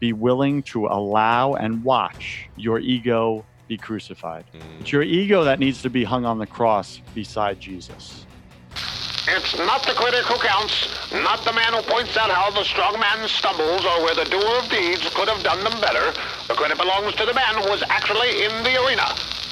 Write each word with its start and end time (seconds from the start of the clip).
be 0.00 0.14
willing 0.14 0.62
to 0.62 0.86
allow 0.86 1.54
and 1.54 1.84
watch 1.84 2.48
your 2.56 2.80
ego 2.80 3.44
be 3.68 3.76
crucified. 3.76 4.44
Mm. 4.52 4.80
It's 4.80 4.90
your 4.90 5.02
ego 5.02 5.44
that 5.44 5.60
needs 5.60 5.82
to 5.82 5.90
be 5.90 6.02
hung 6.02 6.24
on 6.24 6.38
the 6.38 6.46
cross 6.46 7.00
beside 7.14 7.60
Jesus. 7.60 8.26
It's 9.28 9.56
not 9.58 9.86
the 9.86 9.92
critic 9.92 10.24
who 10.24 10.38
counts, 10.40 11.12
not 11.12 11.44
the 11.44 11.52
man 11.52 11.74
who 11.74 11.82
points 11.82 12.16
out 12.16 12.30
how 12.30 12.50
the 12.50 12.64
strong 12.64 12.98
man 12.98 13.28
stumbles 13.28 13.84
or 13.84 14.02
where 14.02 14.14
the 14.14 14.24
doer 14.24 14.58
of 14.58 14.68
deeds 14.70 15.08
could 15.14 15.28
have 15.28 15.42
done 15.44 15.62
them 15.62 15.78
better. 15.80 16.12
The 16.48 16.54
credit 16.54 16.78
belongs 16.78 17.14
to 17.16 17.26
the 17.26 17.34
man 17.34 17.62
who 17.62 17.70
was 17.70 17.84
actually 17.90 18.44
in 18.44 18.50
the 18.64 18.82
arena, 18.82 19.04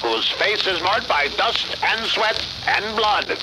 whose 0.03 0.29
face 0.31 0.67
is 0.67 0.83
marked 0.83 1.07
by 1.07 1.29
dust 1.37 1.77
and 1.85 2.05
sweat 2.07 2.45
and 2.67 2.97
blood. 2.97 3.39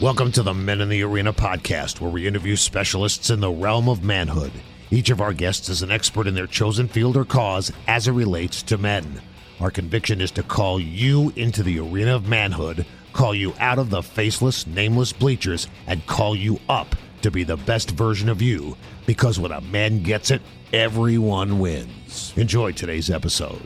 Welcome 0.00 0.32
to 0.32 0.42
the 0.42 0.54
Men 0.54 0.80
in 0.80 0.88
the 0.88 1.02
Arena 1.02 1.34
podcast, 1.34 2.00
where 2.00 2.10
we 2.10 2.26
interview 2.26 2.56
specialists 2.56 3.28
in 3.28 3.40
the 3.40 3.50
realm 3.50 3.86
of 3.86 4.02
manhood. 4.02 4.50
Each 4.92 5.10
of 5.10 5.20
our 5.20 5.32
guests 5.32 5.68
is 5.68 5.82
an 5.82 5.92
expert 5.92 6.26
in 6.26 6.34
their 6.34 6.48
chosen 6.48 6.88
field 6.88 7.16
or 7.16 7.24
cause 7.24 7.70
as 7.86 8.08
it 8.08 8.12
relates 8.12 8.62
to 8.64 8.76
men. 8.78 9.22
Our 9.60 9.70
conviction 9.70 10.20
is 10.20 10.32
to 10.32 10.42
call 10.42 10.80
you 10.80 11.32
into 11.36 11.62
the 11.62 11.78
arena 11.78 12.16
of 12.16 12.26
manhood, 12.26 12.84
call 13.12 13.34
you 13.34 13.54
out 13.60 13.78
of 13.78 13.90
the 13.90 14.02
faceless, 14.02 14.66
nameless 14.66 15.12
bleachers, 15.12 15.68
and 15.86 16.06
call 16.06 16.34
you 16.34 16.58
up 16.68 16.96
to 17.22 17.30
be 17.30 17.44
the 17.44 17.56
best 17.56 17.90
version 17.92 18.28
of 18.28 18.42
you. 18.42 18.76
Because 19.06 19.38
when 19.38 19.52
a 19.52 19.60
man 19.60 20.02
gets 20.02 20.30
it, 20.30 20.42
everyone 20.72 21.58
wins. 21.60 22.32
Enjoy 22.36 22.72
today's 22.72 23.10
episode. 23.10 23.62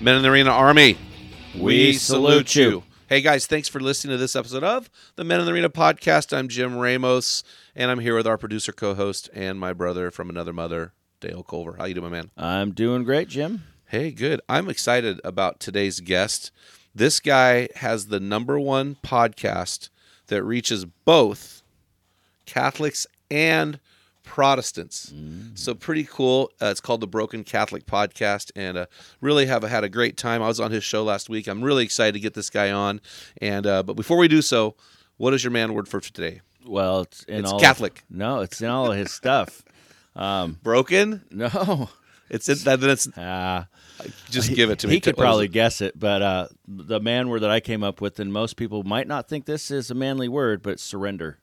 Men 0.00 0.16
in 0.16 0.22
the 0.22 0.28
Arena 0.28 0.50
Army, 0.50 0.96
We 1.58 1.94
salute 1.94 2.54
you. 2.54 2.82
Hey 3.12 3.20
guys, 3.20 3.46
thanks 3.46 3.68
for 3.68 3.78
listening 3.78 4.14
to 4.14 4.18
this 4.18 4.34
episode 4.34 4.64
of 4.64 4.88
the 5.16 5.22
Men 5.22 5.38
in 5.38 5.44
the 5.44 5.52
Arena 5.52 5.68
podcast. 5.68 6.34
I'm 6.34 6.48
Jim 6.48 6.78
Ramos, 6.78 7.44
and 7.76 7.90
I'm 7.90 7.98
here 7.98 8.16
with 8.16 8.26
our 8.26 8.38
producer, 8.38 8.72
co-host, 8.72 9.28
and 9.34 9.60
my 9.60 9.74
brother 9.74 10.10
from 10.10 10.30
another 10.30 10.54
mother, 10.54 10.94
Dale 11.20 11.42
Culver. 11.42 11.74
How 11.76 11.84
you 11.84 11.92
doing, 11.92 12.10
my 12.10 12.16
man? 12.16 12.30
I'm 12.38 12.72
doing 12.72 13.04
great, 13.04 13.28
Jim. 13.28 13.64
Hey, 13.84 14.12
good. 14.12 14.40
I'm 14.48 14.70
excited 14.70 15.20
about 15.24 15.60
today's 15.60 16.00
guest. 16.00 16.52
This 16.94 17.20
guy 17.20 17.68
has 17.74 18.06
the 18.06 18.18
number 18.18 18.58
one 18.58 18.96
podcast 19.04 19.90
that 20.28 20.42
reaches 20.42 20.86
both 20.86 21.62
Catholics 22.46 23.06
and 23.30 23.78
Protestants. 24.22 25.12
So 25.54 25.74
pretty 25.74 26.04
cool. 26.04 26.50
Uh, 26.60 26.66
it's 26.66 26.80
called 26.80 27.00
the 27.00 27.06
Broken 27.06 27.44
Catholic 27.44 27.86
Podcast, 27.86 28.50
and 28.56 28.76
uh, 28.78 28.86
really 29.20 29.46
have 29.46 29.62
had 29.62 29.84
a 29.84 29.88
great 29.88 30.16
time. 30.16 30.42
I 30.42 30.48
was 30.48 30.60
on 30.60 30.70
his 30.70 30.84
show 30.84 31.04
last 31.04 31.28
week. 31.28 31.46
I'm 31.46 31.62
really 31.62 31.84
excited 31.84 32.12
to 32.14 32.20
get 32.20 32.34
this 32.34 32.50
guy 32.50 32.70
on. 32.70 33.00
And 33.40 33.66
uh, 33.66 33.82
but 33.82 33.94
before 33.94 34.16
we 34.16 34.28
do 34.28 34.42
so, 34.42 34.74
what 35.16 35.34
is 35.34 35.44
your 35.44 35.50
man 35.50 35.74
word 35.74 35.88
for 35.88 36.00
today? 36.00 36.40
Well, 36.66 37.02
it's 37.02 37.24
in 37.24 37.40
It's 37.44 37.52
Catholic. 37.60 38.04
no, 38.10 38.40
it's 38.40 38.60
in 38.60 38.68
all 38.68 38.90
of 38.90 38.96
his 38.98 39.10
stuff. 39.12 39.62
Um, 40.14 40.58
Broken. 40.62 41.22
no, 41.30 41.88
It's 42.28 42.46
in, 42.50 42.58
then 42.58 42.90
it's 42.90 43.08
uh, 43.16 43.64
just 44.28 44.54
give 44.54 44.68
it 44.68 44.78
to 44.80 44.86
me. 44.86 44.92
he 44.94 45.00
could 45.00 45.16
What 45.16 45.22
probably 45.24 45.46
it? 45.46 45.52
guess 45.52 45.80
it, 45.80 45.98
but 45.98 46.20
uh, 46.20 46.48
the 46.68 47.00
man 47.00 47.30
word 47.30 47.40
that 47.40 47.50
I 47.50 47.60
came 47.60 47.82
up 47.82 48.02
with, 48.02 48.20
and 48.20 48.30
most 48.30 48.56
people 48.58 48.82
might 48.82 49.06
not 49.08 49.26
think 49.26 49.46
this 49.46 49.70
is 49.70 49.90
a 49.90 49.94
manly 49.94 50.28
word, 50.28 50.62
but 50.62 50.78
surrender. 50.80 51.38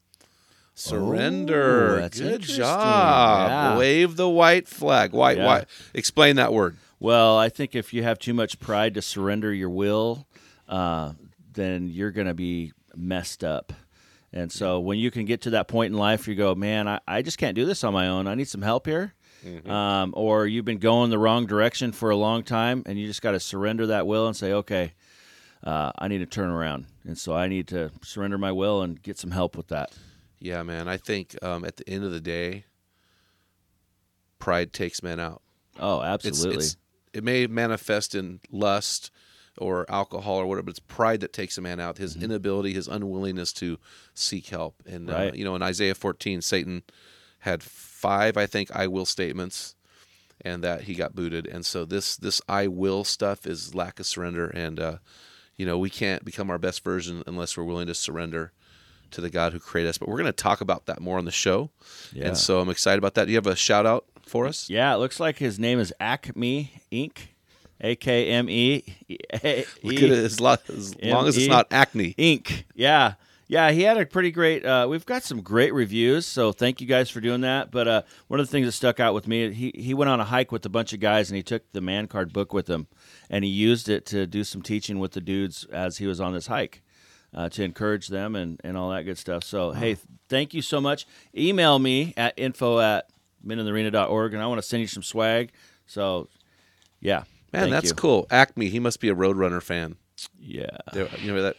Surrender. 0.80 2.10
Good 2.12 2.42
job. 2.42 3.50
Yeah. 3.50 3.78
Wave 3.78 4.16
the 4.16 4.30
white 4.30 4.68
flag. 4.68 5.12
White, 5.14 5.38
Yeah. 5.38 5.46
white. 5.46 5.66
Explain 5.94 6.36
that 6.38 6.54
word. 6.54 6.78
Well, 7.00 7.38
I 7.38 7.50
think 7.50 7.76
if 7.76 7.94
you 7.94 8.04
have 8.04 8.20
too 8.20 8.34
much 8.34 8.60
pride 8.60 8.94
to 8.96 9.02
surrender 9.02 9.54
your 9.54 9.70
will, 9.70 10.28
uh, 10.68 11.14
then 11.54 11.90
you're 11.90 12.12
going 12.12 12.28
to 12.28 12.34
be 12.34 12.74
messed 12.96 13.44
up. 13.44 13.74
And 14.32 14.52
so 14.52 14.80
when 14.80 15.00
you 15.00 15.10
can 15.10 15.26
get 15.26 15.42
to 15.42 15.50
that 15.52 15.68
point 15.68 15.92
in 15.92 15.98
life, 16.00 16.28
you 16.28 16.36
go, 16.36 16.54
man, 16.56 16.88
I, 16.88 17.00
I 17.08 17.22
just 17.22 17.38
can't 17.38 17.56
do 17.56 17.66
this 17.66 17.84
on 17.84 17.94
my 17.94 18.08
own. 18.08 18.28
I 18.28 18.36
need 18.36 18.48
some 18.48 18.62
help 18.62 18.86
here. 18.86 19.14
Um, 19.66 20.14
or 20.18 20.46
you've 20.48 20.66
been 20.66 20.80
going 20.80 21.10
the 21.12 21.18
wrong 21.18 21.46
direction 21.46 21.94
for 21.94 22.10
a 22.10 22.16
long 22.16 22.44
time, 22.44 22.84
and 22.86 23.00
you 23.00 23.08
just 23.08 23.22
got 23.22 23.32
to 23.32 23.40
surrender 23.40 23.88
that 23.88 24.06
will 24.06 24.28
and 24.28 24.36
say, 24.36 24.52
okay, 24.52 24.92
uh, 25.64 25.94
I 25.98 26.10
need 26.10 26.18
to 26.18 26.26
turn 26.26 26.50
around. 26.50 26.86
And 27.06 27.18
so 27.18 27.34
I 27.34 27.48
need 27.48 27.68
to 27.70 27.90
surrender 28.04 28.38
my 28.38 28.52
will 28.52 28.82
and 28.82 29.02
get 29.02 29.18
some 29.18 29.32
help 29.32 29.56
with 29.56 29.70
that. 29.70 29.92
Yeah, 30.40 30.64
man. 30.64 30.88
I 30.88 30.98
think 30.98 31.36
um, 31.44 31.66
at 31.66 31.78
the 31.78 31.88
end 31.90 32.04
of 32.04 32.12
the 32.12 32.22
day, 32.22 32.66
pride 34.40 34.74
takes 34.74 35.04
men 35.04 35.20
out. 35.20 35.42
Oh, 35.80 36.02
absolutely. 36.02 36.58
it's 36.58 36.78
it 37.14 37.24
may 37.24 37.48
manifest 37.48 38.16
in 38.16 38.40
lust 38.52 39.12
or 39.58 39.86
alcohol 39.90 40.38
or 40.38 40.46
whatever, 40.46 40.64
but 40.64 40.72
it's 40.72 40.80
pride 40.80 41.20
that 41.22 41.34
takes 41.34 41.58
a 41.58 41.62
man 41.62 41.80
out. 41.80 41.98
His 41.98 42.16
inability, 42.16 42.74
his 42.74 42.88
unwillingness 42.88 43.52
to 43.54 43.78
seek 44.14 44.48
help. 44.48 44.82
And 44.86 45.10
uh, 45.10 45.32
you 45.34 45.44
know, 45.44 45.56
in 45.56 45.62
Isaiah 45.62 45.96
14, 45.96 46.42
Satan 46.42 46.84
had 47.40 47.62
five, 47.64 48.38
I 48.38 48.46
think, 48.46 48.74
I 48.76 48.88
will 48.88 49.06
statements, 49.06 49.76
and 50.42 50.64
that 50.64 50.84
he 50.84 50.96
got 50.96 51.16
booted. 51.16 51.48
And 51.48 51.66
so 51.66 51.86
this 51.86 52.16
this 52.16 52.42
I 52.48 52.68
will 52.68 53.04
stuff 53.04 53.46
is 53.46 53.76
lack 53.76 54.00
of 54.00 54.06
surrender, 54.06 54.48
and 54.48 54.80
uh, 54.80 54.98
you 55.58 55.66
know, 55.66 55.78
we 55.78 55.90
can't 55.90 56.24
become 56.24 56.50
our 56.50 56.58
best 56.58 56.84
version 56.84 57.24
unless 57.28 57.58
we're 57.58 57.64
willing 57.66 57.88
to 57.88 57.96
surrender 57.96 58.54
to 59.12 59.22
the 59.22 59.30
God 59.30 59.54
who 59.54 59.60
created 59.60 59.90
us. 59.90 59.98
But 59.98 60.08
we're 60.10 60.18
going 60.18 60.26
to 60.26 60.32
talk 60.32 60.62
about 60.62 60.86
that 60.88 61.02
more 61.02 61.18
on 61.18 61.26
the 61.26 61.32
show, 61.32 61.70
Yeah. 62.14 62.28
and 62.28 62.38
so 62.38 62.60
I'm 62.60 62.70
excited 62.70 62.98
about 63.00 63.14
that. 63.16 63.26
Do 63.26 63.32
you 63.32 63.38
have 63.38 63.48
a 63.48 63.56
shout 63.56 63.86
out 63.86 64.06
for 64.26 64.46
us? 64.48 64.70
Yeah, 64.70 64.94
it 64.94 64.98
looks 64.98 65.20
like 65.20 65.38
his 65.38 65.60
name 65.60 65.80
is 65.80 65.94
Acme 66.00 66.72
Inc. 66.92 67.18
A 67.82 67.96
K 67.96 68.28
M 68.32 68.50
E. 68.50 68.84
Look 69.10 69.96
at 69.96 70.04
it 70.04 70.12
as, 70.12 70.40
lo- 70.42 70.58
as 70.68 71.02
long 71.02 71.28
as 71.28 71.38
it's 71.38 71.48
not 71.48 71.68
acne. 71.72 72.14
Inc. 72.18 72.64
Yeah. 72.76 73.14
Yeah, 73.48 73.72
he 73.72 73.82
had 73.82 73.98
a 73.98 74.06
pretty 74.06 74.30
great. 74.32 74.64
Uh, 74.64 74.86
we've 74.88 75.06
got 75.08 75.24
some 75.24 75.42
great 75.42 75.74
reviews, 75.74 76.28
so 76.28 76.52
thank 76.52 76.82
you 76.82 76.86
guys 76.88 77.10
for 77.10 77.20
doing 77.20 77.42
that. 77.42 77.72
But 77.72 77.88
uh, 77.88 78.02
one 78.28 78.40
of 78.40 78.46
the 78.46 78.52
things 78.52 78.68
that 78.68 78.74
stuck 78.74 79.00
out 79.00 79.16
with 79.16 79.28
me, 79.28 79.52
he 79.54 79.72
he 79.76 79.96
went 79.96 80.10
on 80.10 80.20
a 80.20 80.26
hike 80.26 80.52
with 80.52 80.64
a 80.68 80.70
bunch 80.70 80.94
of 80.94 81.00
guys, 81.00 81.32
and 81.32 81.38
he 81.38 81.42
took 81.42 81.64
the 81.72 81.82
man 81.82 82.06
card 82.08 82.32
book 82.32 82.54
with 82.54 82.68
him, 82.70 82.86
and 83.28 83.44
he 83.44 83.50
used 83.50 83.90
it 83.90 84.06
to 84.08 84.28
do 84.28 84.44
some 84.44 84.62
teaching 84.62 85.00
with 85.00 85.14
the 85.14 85.22
dudes 85.22 85.66
as 85.72 85.98
he 85.98 86.06
was 86.06 86.22
on 86.22 86.34
this 86.34 86.46
hike, 86.46 86.84
uh, 87.34 87.50
to 87.50 87.64
encourage 87.64 88.08
them 88.08 88.36
and 88.36 88.60
and 88.64 88.78
all 88.78 88.90
that 88.92 89.04
good 89.04 89.18
stuff. 89.18 89.44
So 89.44 89.72
hey, 89.72 89.96
th- 89.96 90.06
thank 90.30 90.54
you 90.54 90.62
so 90.62 90.80
much. 90.82 91.06
Email 91.36 91.80
me 91.80 92.14
at 92.18 92.34
info 92.38 92.80
at 92.80 93.10
meninthearena.org, 93.46 94.34
and 94.34 94.42
I 94.42 94.48
want 94.48 94.62
to 94.62 94.68
send 94.68 94.82
you 94.82 94.88
some 94.88 95.04
swag. 95.04 95.52
So 95.86 96.28
yeah, 97.00 97.24
Man, 97.54 97.64
thank 97.64 97.72
that's 97.72 97.90
you. 97.90 97.96
cool. 97.96 98.28
Acme, 98.30 98.70
he 98.70 98.80
must 98.80 99.00
be 99.00 99.10
a 99.10 99.16
Roadrunner 99.16 99.62
fan. 99.62 99.96
Yeah. 100.38 100.66
There- 100.92 101.08
You 101.22 101.34
remember 101.34 101.42
that? 101.44 101.56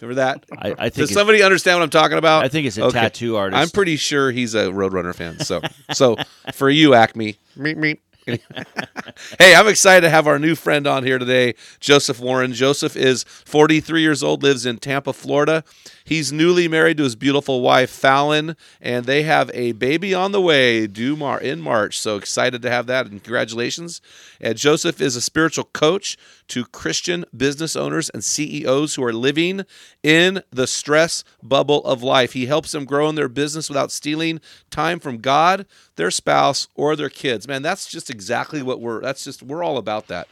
Remember 0.00 0.14
that? 0.14 0.44
I- 0.56 0.68
I 0.78 0.88
think 0.88 0.94
Does 1.08 1.12
somebody 1.12 1.42
understand 1.42 1.78
what 1.78 1.84
I'm 1.84 1.90
talking 1.90 2.16
about? 2.18 2.44
I 2.44 2.48
think 2.48 2.66
it's 2.66 2.76
a 2.78 2.88
tattoo 2.90 3.36
artist. 3.36 3.60
I'm 3.60 3.70
pretty 3.70 3.96
sure 3.96 4.30
he's 4.30 4.54
a 4.54 4.66
Roadrunner 4.66 5.14
fan. 5.14 5.40
So, 5.40 5.60
so 5.92 6.16
for 6.52 6.70
you, 6.70 6.94
Acme. 6.94 7.36
meep, 7.58 7.76
meep. 7.76 7.98
hey, 9.38 9.54
I'm 9.54 9.68
excited 9.68 10.00
to 10.02 10.10
have 10.10 10.26
our 10.26 10.38
new 10.38 10.54
friend 10.54 10.86
on 10.86 11.04
here 11.04 11.18
today, 11.18 11.54
Joseph 11.78 12.20
Warren. 12.20 12.54
Joseph 12.54 12.96
is 12.96 13.24
43 13.24 14.00
years 14.00 14.22
old, 14.22 14.42
lives 14.42 14.64
in 14.64 14.78
Tampa, 14.78 15.12
Florida. 15.12 15.62
He's 16.06 16.30
newly 16.30 16.68
married 16.68 16.98
to 16.98 17.04
his 17.04 17.16
beautiful 17.16 17.62
wife, 17.62 17.88
Fallon, 17.88 18.56
and 18.78 19.06
they 19.06 19.22
have 19.22 19.50
a 19.54 19.72
baby 19.72 20.12
on 20.12 20.32
the 20.32 20.40
way 20.40 20.86
due 20.86 21.16
Mar- 21.16 21.40
in 21.40 21.62
March. 21.62 21.98
So 21.98 22.16
excited 22.16 22.60
to 22.60 22.70
have 22.70 22.86
that, 22.88 23.06
and 23.06 23.24
congratulations. 23.24 24.02
And 24.38 24.58
Joseph 24.58 25.00
is 25.00 25.16
a 25.16 25.22
spiritual 25.22 25.64
coach 25.64 26.18
to 26.48 26.66
Christian 26.66 27.24
business 27.34 27.74
owners 27.74 28.10
and 28.10 28.22
CEOs 28.22 28.96
who 28.96 29.02
are 29.02 29.14
living 29.14 29.62
in 30.02 30.42
the 30.50 30.66
stress 30.66 31.24
bubble 31.42 31.82
of 31.84 32.02
life. 32.02 32.34
He 32.34 32.44
helps 32.46 32.72
them 32.72 32.84
grow 32.84 33.08
in 33.08 33.14
their 33.14 33.28
business 33.30 33.70
without 33.70 33.90
stealing 33.90 34.40
time 34.70 35.00
from 35.00 35.18
God, 35.18 35.64
their 35.96 36.10
spouse, 36.10 36.68
or 36.74 36.96
their 36.96 37.08
kids. 37.08 37.48
Man, 37.48 37.62
that's 37.62 37.86
just 37.86 38.10
exactly 38.10 38.62
what 38.62 38.78
we're. 38.78 39.00
That's 39.00 39.24
just 39.24 39.42
we're 39.42 39.64
all 39.64 39.78
about 39.78 40.08
that. 40.08 40.28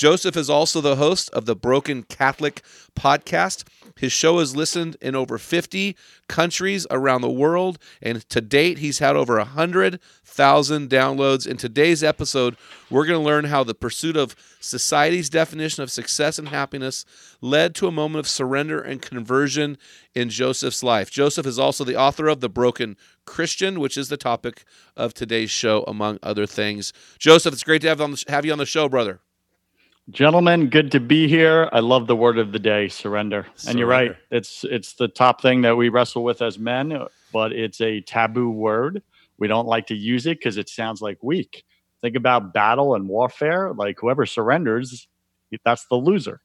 Joseph 0.00 0.34
is 0.34 0.48
also 0.48 0.80
the 0.80 0.96
host 0.96 1.28
of 1.34 1.44
the 1.44 1.54
Broken 1.54 2.04
Catholic 2.04 2.62
podcast. 2.98 3.64
His 3.98 4.12
show 4.12 4.38
is 4.38 4.56
listened 4.56 4.96
in 5.02 5.14
over 5.14 5.36
50 5.36 5.94
countries 6.26 6.86
around 6.90 7.20
the 7.20 7.28
world, 7.28 7.78
and 8.00 8.26
to 8.30 8.40
date, 8.40 8.78
he's 8.78 9.00
had 9.00 9.14
over 9.14 9.36
100,000 9.36 10.88
downloads. 10.88 11.46
In 11.46 11.58
today's 11.58 12.02
episode, 12.02 12.56
we're 12.88 13.04
going 13.04 13.20
to 13.20 13.26
learn 13.26 13.44
how 13.44 13.62
the 13.62 13.74
pursuit 13.74 14.16
of 14.16 14.34
society's 14.58 15.28
definition 15.28 15.82
of 15.82 15.90
success 15.90 16.38
and 16.38 16.48
happiness 16.48 17.04
led 17.42 17.74
to 17.74 17.86
a 17.86 17.92
moment 17.92 18.20
of 18.20 18.26
surrender 18.26 18.80
and 18.80 19.02
conversion 19.02 19.76
in 20.14 20.30
Joseph's 20.30 20.82
life. 20.82 21.10
Joseph 21.10 21.44
is 21.44 21.58
also 21.58 21.84
the 21.84 21.96
author 21.96 22.26
of 22.26 22.40
The 22.40 22.48
Broken 22.48 22.96
Christian, 23.26 23.78
which 23.78 23.98
is 23.98 24.08
the 24.08 24.16
topic 24.16 24.64
of 24.96 25.12
today's 25.12 25.50
show, 25.50 25.84
among 25.86 26.18
other 26.22 26.46
things. 26.46 26.94
Joseph, 27.18 27.52
it's 27.52 27.62
great 27.62 27.82
to 27.82 27.88
have, 27.88 28.24
have 28.28 28.46
you 28.46 28.52
on 28.52 28.56
the 28.56 28.64
show, 28.64 28.88
brother. 28.88 29.20
Gentlemen, 30.10 30.68
good 30.68 30.92
to 30.92 31.00
be 31.00 31.28
here. 31.28 31.68
I 31.72 31.80
love 31.80 32.06
the 32.06 32.16
word 32.16 32.38
of 32.38 32.52
the 32.52 32.58
day, 32.58 32.88
surrender. 32.88 33.46
surrender. 33.54 33.70
And 33.70 33.78
you're 33.78 33.88
right. 33.88 34.16
It's 34.30 34.64
it's 34.64 34.94
the 34.94 35.08
top 35.08 35.40
thing 35.40 35.62
that 35.62 35.76
we 35.76 35.88
wrestle 35.88 36.24
with 36.24 36.42
as 36.42 36.58
men, 36.58 37.06
but 37.32 37.52
it's 37.52 37.80
a 37.80 38.00
taboo 38.00 38.50
word. 38.50 39.02
We 39.38 39.46
don't 39.46 39.66
like 39.66 39.86
to 39.88 39.94
use 39.94 40.26
it 40.26 40.38
because 40.38 40.56
it 40.56 40.68
sounds 40.68 41.00
like 41.00 41.18
weak. 41.22 41.64
Think 42.02 42.16
about 42.16 42.52
battle 42.52 42.94
and 42.94 43.08
warfare. 43.08 43.72
Like 43.72 43.98
whoever 44.00 44.26
surrenders, 44.26 45.06
that's 45.64 45.86
the 45.86 45.96
loser 45.96 46.40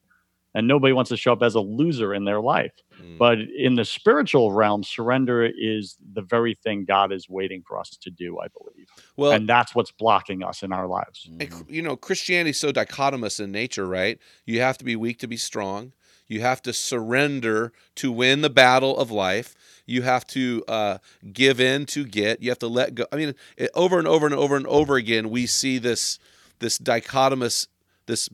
and 0.56 0.66
nobody 0.66 0.94
wants 0.94 1.10
to 1.10 1.18
show 1.18 1.34
up 1.34 1.42
as 1.42 1.54
a 1.54 1.60
loser 1.60 2.14
in 2.14 2.24
their 2.24 2.40
life. 2.40 2.72
Mm. 2.98 3.18
But 3.18 3.38
in 3.40 3.74
the 3.74 3.84
spiritual 3.84 4.52
realm, 4.52 4.82
surrender 4.82 5.44
is 5.44 5.98
the 6.14 6.22
very 6.22 6.54
thing 6.54 6.86
God 6.86 7.12
is 7.12 7.28
waiting 7.28 7.62
for 7.68 7.78
us 7.78 7.90
to 8.00 8.10
do, 8.10 8.38
I 8.40 8.46
believe. 8.58 8.86
Well, 9.18 9.32
and 9.32 9.46
that's 9.46 9.74
what's 9.74 9.92
blocking 9.92 10.42
us 10.42 10.62
in 10.62 10.72
our 10.72 10.86
lives. 10.86 11.28
You 11.68 11.82
know, 11.82 11.94
Christianity 11.94 12.50
is 12.50 12.58
so 12.58 12.72
dichotomous 12.72 13.38
in 13.38 13.52
nature, 13.52 13.86
right? 13.86 14.18
You 14.46 14.62
have 14.62 14.78
to 14.78 14.84
be 14.84 14.96
weak 14.96 15.18
to 15.18 15.28
be 15.28 15.36
strong. 15.36 15.92
You 16.26 16.40
have 16.40 16.62
to 16.62 16.72
surrender 16.72 17.74
to 17.96 18.10
win 18.10 18.40
the 18.40 18.50
battle 18.50 18.96
of 18.96 19.10
life. 19.10 19.54
You 19.84 20.02
have 20.02 20.26
to 20.28 20.64
uh, 20.66 20.98
give 21.34 21.60
in 21.60 21.84
to 21.86 22.06
get. 22.06 22.42
You 22.42 22.48
have 22.48 22.58
to 22.60 22.66
let 22.66 22.94
go. 22.94 23.04
I 23.12 23.16
mean, 23.16 23.34
it, 23.58 23.70
over 23.74 23.98
and 23.98 24.08
over 24.08 24.24
and 24.24 24.34
over 24.34 24.56
and 24.56 24.66
over 24.66 24.96
again, 24.96 25.28
we 25.28 25.44
see 25.44 25.76
this 25.76 26.18
this 26.60 26.78
dichotomous 26.78 27.68
this 28.06 28.30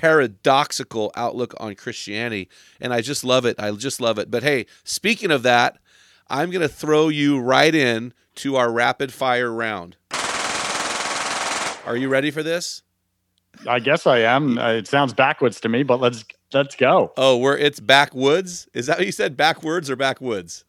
paradoxical 0.00 1.12
outlook 1.14 1.52
on 1.60 1.74
Christianity. 1.74 2.48
And 2.80 2.94
I 2.94 3.02
just 3.02 3.22
love 3.22 3.44
it. 3.44 3.60
I 3.60 3.70
just 3.72 4.00
love 4.00 4.18
it. 4.18 4.30
But 4.30 4.42
hey, 4.42 4.64
speaking 4.82 5.30
of 5.30 5.42
that, 5.42 5.76
I'm 6.28 6.50
going 6.50 6.62
to 6.62 6.68
throw 6.68 7.08
you 7.08 7.38
right 7.38 7.74
in 7.74 8.14
to 8.36 8.56
our 8.56 8.72
rapid 8.72 9.12
fire 9.12 9.52
round. 9.52 9.96
Are 11.86 11.96
you 11.96 12.08
ready 12.08 12.30
for 12.30 12.42
this? 12.42 12.82
I 13.68 13.78
guess 13.78 14.06
I 14.06 14.20
am. 14.20 14.56
Uh, 14.58 14.72
it 14.72 14.86
sounds 14.86 15.12
backwards 15.12 15.60
to 15.60 15.68
me, 15.68 15.82
but 15.82 16.00
let's 16.00 16.24
let's 16.54 16.76
go. 16.76 17.12
Oh, 17.16 17.36
where 17.36 17.58
it's 17.58 17.80
backwoods? 17.80 18.68
Is 18.72 18.86
that 18.86 18.98
what 18.98 19.06
you 19.06 19.12
said? 19.12 19.36
Backwards 19.36 19.90
or 19.90 19.96
backwoods? 19.96 20.64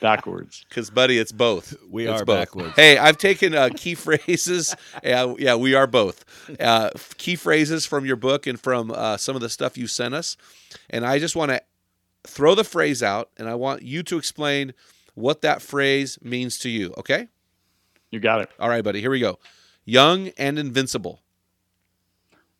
Backwards. 0.00 0.64
Because, 0.68 0.90
buddy, 0.90 1.18
it's 1.18 1.32
both. 1.32 1.74
We 1.88 2.06
it's 2.06 2.20
are 2.20 2.24
both. 2.24 2.38
backwards. 2.38 2.74
Hey, 2.76 2.96
I've 2.98 3.18
taken 3.18 3.54
uh, 3.54 3.70
key 3.74 3.94
phrases. 3.94 4.74
Uh, 5.04 5.34
yeah, 5.38 5.54
we 5.54 5.74
are 5.74 5.86
both. 5.86 6.24
Uh, 6.60 6.90
key 7.16 7.34
phrases 7.34 7.86
from 7.86 8.04
your 8.04 8.16
book 8.16 8.46
and 8.46 8.60
from 8.60 8.90
uh, 8.90 9.16
some 9.16 9.34
of 9.34 9.40
the 9.40 9.48
stuff 9.48 9.78
you 9.78 9.86
sent 9.86 10.14
us. 10.14 10.36
And 10.90 11.06
I 11.06 11.18
just 11.18 11.34
want 11.34 11.50
to 11.52 11.62
throw 12.26 12.54
the 12.54 12.64
phrase 12.64 13.02
out, 13.02 13.30
and 13.38 13.48
I 13.48 13.54
want 13.54 13.82
you 13.82 14.02
to 14.04 14.18
explain 14.18 14.74
what 15.14 15.40
that 15.42 15.62
phrase 15.62 16.18
means 16.22 16.58
to 16.60 16.68
you, 16.68 16.92
okay? 16.98 17.28
You 18.10 18.20
got 18.20 18.40
it. 18.40 18.50
All 18.58 18.68
right, 18.68 18.84
buddy, 18.84 19.00
here 19.00 19.10
we 19.10 19.20
go. 19.20 19.38
Young 19.84 20.28
and 20.36 20.58
invincible. 20.58 21.20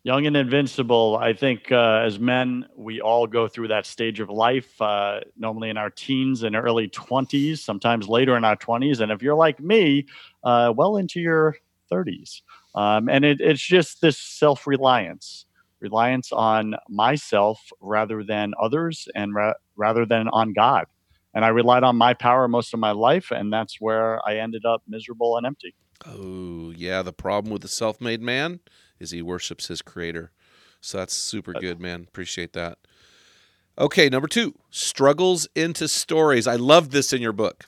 Young 0.02 0.26
and 0.26 0.34
invincible. 0.34 1.18
I 1.20 1.34
think 1.34 1.70
uh, 1.70 2.02
as 2.06 2.18
men, 2.18 2.66
we 2.74 3.02
all 3.02 3.26
go 3.26 3.48
through 3.48 3.68
that 3.68 3.84
stage 3.84 4.18
of 4.18 4.30
life, 4.30 4.80
uh, 4.80 5.20
normally 5.36 5.68
in 5.68 5.76
our 5.76 5.90
teens 5.90 6.42
and 6.42 6.56
early 6.56 6.88
20s, 6.88 7.58
sometimes 7.58 8.08
later 8.08 8.34
in 8.34 8.44
our 8.44 8.56
20s. 8.56 9.00
And 9.00 9.12
if 9.12 9.22
you're 9.22 9.34
like 9.34 9.60
me, 9.60 10.06
uh, 10.42 10.72
well 10.74 10.96
into 10.96 11.20
your 11.20 11.56
30s. 11.92 12.40
Um, 12.74 13.10
and 13.10 13.26
it, 13.26 13.42
it's 13.42 13.60
just 13.60 14.00
this 14.00 14.16
self 14.16 14.66
reliance, 14.66 15.44
reliance 15.80 16.32
on 16.32 16.76
myself 16.88 17.60
rather 17.80 18.24
than 18.24 18.54
others 18.58 19.06
and 19.14 19.34
ra- 19.34 19.54
rather 19.76 20.06
than 20.06 20.28
on 20.28 20.54
God. 20.54 20.86
And 21.34 21.44
I 21.44 21.48
relied 21.48 21.82
on 21.82 21.96
my 21.96 22.14
power 22.14 22.48
most 22.48 22.72
of 22.72 22.80
my 22.80 22.92
life. 22.92 23.30
And 23.30 23.52
that's 23.52 23.80
where 23.80 24.26
I 24.26 24.36
ended 24.36 24.64
up 24.64 24.82
miserable 24.88 25.36
and 25.36 25.44
empty. 25.44 25.74
Oh, 26.06 26.70
yeah. 26.70 27.02
The 27.02 27.12
problem 27.12 27.52
with 27.52 27.60
the 27.62 27.68
self 27.68 28.00
made 28.00 28.22
man 28.22 28.60
is 29.00 29.10
he 29.10 29.22
worships 29.22 29.66
his 29.68 29.82
creator. 29.82 30.30
So 30.80 30.98
that's 30.98 31.14
super 31.14 31.52
good, 31.52 31.80
man. 31.80 32.06
Appreciate 32.08 32.52
that. 32.52 32.78
Okay, 33.78 34.08
number 34.08 34.28
two, 34.28 34.54
struggles 34.70 35.48
into 35.54 35.88
stories. 35.88 36.46
I 36.46 36.56
love 36.56 36.90
this 36.90 37.12
in 37.12 37.22
your 37.22 37.32
book. 37.32 37.64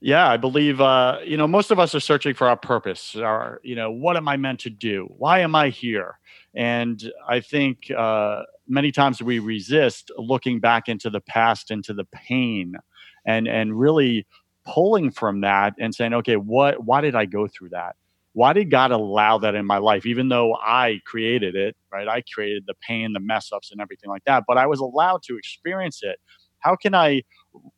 Yeah, 0.00 0.28
I 0.28 0.36
believe 0.36 0.82
uh, 0.82 1.20
you 1.24 1.38
know 1.38 1.46
most 1.46 1.70
of 1.70 1.78
us 1.78 1.94
are 1.94 2.00
searching 2.00 2.34
for 2.34 2.46
our 2.46 2.56
purpose. 2.56 3.16
Our 3.16 3.60
you 3.62 3.74
know 3.74 3.90
what 3.90 4.18
am 4.18 4.28
I 4.28 4.36
meant 4.36 4.60
to 4.60 4.70
do? 4.70 5.08
Why 5.16 5.40
am 5.40 5.54
I 5.54 5.70
here? 5.70 6.18
And 6.54 7.02
I 7.26 7.40
think 7.40 7.90
uh, 7.90 8.42
many 8.68 8.92
times 8.92 9.22
we 9.22 9.38
resist 9.38 10.10
looking 10.18 10.60
back 10.60 10.88
into 10.88 11.08
the 11.08 11.22
past, 11.22 11.70
into 11.70 11.94
the 11.94 12.04
pain, 12.04 12.74
and 13.24 13.48
and 13.48 13.78
really 13.78 14.26
pulling 14.66 15.10
from 15.10 15.40
that 15.42 15.74
and 15.78 15.94
saying, 15.94 16.12
okay, 16.14 16.36
what? 16.36 16.84
Why 16.84 17.00
did 17.00 17.14
I 17.14 17.24
go 17.24 17.46
through 17.46 17.70
that? 17.70 17.96
Why 18.34 18.52
did 18.52 18.70
God 18.70 18.90
allow 18.90 19.38
that 19.38 19.54
in 19.54 19.64
my 19.64 19.78
life? 19.78 20.04
Even 20.06 20.28
though 20.28 20.56
I 20.56 21.00
created 21.06 21.54
it, 21.54 21.76
right? 21.92 22.08
I 22.08 22.22
created 22.34 22.64
the 22.66 22.74
pain, 22.86 23.12
the 23.12 23.20
mess 23.20 23.50
ups, 23.52 23.70
and 23.70 23.80
everything 23.80 24.10
like 24.10 24.24
that, 24.26 24.44
but 24.46 24.58
I 24.58 24.66
was 24.66 24.80
allowed 24.80 25.22
to 25.24 25.38
experience 25.38 26.00
it. 26.02 26.18
How 26.58 26.74
can 26.76 26.94
I, 26.94 27.22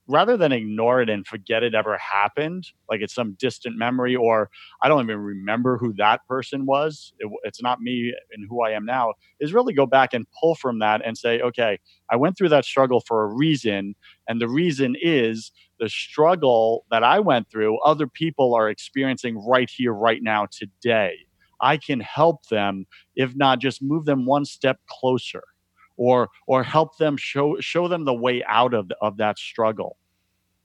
rather 0.06 0.37
than 0.37 0.53
ignore 0.53 1.03
it 1.03 1.11
and 1.11 1.26
forget 1.26 1.62
it 1.62 1.75
ever 1.75 1.99
happened, 1.99 2.69
like 2.88 3.00
it's 3.03 3.14
some 3.14 3.37
distant 3.38 3.76
memory, 3.76 4.17
or 4.17 4.49
I 4.82 4.88
don't 4.88 5.03
even 5.05 5.19
remember 5.19 5.76
who 5.76 5.93
that 5.94 6.20
person 6.26 6.64
was, 6.64 7.12
it, 7.19 7.31
it's 7.43 7.61
not 7.61 7.81
me 7.81 8.14
and 8.32 8.47
who 8.49 8.62
I 8.62 8.70
am 8.70 8.87
now, 8.87 9.12
is 9.41 9.52
really 9.52 9.75
go 9.75 9.87
back 9.87 10.14
and 10.14 10.25
pull 10.41 10.55
from 10.55 10.79
that 10.79 11.02
and 11.05 11.19
say, 11.19 11.41
okay, 11.41 11.79
I 12.11 12.17
went 12.17 12.38
through 12.38 12.50
that 12.50 12.64
struggle 12.64 13.00
for 13.00 13.25
a 13.25 13.35
reason. 13.35 13.94
And 14.29 14.41
the 14.41 14.49
reason 14.49 14.97
is 15.02 15.52
the 15.78 15.88
struggle 15.88 16.84
that 16.90 17.02
I 17.02 17.20
went 17.20 17.50
through, 17.50 17.78
other 17.81 18.06
people 18.06 18.55
are 18.55 18.69
experiencing 18.69 19.38
right 19.46 19.70
here, 19.70 19.93
right 19.93 20.23
now, 20.23 20.46
today. 20.50 21.17
I 21.61 21.76
can 21.76 22.00
help 22.00 22.46
them, 22.46 22.87
if 23.14 23.34
not 23.34 23.61
just 23.61 23.82
move 23.82 24.05
them 24.05 24.26
one 24.26 24.44
step 24.44 24.78
closer 24.88 25.43
or 25.96 26.28
or 26.46 26.62
help 26.62 26.99
them 26.99 27.17
show 27.17 27.58
show 27.61 27.88
them 27.88 28.05
the 28.05 28.14
way 28.14 28.44
out 28.46 28.75
of, 28.75 28.90
of 29.00 29.17
that 29.17 29.38
struggle. 29.38 29.96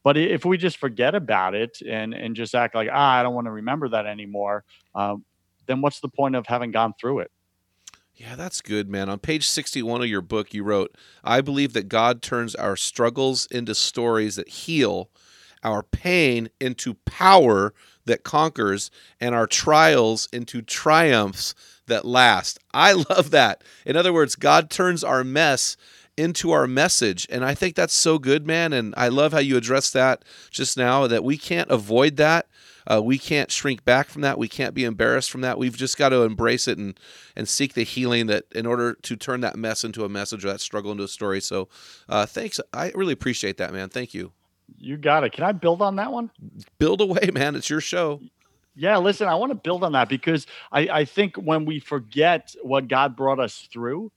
But 0.03 0.17
if 0.17 0.45
we 0.45 0.57
just 0.57 0.77
forget 0.77 1.13
about 1.13 1.53
it 1.53 1.77
and, 1.87 2.13
and 2.13 2.35
just 2.35 2.55
act 2.55 2.73
like, 2.73 2.89
ah, 2.91 3.19
I 3.19 3.23
don't 3.23 3.35
want 3.35 3.45
to 3.45 3.51
remember 3.51 3.87
that 3.89 4.07
anymore, 4.07 4.63
um, 4.95 5.23
then 5.67 5.81
what's 5.81 5.99
the 5.99 6.09
point 6.09 6.35
of 6.35 6.47
having 6.47 6.71
gone 6.71 6.93
through 6.99 7.19
it? 7.19 7.31
Yeah, 8.21 8.35
that's 8.35 8.61
good, 8.61 8.87
man. 8.87 9.09
On 9.09 9.17
page 9.17 9.47
61 9.47 10.01
of 10.03 10.07
your 10.07 10.21
book, 10.21 10.53
you 10.53 10.63
wrote, 10.63 10.95
I 11.23 11.41
believe 11.41 11.73
that 11.73 11.89
God 11.89 12.21
turns 12.21 12.53
our 12.53 12.75
struggles 12.75 13.47
into 13.47 13.73
stories 13.73 14.35
that 14.35 14.47
heal, 14.47 15.09
our 15.63 15.81
pain 15.81 16.49
into 16.59 16.93
power 17.03 17.73
that 18.05 18.23
conquers, 18.23 18.91
and 19.19 19.33
our 19.33 19.47
trials 19.47 20.29
into 20.31 20.61
triumphs 20.61 21.55
that 21.87 22.05
last. 22.05 22.59
I 22.71 22.91
love 23.09 23.31
that. 23.31 23.63
In 23.87 23.95
other 23.95 24.13
words, 24.13 24.35
God 24.35 24.69
turns 24.69 25.03
our 25.03 25.23
mess 25.23 25.75
into 26.15 26.51
our 26.51 26.67
message. 26.67 27.25
And 27.27 27.43
I 27.43 27.55
think 27.55 27.75
that's 27.75 27.95
so 27.95 28.19
good, 28.19 28.45
man. 28.45 28.71
And 28.71 28.93
I 28.95 29.07
love 29.07 29.31
how 29.31 29.39
you 29.39 29.57
addressed 29.57 29.93
that 29.93 30.23
just 30.51 30.77
now 30.77 31.07
that 31.07 31.23
we 31.23 31.39
can't 31.39 31.71
avoid 31.71 32.17
that. 32.17 32.45
Uh, 32.89 33.01
we 33.01 33.17
can't 33.17 33.51
shrink 33.51 33.85
back 33.85 34.09
from 34.09 34.21
that. 34.21 34.37
We 34.37 34.47
can't 34.47 34.73
be 34.73 34.83
embarrassed 34.83 35.31
from 35.31 35.41
that. 35.41 35.57
We've 35.57 35.75
just 35.75 35.97
got 35.97 36.09
to 36.09 36.23
embrace 36.23 36.67
it 36.67 36.77
and 36.77 36.99
and 37.35 37.47
seek 37.47 37.73
the 37.73 37.83
healing 37.83 38.27
that 38.27 38.45
in 38.53 38.65
order 38.65 38.93
to 38.93 39.15
turn 39.15 39.41
that 39.41 39.55
mess 39.55 39.83
into 39.83 40.03
a 40.03 40.09
message 40.09 40.43
or 40.45 40.49
that 40.49 40.61
struggle 40.61 40.91
into 40.91 41.03
a 41.03 41.07
story. 41.07 41.41
So, 41.41 41.69
uh, 42.09 42.25
thanks. 42.25 42.59
I 42.73 42.91
really 42.95 43.13
appreciate 43.13 43.57
that, 43.57 43.73
man. 43.73 43.89
Thank 43.89 44.13
you. 44.13 44.31
You 44.77 44.97
got 44.97 45.23
it. 45.23 45.33
Can 45.33 45.43
I 45.43 45.51
build 45.51 45.81
on 45.81 45.97
that 45.97 46.11
one? 46.11 46.31
Build 46.77 47.01
away, 47.01 47.29
man. 47.33 47.55
It's 47.55 47.69
your 47.69 47.81
show. 47.81 48.21
Yeah, 48.75 48.97
listen, 48.97 49.27
I 49.27 49.35
want 49.35 49.51
to 49.51 49.55
build 49.55 49.83
on 49.83 49.91
that 49.93 50.07
because 50.07 50.47
I, 50.71 50.87
I 50.87 51.05
think 51.05 51.35
when 51.35 51.65
we 51.65 51.79
forget 51.79 52.55
what 52.61 52.87
God 52.87 53.17
brought 53.17 53.39
us 53.39 53.67
through, 53.71 54.11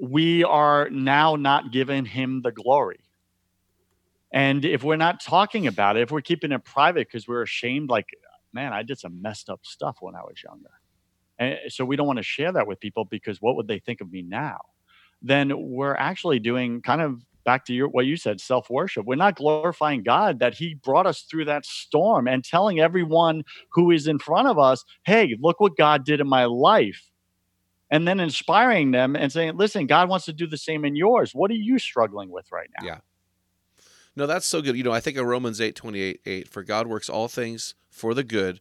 we 0.00 0.44
are 0.44 0.90
now 0.90 1.36
not 1.36 1.72
giving 1.72 2.04
him 2.04 2.42
the 2.42 2.52
glory. 2.52 3.00
And 4.32 4.64
if 4.64 4.82
we're 4.82 4.96
not 4.96 5.22
talking 5.22 5.66
about 5.66 5.96
it, 5.96 6.02
if 6.02 6.10
we're 6.10 6.22
keeping 6.22 6.52
it 6.52 6.64
private 6.64 7.08
because 7.08 7.28
we're 7.28 7.42
ashamed, 7.42 7.90
like, 7.90 8.06
man, 8.52 8.72
I 8.72 8.82
did 8.82 8.98
some 8.98 9.20
messed 9.20 9.50
up 9.50 9.60
stuff 9.62 9.98
when 10.00 10.14
I 10.14 10.22
was 10.22 10.42
younger. 10.42 10.70
And 11.38 11.54
eh, 11.54 11.68
so 11.68 11.84
we 11.84 11.96
don't 11.96 12.06
want 12.06 12.18
to 12.18 12.22
share 12.22 12.52
that 12.52 12.66
with 12.66 12.80
people 12.80 13.04
because 13.04 13.38
what 13.40 13.56
would 13.56 13.68
they 13.68 13.78
think 13.78 14.00
of 14.00 14.10
me 14.10 14.22
now? 14.22 14.58
Then 15.20 15.52
we're 15.56 15.94
actually 15.94 16.38
doing 16.38 16.82
kind 16.82 17.00
of 17.00 17.22
back 17.44 17.64
to 17.66 17.74
your 17.74 17.88
what 17.88 18.06
you 18.06 18.16
said, 18.16 18.40
self 18.40 18.70
worship. 18.70 19.04
We're 19.06 19.16
not 19.16 19.36
glorifying 19.36 20.02
God 20.02 20.40
that 20.40 20.54
He 20.54 20.74
brought 20.74 21.06
us 21.06 21.22
through 21.22 21.46
that 21.46 21.66
storm 21.66 22.26
and 22.26 22.44
telling 22.44 22.80
everyone 22.80 23.42
who 23.72 23.90
is 23.90 24.06
in 24.06 24.18
front 24.18 24.48
of 24.48 24.58
us, 24.58 24.84
"Hey, 25.04 25.36
look 25.40 25.60
what 25.60 25.76
God 25.76 26.04
did 26.04 26.20
in 26.20 26.28
my 26.28 26.44
life." 26.46 27.10
And 27.90 28.08
then 28.08 28.20
inspiring 28.20 28.90
them 28.90 29.14
and 29.14 29.30
saying, 29.30 29.56
"Listen, 29.56 29.86
God 29.86 30.08
wants 30.08 30.24
to 30.26 30.32
do 30.32 30.46
the 30.46 30.56
same 30.56 30.84
in 30.84 30.96
yours. 30.96 31.34
What 31.34 31.50
are 31.50 31.54
you 31.54 31.78
struggling 31.78 32.30
with 32.30 32.50
right 32.50 32.70
now?" 32.80 32.86
Yeah. 32.86 32.98
No, 34.14 34.26
that's 34.26 34.46
so 34.46 34.60
good. 34.60 34.76
You 34.76 34.82
know, 34.82 34.92
I 34.92 35.00
think 35.00 35.16
of 35.16 35.26
Romans 35.26 35.60
8, 35.60 35.74
28, 35.74 36.20
8, 36.24 36.48
for 36.48 36.62
God 36.62 36.86
works 36.86 37.08
all 37.08 37.28
things 37.28 37.74
for 37.90 38.14
the 38.14 38.24
good 38.24 38.60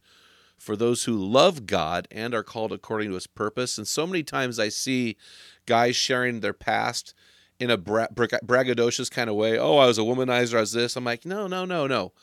for 0.62 0.76
those 0.76 1.06
who 1.06 1.18
love 1.18 1.66
God 1.66 2.08
and 2.12 2.36
are 2.36 2.44
called 2.44 2.72
according 2.72 3.10
to 3.10 3.16
his 3.16 3.26
purpose. 3.26 3.80
And 3.80 3.88
so 3.88 4.06
many 4.06 4.22
times 4.22 4.60
I 4.60 4.70
see 4.70 5.18
guys 5.66 5.96
sharing 5.96 6.40
their 6.40 6.54
past 6.54 7.16
in 7.60 7.72
a 7.72 7.78
bra- 7.78 8.08
bra- 8.14 8.28
braggadocious 8.46 9.10
kind 9.10 9.28
of 9.28 9.36
way. 9.36 9.58
Oh, 9.58 9.78
I 9.78 9.88
was 9.88 9.98
a 9.98 10.02
womanizer, 10.02 10.58
I 10.58 10.62
was 10.62 10.72
this. 10.72 10.96
I'm 10.96 11.04
like, 11.04 11.26
no, 11.26 11.48
no, 11.48 11.66
no, 11.66 11.88
no. 11.88 12.14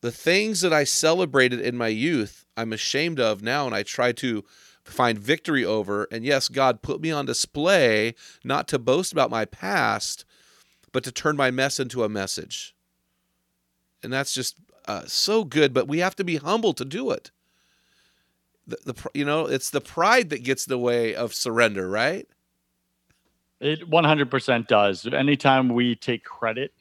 The 0.00 0.10
things 0.10 0.62
that 0.62 0.72
I 0.72 0.84
celebrated 0.84 1.60
in 1.60 1.76
my 1.76 1.88
youth, 1.88 2.46
I'm 2.56 2.72
ashamed 2.72 3.20
of 3.20 3.42
now, 3.42 3.66
and 3.66 3.74
I 3.74 3.82
try 3.82 4.12
to 4.12 4.42
find 4.82 5.18
victory 5.18 5.64
over. 5.66 6.08
And 6.10 6.24
yes, 6.24 6.48
God 6.48 6.80
put 6.80 7.02
me 7.02 7.10
on 7.10 7.26
display 7.26 8.14
not 8.42 8.66
to 8.68 8.78
boast 8.78 9.12
about 9.12 9.30
my 9.30 9.44
past, 9.44 10.24
but 10.92 11.04
to 11.04 11.12
turn 11.12 11.36
my 11.36 11.50
mess 11.50 11.80
into 11.80 12.04
a 12.04 12.08
message. 12.08 12.74
And 14.02 14.12
that's 14.12 14.34
just 14.34 14.56
uh, 14.86 15.02
so 15.06 15.44
good, 15.44 15.72
but 15.72 15.88
we 15.88 15.98
have 15.98 16.16
to 16.16 16.24
be 16.24 16.36
humble 16.36 16.74
to 16.74 16.84
do 16.84 17.10
it. 17.10 17.30
The, 18.66 18.78
the 18.84 19.08
you 19.14 19.24
know 19.24 19.46
it's 19.46 19.70
the 19.70 19.80
pride 19.80 20.30
that 20.30 20.44
gets 20.44 20.66
in 20.66 20.70
the 20.70 20.78
way 20.78 21.14
of 21.14 21.34
surrender, 21.34 21.88
right? 21.88 22.28
It 23.60 23.88
100% 23.88 24.66
does. 24.66 25.06
Anytime 25.06 25.68
we 25.68 25.94
take 25.94 26.24
credit 26.24 26.72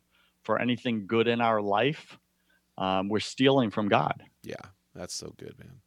for 0.44 0.60
anything 0.60 1.06
good 1.06 1.28
in 1.28 1.40
our 1.40 1.62
life, 1.62 2.18
um, 2.80 3.08
we're 3.08 3.20
stealing 3.20 3.70
from 3.70 3.88
God. 3.88 4.24
Yeah, 4.42 4.56
that's 4.96 5.14
so 5.14 5.34
good, 5.38 5.54
man. 5.60 5.82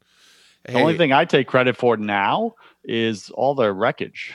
Hey. 0.65 0.75
The 0.75 0.81
only 0.81 0.97
thing 0.97 1.13
I 1.13 1.25
take 1.25 1.49
credit 1.49 1.77
for 1.77 1.97
now 1.97 2.55
is 2.85 3.31
all 3.31 3.55
the 3.55 3.73
wreckage. 3.73 4.33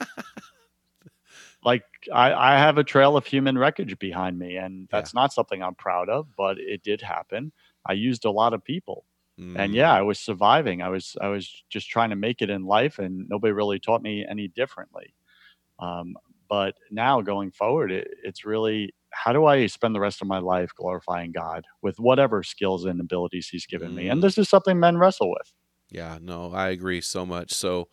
like 1.64 1.84
I, 2.12 2.32
I 2.32 2.58
have 2.58 2.78
a 2.78 2.84
trail 2.84 3.16
of 3.16 3.26
human 3.26 3.58
wreckage 3.58 3.98
behind 3.98 4.38
me, 4.38 4.56
and 4.56 4.88
that's 4.90 5.12
yeah. 5.14 5.20
not 5.20 5.32
something 5.32 5.62
I'm 5.62 5.74
proud 5.74 6.08
of, 6.08 6.28
but 6.36 6.58
it 6.58 6.82
did 6.82 7.00
happen. 7.00 7.52
I 7.86 7.94
used 7.94 8.24
a 8.24 8.30
lot 8.30 8.54
of 8.54 8.64
people. 8.64 9.04
Mm. 9.38 9.58
And 9.58 9.74
yeah, 9.74 9.92
I 9.92 10.02
was 10.02 10.18
surviving. 10.18 10.82
I 10.82 10.88
was 10.88 11.16
I 11.20 11.28
was 11.28 11.62
just 11.70 11.88
trying 11.88 12.10
to 12.10 12.16
make 12.16 12.42
it 12.42 12.50
in 12.50 12.64
life, 12.64 12.98
and 12.98 13.28
nobody 13.28 13.52
really 13.52 13.78
taught 13.78 14.02
me 14.02 14.26
any 14.28 14.48
differently. 14.48 15.14
Um, 15.78 16.14
but 16.48 16.74
now 16.90 17.22
going 17.22 17.52
forward, 17.52 17.90
it, 17.90 18.08
it's 18.22 18.44
really 18.44 18.92
how 19.10 19.32
do 19.32 19.46
I 19.46 19.66
spend 19.66 19.94
the 19.94 20.00
rest 20.00 20.20
of 20.20 20.28
my 20.28 20.38
life 20.38 20.70
glorifying 20.76 21.32
God 21.32 21.64
with 21.82 21.98
whatever 21.98 22.42
skills 22.42 22.84
and 22.84 23.00
abilities 23.00 23.48
He's 23.48 23.66
given 23.66 23.92
mm. 23.92 23.96
me? 23.96 24.08
And 24.08 24.18
mm. 24.18 24.22
this 24.22 24.36
is 24.36 24.48
something 24.48 24.78
men 24.78 24.98
wrestle 24.98 25.30
with. 25.30 25.52
Yeah, 25.90 26.18
no, 26.20 26.52
I 26.52 26.68
agree 26.68 27.00
so 27.00 27.26
much. 27.26 27.52
So, 27.52 27.88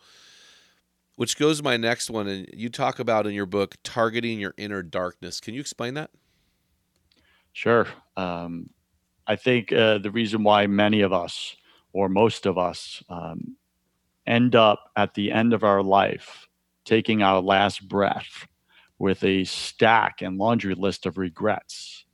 which 1.18 1.36
goes 1.36 1.58
to 1.58 1.64
my 1.64 1.76
next 1.76 2.10
one, 2.10 2.28
and 2.28 2.48
you 2.54 2.68
talk 2.68 3.00
about 3.00 3.26
in 3.26 3.32
your 3.32 3.44
book 3.44 3.74
targeting 3.82 4.38
your 4.38 4.54
inner 4.56 4.84
darkness. 4.84 5.40
Can 5.40 5.52
you 5.52 5.58
explain 5.58 5.94
that? 5.94 6.10
Sure. 7.52 7.88
Um, 8.16 8.70
I 9.26 9.34
think 9.34 9.72
uh, 9.72 9.98
the 9.98 10.12
reason 10.12 10.44
why 10.44 10.68
many 10.68 11.00
of 11.00 11.12
us, 11.12 11.56
or 11.92 12.08
most 12.08 12.46
of 12.46 12.56
us, 12.56 13.02
um, 13.08 13.56
end 14.28 14.54
up 14.54 14.92
at 14.94 15.14
the 15.14 15.32
end 15.32 15.54
of 15.54 15.64
our 15.64 15.82
life 15.82 16.46
taking 16.84 17.20
our 17.20 17.42
last 17.42 17.88
breath 17.88 18.46
with 19.00 19.24
a 19.24 19.42
stack 19.42 20.22
and 20.22 20.38
laundry 20.38 20.76
list 20.76 21.04
of 21.04 21.18
regrets 21.18 22.04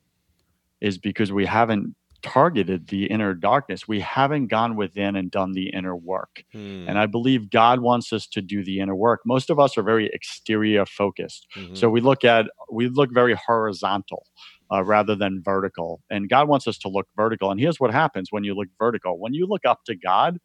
is 0.81 0.97
because 0.97 1.31
we 1.31 1.45
haven't 1.45 1.95
targeted 2.25 2.88
the 2.88 3.04
inner 3.07 3.35
darkness. 3.35 3.87
We 3.87 4.00
haven't 4.00 4.49
gone 4.49 4.75
within 4.75 5.14
and 5.14 5.31
done 5.31 5.52
the 5.52 5.69
inner 5.69 5.95
work. 5.95 6.43
Hmm. 6.52 6.87
And 6.88 6.99
I 6.99 7.07
believe 7.07 7.50
God 7.50 7.81
wants 7.81 8.12
us 8.12 8.26
to 8.28 8.43
do 8.43 8.64
the 8.64 8.81
inner 8.81 8.97
work. 8.97 9.21
Most 9.25 9.50
of 9.50 9.61
us 9.61 9.78
are 9.78 9.83
very 9.83 10.11
exterior 10.12 10.87
focused. 10.87 11.47
Mm-hmm. 11.54 11.75
So 11.75 11.90
we 11.90 12.00
look 12.00 12.25
at, 12.25 12.47
we 12.73 12.88
look 12.88 13.11
very 13.12 13.35
horizontal. 13.35 14.26
Uh, 14.73 14.83
rather 14.83 15.14
than 15.14 15.43
vertical. 15.45 16.00
And 16.11 16.28
God 16.28 16.49
wants 16.49 16.66
us 16.66 16.78
to 16.78 16.88
look 16.88 17.07
vertical. 17.16 17.50
And 17.50 17.61
here's 17.61 17.78
what 17.78 17.93
happens 17.93 18.28
when 18.33 18.45
you 18.45 18.54
look 18.54 18.69
vertical 18.78 19.19
when 19.21 19.35
you 19.35 19.47
look 19.47 19.64
up 19.66 19.85
to 19.85 19.95
God, 19.95 20.38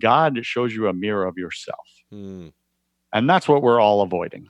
God 0.00 0.44
shows 0.44 0.74
you 0.74 0.88
a 0.88 0.94
mirror 0.94 1.26
of 1.26 1.36
yourself. 1.36 1.86
Hmm. 2.10 2.48
And 3.12 3.28
that's 3.28 3.46
what 3.46 3.62
we're 3.62 3.78
all 3.78 4.00
avoiding. 4.00 4.48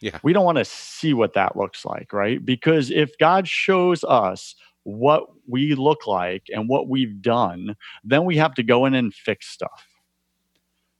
Yeah. 0.00 0.18
We 0.22 0.32
don't 0.32 0.44
want 0.44 0.58
to 0.58 0.64
see 0.64 1.14
what 1.14 1.32
that 1.32 1.56
looks 1.56 1.84
like, 1.84 2.12
right? 2.12 2.44
Because 2.44 2.90
if 2.90 3.16
God 3.18 3.48
shows 3.48 4.04
us 4.04 4.54
what 4.88 5.26
we 5.46 5.74
look 5.74 6.06
like 6.06 6.44
and 6.48 6.66
what 6.66 6.88
we've 6.88 7.20
done, 7.20 7.76
then 8.04 8.24
we 8.24 8.38
have 8.38 8.54
to 8.54 8.62
go 8.62 8.86
in 8.86 8.94
and 8.94 9.12
fix 9.12 9.46
stuff. 9.46 9.86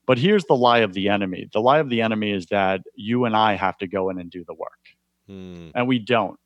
But 0.07 0.18
here's 0.18 0.45
the 0.45 0.57
lie 0.57 0.80
of 0.80 0.92
the 0.92 1.09
enemy 1.09 1.49
the 1.54 1.61
lie 1.61 1.78
of 1.78 1.88
the 1.88 2.02
enemy 2.02 2.33
is 2.33 2.47
that 2.47 2.83
you 2.95 3.25
and 3.25 3.35
I 3.35 3.54
have 3.54 3.78
to 3.78 3.87
go 3.87 4.11
in 4.11 4.18
and 4.18 4.30
do 4.30 4.45
the 4.47 4.54
work. 4.54 4.80
Hmm. 5.26 5.71
And 5.75 5.88
we 5.88 5.99
don't. 5.99 6.38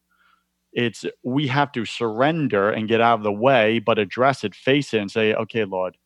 It's 0.73 1.05
we 1.25 1.49
have 1.49 1.73
to 1.73 1.85
surrender 1.85 2.71
and 2.71 2.89
get 2.89 3.01
out 3.01 3.19
of 3.19 3.25
the 3.25 3.33
way, 3.33 3.81
but 3.81 3.99
address 3.99 4.45
it, 4.45 4.55
face 4.55 4.95
it, 4.95 5.01
and 5.01 5.11
say, 5.11 5.35
okay, 5.35 5.65
Lord, 5.65 5.97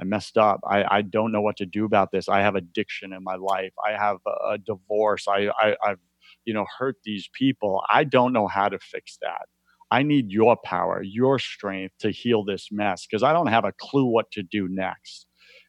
I 0.00 0.04
messed 0.04 0.38
up. 0.38 0.60
I, 0.66 0.84
I 0.90 1.02
don't 1.02 1.32
know 1.32 1.42
what 1.42 1.58
to 1.58 1.66
do 1.66 1.84
about 1.84 2.12
this. 2.12 2.30
I 2.30 2.40
have 2.40 2.54
addiction 2.54 3.12
in 3.12 3.22
my 3.22 3.36
life. 3.36 3.72
I 3.86 3.92
have 3.92 4.18
a, 4.26 4.52
a 4.52 4.58
divorce. 4.58 5.28
I, 5.28 5.50
I, 5.60 5.76
I've, 5.84 6.00
you 6.46 6.54
know, 6.54 6.66
hurt 6.78 6.96
these 7.04 7.28
people. 7.32 7.82
I 7.90 8.04
don't 8.04 8.32
know 8.32 8.46
how 8.46 8.70
to 8.70 8.78
fix 8.78 9.18
that. 9.20 9.48
I 9.90 10.02
need 10.02 10.30
your 10.30 10.56
power, 10.64 11.02
your 11.02 11.38
strength 11.38 11.94
to 12.00 12.10
heal 12.10 12.44
this 12.44 12.68
mess 12.70 13.06
because 13.06 13.22
I 13.22 13.32
don't 13.32 13.46
have 13.46 13.64
a 13.64 13.72
clue 13.72 14.04
what 14.04 14.30
to 14.32 14.42
do 14.42 14.68
next. 14.68 15.26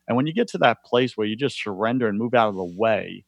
And 0.08 0.18
when 0.18 0.28
you 0.28 0.34
get 0.34 0.48
to 0.50 0.58
that 0.60 0.84
place 0.84 1.16
where 1.16 1.28
you 1.28 1.36
just 1.36 1.62
surrender 1.62 2.08
and 2.08 2.18
move 2.18 2.34
out 2.34 2.50
of 2.50 2.56
the 2.56 2.64
way, 2.78 3.26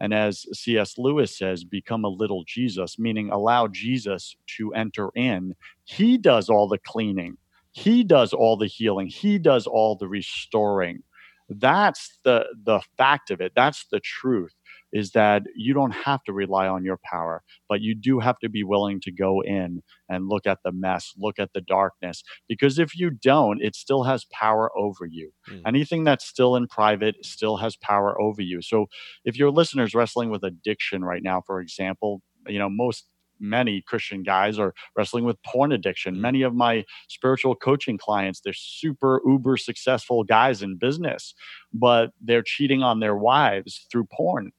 and 0.00 0.12
as 0.12 0.44
C.S. 0.52 0.98
Lewis 0.98 1.38
says, 1.38 1.64
become 1.64 2.04
a 2.04 2.08
little 2.08 2.44
Jesus, 2.46 2.98
meaning 2.98 3.30
allow 3.30 3.68
Jesus 3.68 4.36
to 4.58 4.74
enter 4.74 5.10
in, 5.14 5.54
he 5.84 6.18
does 6.18 6.48
all 6.50 6.68
the 6.68 6.78
cleaning, 6.78 7.36
he 7.72 8.02
does 8.02 8.32
all 8.32 8.56
the 8.56 8.66
healing, 8.66 9.06
he 9.06 9.38
does 9.38 9.66
all 9.66 9.96
the 9.96 10.08
restoring. 10.08 11.02
That's 11.48 12.18
the 12.24 12.46
the 12.64 12.80
fact 12.96 13.30
of 13.30 13.40
it. 13.40 13.52
That's 13.54 13.86
the 13.90 14.00
truth 14.00 14.54
is 14.94 15.10
that 15.10 15.42
you 15.56 15.74
don't 15.74 15.90
have 15.90 16.22
to 16.22 16.32
rely 16.32 16.68
on 16.68 16.84
your 16.84 16.98
power, 17.04 17.42
but 17.68 17.80
you 17.80 17.94
do 17.96 18.20
have 18.20 18.38
to 18.38 18.48
be 18.48 18.62
willing 18.62 19.00
to 19.00 19.10
go 19.10 19.42
in 19.42 19.82
and 20.08 20.28
look 20.28 20.46
at 20.46 20.60
the 20.64 20.70
mess, 20.70 21.12
look 21.18 21.38
at 21.38 21.50
the 21.52 21.60
darkness. 21.60 22.22
Because 22.48 22.78
if 22.78 22.96
you 22.96 23.10
don't, 23.10 23.60
it 23.60 23.74
still 23.74 24.04
has 24.04 24.24
power 24.26 24.70
over 24.78 25.04
you. 25.04 25.32
Mm. 25.50 25.62
Anything 25.66 26.04
that's 26.04 26.24
still 26.24 26.54
in 26.54 26.68
private 26.68 27.16
still 27.22 27.56
has 27.56 27.76
power 27.76 28.18
over 28.20 28.40
you. 28.40 28.62
So 28.62 28.86
if 29.24 29.36
your 29.36 29.50
listeners 29.50 29.94
wrestling 29.94 30.30
with 30.30 30.44
addiction 30.44 31.04
right 31.04 31.22
now, 31.22 31.42
for 31.44 31.60
example, 31.60 32.22
you 32.46 32.60
know, 32.60 32.70
most 32.70 33.06
many 33.40 33.82
Christian 33.82 34.22
guys 34.22 34.60
are 34.60 34.72
wrestling 34.96 35.24
with 35.24 35.42
porn 35.42 35.72
addiction. 35.72 36.14
Mm. 36.14 36.20
Many 36.20 36.42
of 36.42 36.54
my 36.54 36.84
spiritual 37.08 37.56
coaching 37.56 37.98
clients, 37.98 38.40
they're 38.40 38.52
super 38.52 39.20
uber 39.26 39.56
successful 39.56 40.22
guys 40.22 40.62
in 40.62 40.78
business, 40.78 41.34
but 41.72 42.10
they're 42.20 42.44
cheating 42.44 42.84
on 42.84 43.00
their 43.00 43.16
wives 43.16 43.86
through 43.90 44.06
porn 44.12 44.52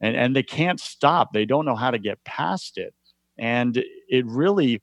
and 0.00 0.16
and 0.16 0.36
they 0.36 0.42
can't 0.42 0.80
stop. 0.80 1.32
They 1.32 1.44
don't 1.44 1.64
know 1.64 1.76
how 1.76 1.90
to 1.90 1.98
get 1.98 2.22
past 2.24 2.78
it. 2.78 2.94
And 3.38 3.82
it 4.08 4.26
really 4.26 4.82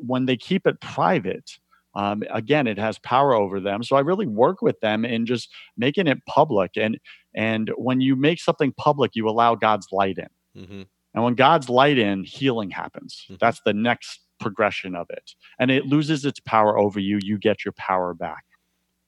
when 0.00 0.26
they 0.26 0.36
keep 0.36 0.66
it 0.66 0.80
private 0.80 1.58
um, 1.94 2.22
again 2.30 2.66
it 2.66 2.78
has 2.78 2.98
power 3.00 3.34
over 3.34 3.60
them. 3.60 3.82
So 3.82 3.96
i 3.96 4.00
really 4.00 4.26
work 4.26 4.62
with 4.62 4.80
them 4.80 5.04
in 5.04 5.26
just 5.26 5.50
making 5.76 6.06
it 6.06 6.24
public. 6.26 6.72
And 6.76 6.98
and 7.34 7.70
when 7.76 8.00
you 8.00 8.16
make 8.16 8.40
something 8.40 8.72
public 8.76 9.12
you 9.14 9.28
allow 9.28 9.54
god's 9.54 9.88
light 9.92 10.18
in. 10.18 10.62
Mm-hmm. 10.62 10.82
and 11.14 11.24
when 11.24 11.34
god's 11.34 11.68
light 11.68 11.98
in 11.98 12.24
healing 12.24 12.70
happens. 12.70 13.24
Mm-hmm. 13.24 13.36
that's 13.40 13.60
the 13.64 13.74
next 13.74 14.20
progression 14.42 14.94
of 14.94 15.06
it. 15.08 15.30
And 15.58 15.70
it 15.70 15.86
loses 15.86 16.24
its 16.24 16.40
power 16.40 16.76
over 16.76 17.00
you. 17.00 17.18
You 17.22 17.38
get 17.38 17.64
your 17.64 17.72
power 17.72 18.12
back. 18.12 18.44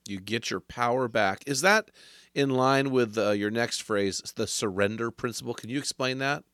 You 0.08 0.20
get 0.20 0.50
your 0.50 0.60
power 0.60 1.08
back. 1.08 1.42
Is 1.46 1.60
that 1.62 1.90
in 2.34 2.50
line 2.50 2.90
with 2.90 3.16
uh, 3.16 3.30
your 3.30 3.50
next 3.50 3.82
phrase, 3.82 4.20
the 4.36 4.46
surrender 4.46 5.10
principle. 5.10 5.54
Can 5.54 5.70
you 5.70 5.78
explain 5.78 6.18
that? 6.18 6.44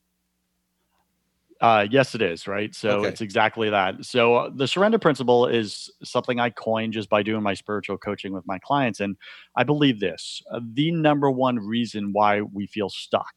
Uh, 1.60 1.87
yes, 1.90 2.14
it 2.14 2.22
is. 2.22 2.46
Right. 2.46 2.75
So 2.75 3.00
okay. 3.00 3.08
it's 3.08 3.20
exactly 3.20 3.68
that. 3.68 4.04
So 4.04 4.34
uh, 4.34 4.50
the 4.54 4.66
surrender 4.66 4.99
principle 4.99 5.46
is 5.46 5.90
something 6.02 6.40
I 6.40 6.50
coined 6.50 6.94
just 6.94 7.10
by 7.10 7.22
doing 7.22 7.42
my 7.42 7.54
spiritual 7.54 7.99
coaching 7.99 8.32
with 8.32 8.46
my 8.46 8.58
clients. 8.58 9.00
And 9.00 9.16
I 9.56 9.64
believe 9.64 10.00
this 10.00 10.42
uh, 10.50 10.60
the 10.72 10.90
number 10.90 11.30
one 11.30 11.56
reason 11.56 12.12
why 12.12 12.40
we 12.40 12.66
feel 12.66 12.88
stuck, 12.88 13.34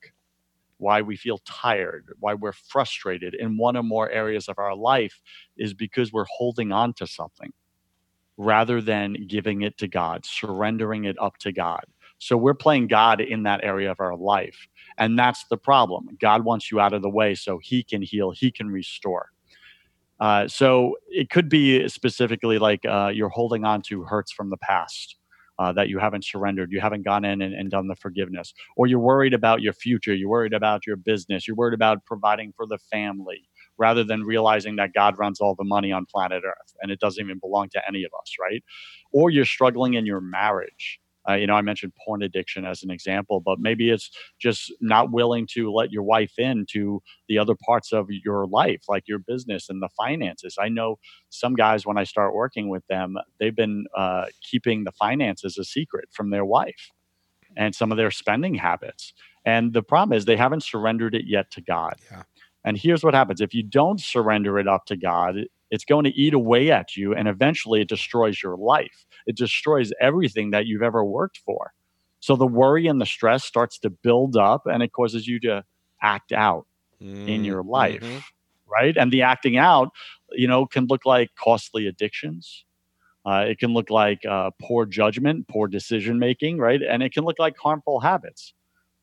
why 0.77 1.01
we 1.01 1.17
feel 1.17 1.39
tired, 1.39 2.13
why 2.19 2.33
we're 2.33 2.53
frustrated 2.53 3.33
in 3.33 3.57
one 3.57 3.75
or 3.75 3.83
more 3.83 4.09
areas 4.09 4.47
of 4.47 4.57
our 4.57 4.75
life 4.75 5.19
is 5.57 5.73
because 5.73 6.13
we're 6.13 6.25
holding 6.37 6.71
on 6.71 6.93
to 6.93 7.07
something 7.07 7.51
rather 8.37 8.81
than 8.81 9.27
giving 9.27 9.63
it 9.63 9.77
to 9.77 9.87
God, 9.87 10.25
surrendering 10.25 11.03
it 11.03 11.17
up 11.19 11.37
to 11.39 11.51
God 11.51 11.83
So 12.19 12.37
we're 12.37 12.53
playing 12.53 12.87
God 12.87 13.21
in 13.21 13.43
that 13.43 13.63
area 13.63 13.91
of 13.91 13.99
our 13.99 14.15
life. 14.15 14.67
And 14.97 15.17
that's 15.17 15.45
the 15.49 15.57
problem. 15.57 16.07
God 16.21 16.45
wants 16.45 16.71
you 16.71 16.79
out 16.79 16.93
of 16.93 17.01
the 17.01 17.09
way 17.09 17.35
so 17.35 17.59
he 17.61 17.83
can 17.83 18.01
heal, 18.01 18.31
he 18.31 18.51
can 18.51 18.69
restore. 18.69 19.29
Uh, 20.19 20.47
so 20.47 20.95
it 21.09 21.29
could 21.29 21.49
be 21.49 21.87
specifically 21.89 22.59
like 22.59 22.85
uh, 22.85 23.11
you're 23.13 23.29
holding 23.29 23.65
on 23.65 23.81
to 23.81 24.03
hurts 24.03 24.31
from 24.31 24.49
the 24.49 24.57
past. 24.57 25.17
Uh, 25.59 25.71
that 25.71 25.87
you 25.87 25.99
haven't 25.99 26.25
surrendered, 26.25 26.71
you 26.71 26.81
haven't 26.81 27.05
gone 27.05 27.23
in 27.23 27.39
and, 27.43 27.53
and, 27.53 27.69
done 27.69 27.87
the 27.87 27.95
forgiveness, 27.95 28.55
or 28.75 28.87
you're 28.87 28.97
worried 28.97 29.35
about 29.35 29.61
your 29.61 29.71
future, 29.71 30.11
you're 30.11 30.27
worried 30.27 30.51
about 30.51 30.87
your 30.87 30.95
business, 30.95 31.47
you're 31.47 31.55
worried 31.55 31.75
about 31.75 32.03
providing 32.07 32.51
for 32.57 32.65
the 32.65 32.79
family, 32.91 33.47
rather 33.77 34.03
than 34.03 34.23
realizing 34.23 34.75
that 34.77 34.93
God 34.93 35.17
runs 35.17 35.39
all 35.39 35.55
the 35.55 35.63
money 35.63 35.91
on 35.91 36.05
planet 36.05 36.43
Earth 36.45 36.75
and 36.81 36.91
it 36.91 36.99
doesn't 36.99 37.23
even 37.23 37.39
belong 37.39 37.69
to 37.69 37.81
any 37.87 38.03
of 38.03 38.11
us, 38.19 38.33
right? 38.39 38.63
Or 39.11 39.29
you're 39.29 39.45
struggling 39.45 39.93
in 39.93 40.05
your 40.05 40.21
marriage 40.21 40.99
uh, 41.29 41.33
you 41.33 41.47
know, 41.47 41.55
I 41.55 41.61
mentioned 41.61 41.93
porn 42.05 42.21
addiction 42.21 42.65
as 42.65 42.83
an 42.83 42.91
example, 42.91 43.39
but 43.39 43.59
maybe 43.59 43.89
it's 43.89 44.09
just 44.39 44.73
not 44.81 45.11
willing 45.11 45.47
to 45.53 45.71
let 45.71 45.91
your 45.91 46.03
wife 46.03 46.33
into 46.37 47.01
the 47.27 47.37
other 47.37 47.55
parts 47.65 47.93
of 47.93 48.07
your 48.09 48.45
life, 48.47 48.83
like 48.87 49.07
your 49.07 49.19
business 49.19 49.69
and 49.69 49.81
the 49.81 49.89
finances. 49.97 50.57
I 50.59 50.69
know 50.69 50.97
some 51.29 51.55
guys, 51.55 51.85
when 51.85 51.97
I 51.97 52.03
start 52.03 52.33
working 52.33 52.69
with 52.69 52.85
them, 52.87 53.15
they've 53.39 53.55
been 53.55 53.85
uh, 53.95 54.25
keeping 54.41 54.83
the 54.83 54.91
finances 54.91 55.57
a 55.57 55.63
secret 55.63 56.09
from 56.11 56.29
their 56.29 56.45
wife 56.45 56.89
and 57.55 57.73
some 57.73 57.91
of 57.91 57.97
their 57.97 58.11
spending 58.11 58.55
habits. 58.55 59.13
And 59.45 59.73
the 59.73 59.83
problem 59.83 60.17
is 60.17 60.25
they 60.25 60.37
haven't 60.37 60.63
surrendered 60.63 61.15
it 61.15 61.25
yet 61.25 61.51
to 61.51 61.61
God. 61.61 61.95
Yeah. 62.11 62.23
And 62.65 62.77
here's 62.77 63.03
what 63.03 63.13
happens 63.13 63.41
if 63.41 63.53
you 63.53 63.63
don't 63.63 63.99
surrender 63.99 64.57
it 64.57 64.67
up 64.67 64.85
to 64.85 64.95
God, 64.95 65.35
it's 65.73 65.85
going 65.85 66.03
to 66.03 66.11
eat 66.11 66.35
away 66.35 66.69
at 66.69 66.95
you 66.95 67.15
and 67.15 67.27
eventually 67.27 67.81
it 67.81 67.89
destroys 67.89 68.43
your 68.43 68.55
life. 68.55 69.07
It 69.25 69.35
destroys 69.35 69.91
everything 69.99 70.51
that 70.51 70.67
you've 70.67 70.83
ever 70.83 71.03
worked 71.03 71.39
for. 71.43 71.71
So 72.19 72.35
the 72.35 72.45
worry 72.45 72.85
and 72.85 73.01
the 73.01 73.07
stress 73.07 73.43
starts 73.43 73.79
to 73.79 73.89
build 73.89 74.37
up 74.37 74.67
and 74.67 74.83
it 74.83 74.93
causes 74.93 75.27
you 75.27 75.39
to 75.39 75.63
act 75.99 76.31
out 76.31 76.67
mm, 77.01 77.27
in 77.27 77.43
your 77.43 77.63
life. 77.63 78.01
Mm-hmm. 78.01 78.19
Right. 78.71 78.95
And 78.95 79.11
the 79.11 79.23
acting 79.23 79.57
out, 79.57 79.89
you 80.31 80.47
know, 80.47 80.67
can 80.67 80.85
look 80.85 81.07
like 81.07 81.31
costly 81.43 81.87
addictions. 81.87 82.65
Uh, 83.25 83.45
it 83.47 83.57
can 83.57 83.73
look 83.73 83.89
like 83.89 84.23
uh, 84.29 84.51
poor 84.61 84.85
judgment, 84.85 85.47
poor 85.47 85.67
decision 85.67 86.19
making, 86.19 86.59
right? 86.59 86.81
And 86.83 87.01
it 87.01 87.13
can 87.13 87.23
look 87.23 87.39
like 87.39 87.55
harmful 87.57 87.99
habits, 87.99 88.53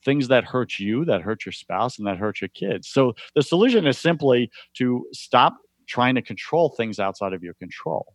things 0.04 0.28
that 0.28 0.44
hurt 0.44 0.78
you, 0.78 1.04
that 1.06 1.22
hurt 1.22 1.44
your 1.44 1.52
spouse, 1.52 1.98
and 1.98 2.06
that 2.06 2.18
hurt 2.18 2.40
your 2.40 2.48
kids. 2.48 2.86
So 2.86 3.14
the 3.34 3.42
solution 3.42 3.88
is 3.88 3.98
simply 3.98 4.52
to 4.74 5.06
stop 5.12 5.56
trying 5.90 6.14
to 6.14 6.22
control 6.22 6.70
things 6.70 7.00
outside 7.00 7.32
of 7.32 7.42
your 7.42 7.54
control. 7.54 8.14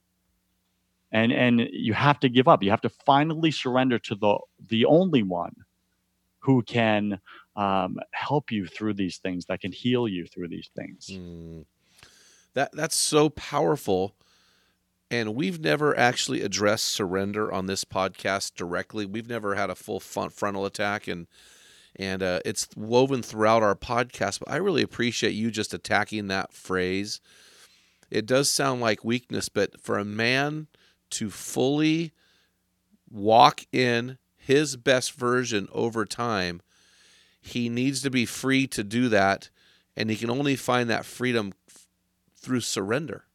And 1.12 1.32
and 1.32 1.62
you 1.72 1.94
have 1.94 2.20
to 2.22 2.29
give 2.29 2.48
up. 2.48 2.63
You 2.63 2.72
have 2.72 2.82
to 2.82 2.89
finally 2.89 3.51
surrender 3.51 4.00
to 4.00 4.15
the 4.15 4.38
the 4.70 4.86
only 4.86 5.22
one 5.22 5.53
who 6.39 6.63
can 6.63 7.20
um, 7.55 7.98
help 8.12 8.51
you 8.51 8.65
through 8.65 8.94
these 8.94 9.17
things 9.17 9.46
that 9.46 9.60
can 9.62 9.72
heal 9.72 10.08
you 10.08 10.25
through 10.25 10.48
these 10.48 10.70
things. 10.75 11.10
Mm. 11.12 11.65
that 12.53 12.72
that's 12.74 12.96
so 12.96 13.29
powerful. 13.29 14.15
And 15.12 15.36
we've 15.36 15.60
never 15.60 15.98
actually 15.98 16.41
addressed 16.41 16.86
surrender 16.86 17.51
on 17.51 17.67
this 17.67 17.86
podcast 17.86 18.55
directly. 18.55 19.05
We've 19.05 19.29
never 19.29 19.53
had 19.53 19.70
a 19.70 19.75
full 19.75 20.00
front, 20.00 20.34
frontal 20.34 20.65
attack 20.65 21.08
and 21.08 21.27
and 21.98 22.22
uh, 22.22 22.39
it's 22.44 22.67
woven 22.75 23.22
throughout 23.22 23.63
our 23.63 23.75
podcast 23.75 24.39
but 24.39 24.51
i 24.51 24.58
really 24.58 24.82
appreciate 24.82 25.32
you 25.32 25.50
just 25.50 25.74
attacking 25.74 26.27
that 26.27 26.51
phrase 26.53 27.22
it 28.10 28.26
does 28.26 28.50
sound 28.50 28.82
like 28.82 29.04
weakness, 29.04 29.50
but 29.50 29.80
for 29.82 29.98
a 29.98 30.06
man 30.06 30.68
to 31.12 31.30
fully 31.30 32.12
walk 33.10 33.66
in 33.72 34.18
his 34.36 34.76
best 34.76 35.14
version 35.14 35.68
over 35.72 36.06
time, 36.06 36.62
he 37.42 37.70
needs 37.70 38.02
to 38.02 38.10
be 38.10 38.26
free 38.26 38.68
to 38.68 38.84
do 38.84 39.10
that. 39.10 39.50
And 39.98 40.10
he 40.10 40.16
can 40.16 40.30
only 40.30 40.56
find 40.56 40.90
that 40.90 41.06
freedom 41.06 41.54
through 42.36 42.62
surrender. 42.62 43.26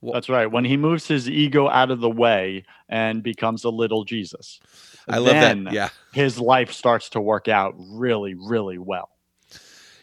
Well, 0.00 0.12
That's 0.12 0.28
right. 0.28 0.46
When 0.46 0.64
he 0.64 0.76
moves 0.76 1.08
his 1.08 1.28
ego 1.28 1.68
out 1.68 1.90
of 1.90 2.00
the 2.00 2.10
way 2.10 2.64
and 2.88 3.22
becomes 3.22 3.64
a 3.64 3.70
little 3.70 4.04
Jesus. 4.04 4.60
I 5.08 5.18
love 5.18 5.34
that. 5.34 5.72
Yeah. 5.72 5.88
His 6.12 6.38
life 6.38 6.72
starts 6.72 7.08
to 7.10 7.20
work 7.20 7.48
out 7.48 7.74
really, 7.78 8.34
really 8.34 8.78
well 8.78 9.13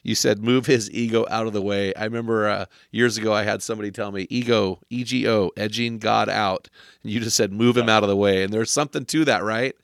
you 0.04 0.16
said 0.16 0.44
move 0.44 0.66
his 0.66 0.90
ego 0.92 1.26
out 1.30 1.48
of 1.48 1.54
the 1.54 1.62
way. 1.62 1.94
I 1.96 2.06
remember 2.06 2.48
uh, 2.48 2.66
years 2.92 3.18
ago 3.18 3.34
I 3.34 3.44
had 3.44 3.62
somebody 3.62 3.92
tell 3.92 4.12
me 4.12 4.28
ego, 4.30 4.80
E 4.90 5.04
G 5.04 5.28
O, 5.28 5.52
edging 5.56 6.00
God 6.00 6.30
out. 6.30 6.70
And 7.04 7.12
you 7.12 7.20
just 7.20 7.38
said 7.38 7.54
move 7.54 7.78
him 7.78 7.90
out 7.90 8.04
of 8.04 8.10
the 8.10 8.16
way. 8.16 8.44
And 8.44 8.52
there's 8.52 8.72
something 8.72 9.06
to 9.06 9.26
that, 9.26 9.44
right? 9.44 9.76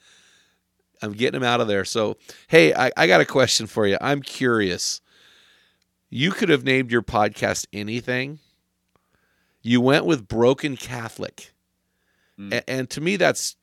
I'm 1.01 1.13
getting 1.13 1.37
him 1.37 1.47
out 1.47 1.61
of 1.61 1.67
there. 1.67 1.85
So, 1.85 2.17
hey, 2.47 2.73
I, 2.73 2.91
I 2.97 3.05
got 3.05 3.21
a 3.21 3.25
question 3.25 3.67
for 3.67 3.85
you. 3.85 3.97
I'm 4.01 4.21
curious. 4.21 5.01
You 6.09 6.31
could 6.31 6.49
have 6.49 6.63
named 6.63 6.91
your 6.91 7.03
podcast 7.03 7.67
anything. 7.71 8.39
You 9.61 9.81
went 9.81 10.05
with 10.05 10.27
Broken 10.27 10.75
Catholic. 10.77 11.53
Mm. 12.39 12.53
And, 12.53 12.63
and 12.67 12.89
to 12.89 13.01
me, 13.01 13.17
that's 13.17 13.57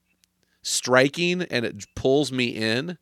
striking 0.63 1.43
and 1.43 1.65
it 1.65 1.87
pulls 1.97 2.31
me 2.31 2.47
in 2.47 2.99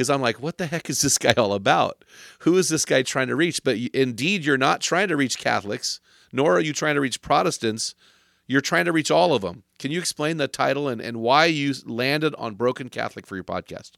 because 0.00 0.08
I'm 0.08 0.22
like, 0.22 0.40
what 0.40 0.56
the 0.56 0.64
heck 0.64 0.88
is 0.88 1.02
this 1.02 1.18
guy 1.18 1.34
all 1.36 1.52
about? 1.52 2.06
Who 2.38 2.56
is 2.56 2.70
this 2.70 2.86
guy 2.86 3.02
trying 3.02 3.28
to 3.28 3.36
reach? 3.36 3.62
But 3.62 3.76
indeed, 3.92 4.46
you're 4.46 4.56
not 4.56 4.80
trying 4.80 5.08
to 5.08 5.16
reach 5.16 5.36
Catholics, 5.36 6.00
nor 6.32 6.56
are 6.56 6.60
you 6.60 6.72
trying 6.72 6.94
to 6.94 7.02
reach 7.02 7.20
Protestants. 7.20 7.94
You're 8.46 8.62
trying 8.62 8.86
to 8.86 8.92
reach 8.92 9.10
all 9.10 9.34
of 9.34 9.42
them. 9.42 9.62
Can 9.78 9.90
you 9.90 9.98
explain 9.98 10.38
the 10.38 10.48
title 10.48 10.88
and, 10.88 11.02
and 11.02 11.18
why 11.18 11.44
you 11.44 11.74
landed 11.84 12.34
on 12.36 12.54
Broken 12.54 12.88
Catholic 12.88 13.26
for 13.26 13.34
your 13.34 13.44
podcast? 13.44 13.90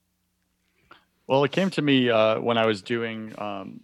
Well, 1.28 1.44
it 1.44 1.52
came 1.52 1.70
to 1.70 1.82
me 1.82 2.10
uh, 2.10 2.40
when 2.40 2.58
I 2.58 2.66
was 2.66 2.82
doing, 2.82 3.32
um, 3.38 3.82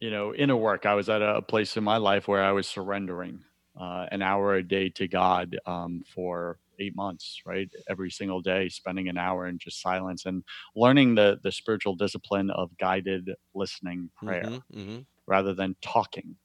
you 0.00 0.10
know, 0.10 0.34
inner 0.34 0.54
work. 0.54 0.84
I 0.84 0.92
was 0.92 1.08
at 1.08 1.22
a 1.22 1.40
place 1.40 1.78
in 1.78 1.82
my 1.82 1.96
life 1.96 2.28
where 2.28 2.44
I 2.44 2.52
was 2.52 2.68
surrendering 2.68 3.40
uh, 3.80 4.04
an 4.12 4.20
hour 4.20 4.56
a 4.56 4.62
day 4.62 4.90
to 4.90 5.08
God 5.08 5.58
um, 5.64 6.04
for 6.14 6.58
eight 6.82 6.96
months, 6.96 7.40
right? 7.46 7.70
Every 7.88 8.10
single 8.10 8.40
day, 8.40 8.68
spending 8.68 9.08
an 9.08 9.18
hour 9.18 9.46
in 9.46 9.58
just 9.58 9.80
silence 9.80 10.26
and 10.26 10.42
learning 10.74 11.14
the 11.14 11.38
the 11.42 11.52
spiritual 11.52 11.94
discipline 11.94 12.50
of 12.50 12.76
guided 12.78 13.30
listening 13.54 14.10
prayer 14.16 14.44
mm-hmm, 14.44 14.80
mm-hmm. 14.80 14.98
rather 15.26 15.54
than 15.54 15.76
talking. 15.82 16.36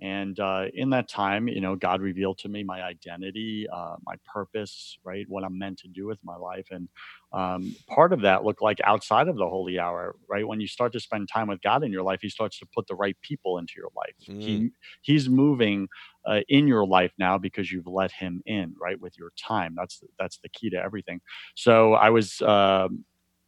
And 0.00 0.38
uh, 0.38 0.66
in 0.74 0.90
that 0.90 1.08
time, 1.08 1.48
you 1.48 1.60
know, 1.60 1.74
God 1.74 2.02
revealed 2.02 2.38
to 2.38 2.48
me 2.48 2.62
my 2.62 2.82
identity, 2.82 3.66
uh, 3.72 3.96
my 4.04 4.16
purpose, 4.30 4.98
right? 5.04 5.24
What 5.28 5.42
I'm 5.42 5.58
meant 5.58 5.78
to 5.80 5.88
do 5.88 6.06
with 6.06 6.18
my 6.22 6.36
life. 6.36 6.66
And 6.70 6.88
um, 7.32 7.74
part 7.88 8.12
of 8.12 8.20
that 8.20 8.44
looked 8.44 8.60
like 8.60 8.78
outside 8.84 9.28
of 9.28 9.36
the 9.36 9.48
holy 9.48 9.78
hour, 9.78 10.14
right? 10.28 10.46
When 10.46 10.60
you 10.60 10.66
start 10.66 10.92
to 10.92 11.00
spend 11.00 11.28
time 11.32 11.48
with 11.48 11.62
God 11.62 11.82
in 11.82 11.92
your 11.92 12.02
life, 12.02 12.20
He 12.20 12.28
starts 12.28 12.58
to 12.58 12.66
put 12.74 12.86
the 12.88 12.94
right 12.94 13.16
people 13.22 13.56
into 13.58 13.74
your 13.76 13.90
life. 13.96 14.14
Mm. 14.28 14.42
He 14.42 14.70
He's 15.00 15.28
moving 15.30 15.88
uh, 16.26 16.40
in 16.48 16.68
your 16.68 16.86
life 16.86 17.12
now 17.18 17.38
because 17.38 17.72
you've 17.72 17.86
let 17.86 18.12
Him 18.12 18.42
in, 18.44 18.74
right? 18.80 19.00
With 19.00 19.18
your 19.18 19.32
time. 19.38 19.74
That's 19.76 20.02
that's 20.18 20.38
the 20.38 20.50
key 20.50 20.68
to 20.70 20.76
everything. 20.76 21.20
So 21.54 21.94
I 21.94 22.10
was. 22.10 22.42
Um, 22.42 23.04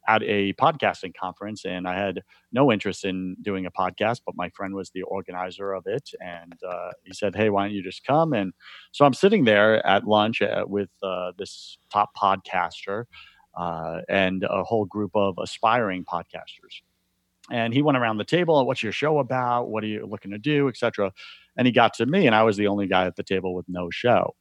at 0.09 0.23
a 0.23 0.53
podcasting 0.53 1.13
conference 1.15 1.65
and 1.65 1.87
I 1.87 1.93
had 1.93 2.23
no 2.51 2.71
interest 2.71 3.05
in 3.05 3.35
doing 3.43 3.67
a 3.67 3.71
podcast, 3.71 4.21
but 4.25 4.35
my 4.35 4.49
friend 4.49 4.73
was 4.73 4.89
the 4.89 5.03
organizer 5.03 5.71
of 5.71 5.85
it. 5.85 6.09
And 6.19 6.59
uh, 6.67 6.89
he 7.05 7.13
said, 7.13 7.35
Hey, 7.35 7.51
why 7.51 7.63
don't 7.63 7.75
you 7.75 7.83
just 7.83 8.03
come? 8.03 8.33
And 8.33 8.51
so 8.91 9.05
I'm 9.05 9.13
sitting 9.13 9.45
there 9.45 9.85
at 9.85 10.07
lunch 10.07 10.41
uh, 10.41 10.65
with 10.67 10.89
uh, 11.03 11.33
this 11.37 11.77
top 11.91 12.09
podcaster 12.17 13.05
uh, 13.55 14.01
and 14.09 14.43
a 14.49 14.63
whole 14.63 14.85
group 14.85 15.11
of 15.13 15.35
aspiring 15.39 16.03
podcasters. 16.05 16.81
And 17.51 17.71
he 17.71 17.83
went 17.83 17.97
around 17.97 18.17
the 18.17 18.25
table, 18.25 18.65
what's 18.65 18.81
your 18.81 18.91
show 18.91 19.19
about? 19.19 19.69
What 19.69 19.83
are 19.83 19.87
you 19.87 20.07
looking 20.07 20.31
to 20.31 20.39
do, 20.39 20.69
etc. 20.69 21.11
And 21.55 21.67
he 21.67 21.71
got 21.71 21.93
to 21.95 22.07
me, 22.07 22.25
and 22.25 22.35
I 22.35 22.41
was 22.43 22.57
the 22.57 22.67
only 22.67 22.87
guy 22.87 23.05
at 23.05 23.15
the 23.15 23.23
table 23.23 23.53
with 23.53 23.65
no 23.69 23.91
show. 23.91 24.35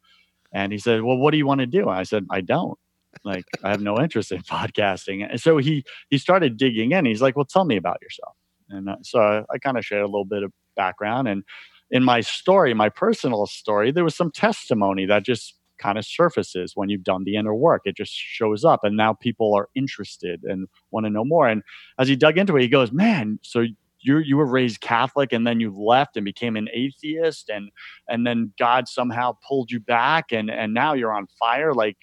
And 0.50 0.72
he 0.72 0.78
said, 0.78 1.02
Well, 1.02 1.18
what 1.18 1.32
do 1.32 1.36
you 1.36 1.46
want 1.46 1.60
to 1.60 1.66
do? 1.66 1.82
And 1.82 1.98
I 1.98 2.04
said, 2.04 2.26
I 2.30 2.40
don't 2.40 2.78
like 3.24 3.44
I 3.62 3.70
have 3.70 3.80
no 3.80 3.98
interest 3.98 4.32
in 4.32 4.42
podcasting. 4.42 5.26
And 5.28 5.40
so 5.40 5.58
he 5.58 5.84
he 6.10 6.18
started 6.18 6.56
digging 6.56 6.92
in. 6.92 7.04
He's 7.04 7.22
like, 7.22 7.36
"Well, 7.36 7.44
tell 7.44 7.64
me 7.64 7.76
about 7.76 7.98
yourself." 8.02 8.34
And 8.70 8.88
uh, 8.88 8.96
so 9.02 9.20
I, 9.20 9.44
I 9.54 9.58
kind 9.58 9.78
of 9.78 9.84
shared 9.84 10.02
a 10.02 10.06
little 10.06 10.24
bit 10.24 10.42
of 10.42 10.52
background. 10.76 11.28
And 11.28 11.42
in 11.90 12.04
my 12.04 12.20
story, 12.20 12.74
my 12.74 12.88
personal 12.88 13.46
story, 13.46 13.90
there 13.90 14.04
was 14.04 14.14
some 14.14 14.30
testimony 14.30 15.06
that 15.06 15.24
just 15.24 15.54
kind 15.78 15.96
of 15.96 16.04
surfaces 16.04 16.72
when 16.74 16.88
you've 16.88 17.04
done 17.04 17.24
the 17.24 17.36
inner 17.36 17.54
work. 17.54 17.82
It 17.84 17.96
just 17.96 18.12
shows 18.12 18.64
up, 18.64 18.80
and 18.82 18.96
now 18.96 19.14
people 19.14 19.54
are 19.54 19.68
interested 19.74 20.42
and 20.44 20.66
want 20.90 21.06
to 21.06 21.10
know 21.10 21.24
more. 21.24 21.48
And 21.48 21.62
as 21.98 22.08
he 22.08 22.16
dug 22.16 22.36
into 22.36 22.56
it, 22.56 22.62
he 22.62 22.68
goes, 22.68 22.92
"Man, 22.92 23.38
so 23.42 23.64
you 24.00 24.18
you 24.18 24.36
were 24.36 24.46
raised 24.46 24.80
Catholic 24.80 25.32
and 25.32 25.46
then 25.46 25.60
you 25.60 25.74
left 25.76 26.16
and 26.16 26.24
became 26.24 26.56
an 26.56 26.68
atheist 26.72 27.48
and 27.48 27.70
and 28.08 28.26
then 28.26 28.52
God 28.58 28.88
somehow 28.88 29.36
pulled 29.46 29.70
you 29.70 29.80
back 29.80 30.32
and 30.32 30.50
and 30.50 30.74
now 30.74 30.94
you're 30.94 31.12
on 31.12 31.26
fire 31.38 31.74
like 31.74 31.96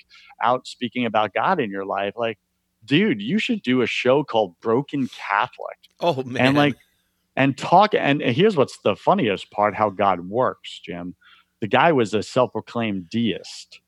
out 0.43 0.67
speaking 0.67 1.05
about 1.05 1.33
God 1.33 1.59
in 1.59 1.69
your 1.69 1.85
life. 1.85 2.13
Like 2.15 2.39
dude 2.83 3.21
you 3.21 3.39
should 3.39 3.61
do 3.61 3.81
a 3.81 3.87
show 3.87 4.23
called 4.23 4.59
Broken 4.59 5.07
Catholic. 5.07 5.77
Oh 5.99 6.23
man. 6.23 6.47
and 6.47 6.57
like 6.57 6.75
and 7.35 7.57
talk 7.57 7.93
and 7.93 8.21
here's 8.21 8.55
what's 8.55 8.77
the 8.79 8.95
funniest 8.95 9.51
part 9.51 9.75
how 9.75 9.89
God 9.89 10.29
works 10.29 10.79
Jim. 10.83 11.15
The 11.61 11.67
guy 11.67 11.91
was 11.91 12.13
a 12.13 12.21
self-proclaimed 12.21 13.09
deist 13.09 13.79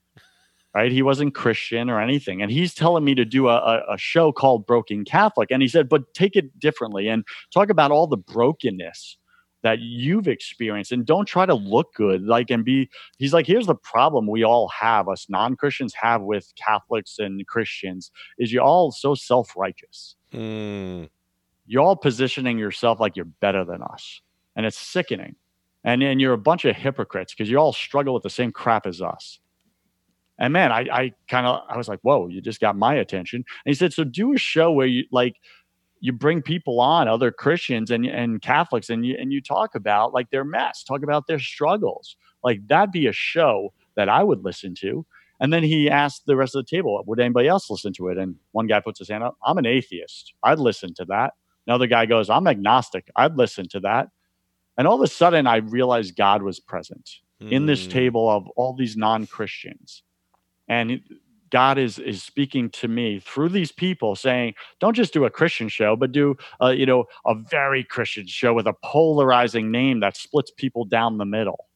right? 0.78 0.92
He 0.92 1.02
wasn't 1.02 1.34
Christian 1.34 1.90
or 1.90 2.00
anything. 2.00 2.40
And 2.40 2.52
he's 2.52 2.72
telling 2.72 3.04
me 3.04 3.16
to 3.16 3.26
do 3.26 3.48
a, 3.48 3.56
a, 3.56 3.96
a, 3.96 3.98
show 3.98 4.32
called 4.32 4.68
Broken 4.68 5.06
Catholic. 5.06 5.50
And 5.50 5.64
he 5.64 5.68
said, 5.68 5.90
but 5.90 6.14
take 6.14 6.36
it 6.36 6.60
differently 6.60 7.08
and 7.08 7.26
talk 7.52 7.72
about 7.72 7.90
all 7.90 8.06
the 8.06 8.16
brokenness 8.16 9.18
that 9.64 9.80
you've 9.80 10.28
experienced 10.28 10.92
and 10.92 11.04
don't 11.04 11.26
try 11.26 11.48
to 11.48 11.56
look 11.56 11.96
good 11.96 12.22
like 12.22 12.52
and 12.52 12.64
be 12.64 12.88
he's 13.18 13.34
like 13.34 13.48
here's 13.48 13.66
the 13.66 13.74
problem 13.74 14.28
we 14.28 14.44
all 14.44 14.68
have 14.70 15.10
us 15.10 15.26
non-christians 15.30 15.96
have 16.00 16.22
with 16.22 16.54
catholics 16.64 17.16
and 17.18 17.46
christians 17.48 18.12
is 18.38 18.54
you're 18.54 18.64
all 18.64 18.92
so 18.92 19.16
self-righteous 19.16 20.16
mm. 20.32 21.10
you're 21.66 21.82
all 21.82 21.96
positioning 21.96 22.60
yourself 22.60 23.00
like 23.00 23.16
you're 23.16 23.26
better 23.26 23.66
than 23.66 23.82
us 23.82 24.22
and 24.56 24.64
it's 24.68 24.78
sickening 24.78 25.36
and 25.84 26.04
and 26.04 26.22
you're 26.22 26.34
a 26.34 26.38
bunch 26.38 26.64
of 26.64 26.76
hypocrites 26.76 27.34
because 27.34 27.50
you 27.50 27.58
all 27.58 27.74
struggle 27.74 28.14
with 28.14 28.22
the 28.22 28.30
same 28.30 28.52
crap 28.52 28.86
as 28.86 29.02
us 29.02 29.40
and 30.40 30.54
man 30.54 30.72
i 30.72 30.86
i 30.92 31.14
kind 31.28 31.46
of 31.48 31.62
i 31.70 31.78
was 31.78 31.88
like 31.88 32.00
whoa 32.02 32.28
you 32.28 32.42
just 32.42 32.60
got 32.60 32.76
my 32.76 32.96
attention 32.96 33.38
and 33.38 33.72
he 33.72 33.74
said 33.74 33.94
so 33.94 34.04
do 34.04 34.34
a 34.34 34.38
show 34.38 34.72
where 34.72 34.88
you 34.88 35.04
like 35.12 35.36
you 36.00 36.12
bring 36.12 36.42
people 36.42 36.80
on, 36.80 37.08
other 37.08 37.32
Christians 37.32 37.92
and 37.92 38.06
and 38.06 38.42
Catholics, 38.42 38.90
and 38.90 39.06
you 39.06 39.16
and 39.20 39.32
you 39.32 39.42
talk 39.42 39.76
about 39.76 40.14
like 40.14 40.30
their 40.30 40.44
mess, 40.44 40.84
talk 40.84 41.04
about 41.04 41.28
their 41.28 41.40
struggles. 41.40 42.16
Like 42.44 42.68
that'd 42.68 42.92
be 42.92 43.08
a 43.08 43.14
show 43.14 43.74
that 43.96 44.10
I 44.10 44.24
would 44.24 44.44
listen 44.44 44.76
to. 44.76 45.06
And 45.40 45.54
then 45.54 45.64
he 45.64 45.90
asked 45.90 46.26
the 46.26 46.36
rest 46.36 46.56
of 46.56 46.66
the 46.66 46.76
table, 46.76 47.02
would 47.06 47.20
anybody 47.20 47.48
else 47.48 47.70
listen 47.70 47.94
to 47.94 48.08
it? 48.08 48.18
And 48.18 48.36
one 48.52 48.68
guy 48.68 48.80
puts 48.80 49.00
his 49.00 49.10
hand 49.10 49.24
up, 49.24 49.38
I'm 49.46 49.58
an 49.58 49.66
atheist. 49.66 50.34
I'd 50.44 50.60
listen 50.60 50.94
to 50.96 51.06
that. 51.06 51.34
Another 51.68 51.86
guy 51.86 52.06
goes, 52.06 52.30
I'm 52.30 52.48
agnostic. 52.48 53.10
I'd 53.16 53.36
listen 53.36 53.68
to 53.70 53.80
that. 53.82 54.10
And 54.78 54.88
all 54.88 54.96
of 54.96 55.02
a 55.02 55.08
sudden, 55.08 55.46
I 55.46 55.58
realized 55.58 56.16
God 56.16 56.42
was 56.42 56.60
present 56.60 57.10
mm. 57.42 57.52
in 57.52 57.66
this 57.66 57.86
hmm. 57.86 57.92
table 57.92 58.30
of 58.30 58.48
all 58.56 58.76
these 58.76 58.96
non 58.96 59.28
Christians. 59.28 60.04
And 60.68 61.02
God 61.50 61.78
is 61.78 62.00
is 62.00 62.24
speaking 62.24 62.70
to 62.72 62.88
me 62.88 63.20
through 63.20 63.50
these 63.50 63.72
people, 63.72 64.16
saying, 64.16 64.56
"Don't 64.80 64.96
just 64.96 65.14
do 65.14 65.26
a 65.26 65.30
Christian 65.30 65.70
show, 65.70 65.96
but 65.96 66.12
do 66.12 66.36
a, 66.60 66.74
you 66.74 66.86
know 66.86 67.06
a 67.26 67.36
very 67.36 67.84
Christian 67.84 68.28
show 68.28 68.54
with 68.54 68.68
a 68.68 68.74
polarizing 68.84 69.72
name 69.72 70.02
that 70.02 70.18
splits 70.18 70.52
people 70.52 70.86
down 70.86 71.18
the 71.18 71.26
middle." 71.26 71.68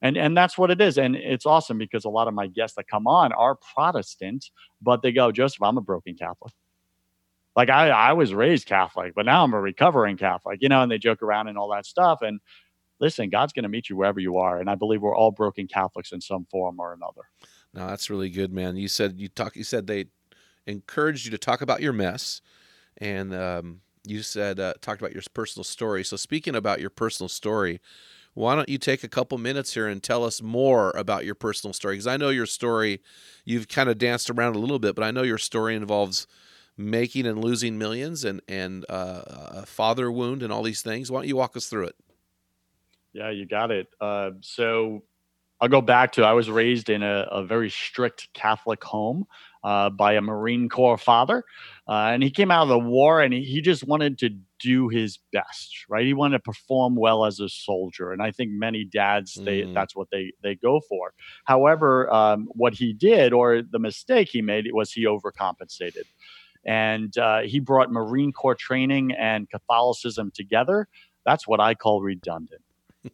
And 0.00 0.16
and 0.16 0.36
that's 0.36 0.56
what 0.56 0.70
it 0.70 0.80
is, 0.80 0.96
and 0.98 1.16
it's 1.16 1.46
awesome 1.46 1.78
because 1.78 2.04
a 2.04 2.08
lot 2.10 2.28
of 2.28 2.34
my 2.34 2.46
guests 2.46 2.76
that 2.76 2.86
come 2.88 3.08
on 3.08 3.32
are 3.32 3.56
Protestant, 3.74 4.50
but 4.80 5.02
they 5.02 5.10
go, 5.12 5.32
"Joseph, 5.32 5.62
I'm 5.62 5.78
a 5.78 5.80
broken 5.80 6.14
Catholic." 6.14 6.52
Like 7.56 7.70
I 7.70 7.90
I 7.90 8.12
was 8.12 8.32
raised 8.32 8.66
Catholic, 8.66 9.14
but 9.16 9.26
now 9.26 9.42
I'm 9.42 9.52
a 9.54 9.60
recovering 9.60 10.16
Catholic, 10.16 10.60
you 10.62 10.68
know, 10.68 10.82
and 10.82 10.92
they 10.92 10.98
joke 10.98 11.22
around 11.22 11.48
and 11.48 11.58
all 11.58 11.70
that 11.72 11.86
stuff. 11.86 12.22
And 12.22 12.40
listen, 13.00 13.30
God's 13.30 13.52
going 13.52 13.64
to 13.64 13.68
meet 13.68 13.90
you 13.90 13.96
wherever 13.96 14.20
you 14.20 14.38
are, 14.38 14.60
and 14.60 14.70
I 14.70 14.76
believe 14.76 15.02
we're 15.02 15.16
all 15.16 15.32
broken 15.32 15.66
Catholics 15.66 16.12
in 16.12 16.20
some 16.20 16.46
form 16.50 16.78
or 16.80 16.92
another. 16.92 17.22
No, 17.74 17.86
that's 17.86 18.10
really 18.10 18.30
good, 18.30 18.52
man. 18.52 18.76
You 18.76 18.88
said 18.88 19.20
you 19.20 19.28
talk. 19.28 19.56
You 19.56 19.64
said 19.64 19.86
they 19.86 20.06
encouraged 20.66 21.24
you 21.24 21.30
to 21.32 21.38
talk 21.38 21.60
about 21.60 21.82
your 21.82 21.92
mess, 21.92 22.40
and 22.98 23.34
um, 23.34 23.82
you 24.06 24.22
said 24.22 24.60
uh, 24.60 24.74
talked 24.80 25.00
about 25.00 25.12
your 25.12 25.22
personal 25.34 25.64
story. 25.64 26.04
So 26.04 26.16
speaking 26.16 26.56
about 26.56 26.80
your 26.80 26.90
personal 26.90 27.28
story, 27.28 27.80
why 28.34 28.54
don't 28.54 28.68
you 28.68 28.78
take 28.78 29.04
a 29.04 29.08
couple 29.08 29.38
minutes 29.38 29.74
here 29.74 29.88
and 29.88 30.02
tell 30.02 30.24
us 30.24 30.42
more 30.42 30.92
about 30.92 31.24
your 31.24 31.34
personal 31.34 31.74
story? 31.74 31.94
Because 31.94 32.06
I 32.06 32.16
know 32.16 32.30
your 32.30 32.46
story. 32.46 33.02
You've 33.44 33.68
kind 33.68 33.88
of 33.90 33.98
danced 33.98 34.30
around 34.30 34.56
a 34.56 34.60
little 34.60 34.78
bit, 34.78 34.94
but 34.94 35.04
I 35.04 35.10
know 35.10 35.22
your 35.22 35.38
story 35.38 35.74
involves 35.74 36.26
making 36.76 37.26
and 37.26 37.42
losing 37.44 37.78
millions 37.78 38.24
and 38.24 38.40
and 38.48 38.86
uh, 38.88 39.22
a 39.26 39.66
father 39.66 40.10
wound 40.10 40.42
and 40.42 40.52
all 40.52 40.62
these 40.62 40.82
things. 40.82 41.10
Why 41.10 41.20
don't 41.20 41.28
you 41.28 41.36
walk 41.36 41.56
us 41.56 41.68
through 41.68 41.88
it? 41.88 41.96
Yeah, 43.12 43.30
you 43.30 43.46
got 43.46 43.70
it. 43.70 43.88
Uh, 44.00 44.32
so 44.40 45.04
I'll 45.60 45.68
go 45.68 45.80
back 45.80 46.12
to 46.12 46.22
I 46.22 46.32
was 46.32 46.48
raised 46.48 46.88
in 46.88 47.02
a, 47.02 47.26
a 47.30 47.44
very 47.44 47.70
strict 47.70 48.28
Catholic 48.32 48.82
home 48.84 49.26
uh, 49.64 49.90
by 49.90 50.14
a 50.14 50.20
Marine 50.20 50.68
Corps 50.68 50.98
father. 50.98 51.44
Uh, 51.88 52.10
and 52.12 52.22
he 52.22 52.30
came 52.30 52.50
out 52.50 52.62
of 52.62 52.68
the 52.68 52.78
war 52.78 53.20
and 53.20 53.34
he, 53.34 53.42
he 53.42 53.60
just 53.60 53.86
wanted 53.86 54.18
to 54.18 54.30
do 54.60 54.88
his 54.88 55.18
best, 55.32 55.84
right? 55.88 56.06
He 56.06 56.14
wanted 56.14 56.38
to 56.38 56.42
perform 56.42 56.94
well 56.94 57.24
as 57.24 57.40
a 57.40 57.48
soldier. 57.48 58.12
And 58.12 58.22
I 58.22 58.30
think 58.30 58.52
many 58.52 58.84
dads, 58.84 59.34
they 59.34 59.62
mm. 59.62 59.74
that's 59.74 59.96
what 59.96 60.08
they, 60.10 60.32
they 60.42 60.54
go 60.54 60.80
for. 60.88 61.12
However, 61.44 62.12
um, 62.12 62.48
what 62.52 62.74
he 62.74 62.92
did 62.92 63.32
or 63.32 63.62
the 63.62 63.78
mistake 63.78 64.28
he 64.30 64.42
made 64.42 64.68
was 64.72 64.92
he 64.92 65.06
overcompensated. 65.06 66.04
And 66.64 67.16
uh, 67.18 67.40
he 67.40 67.60
brought 67.60 67.90
Marine 67.90 68.32
Corps 68.32 68.56
training 68.56 69.12
and 69.12 69.48
Catholicism 69.48 70.30
together. 70.34 70.88
That's 71.24 71.48
what 71.48 71.60
I 71.60 71.74
call 71.74 72.02
redundant 72.02 72.62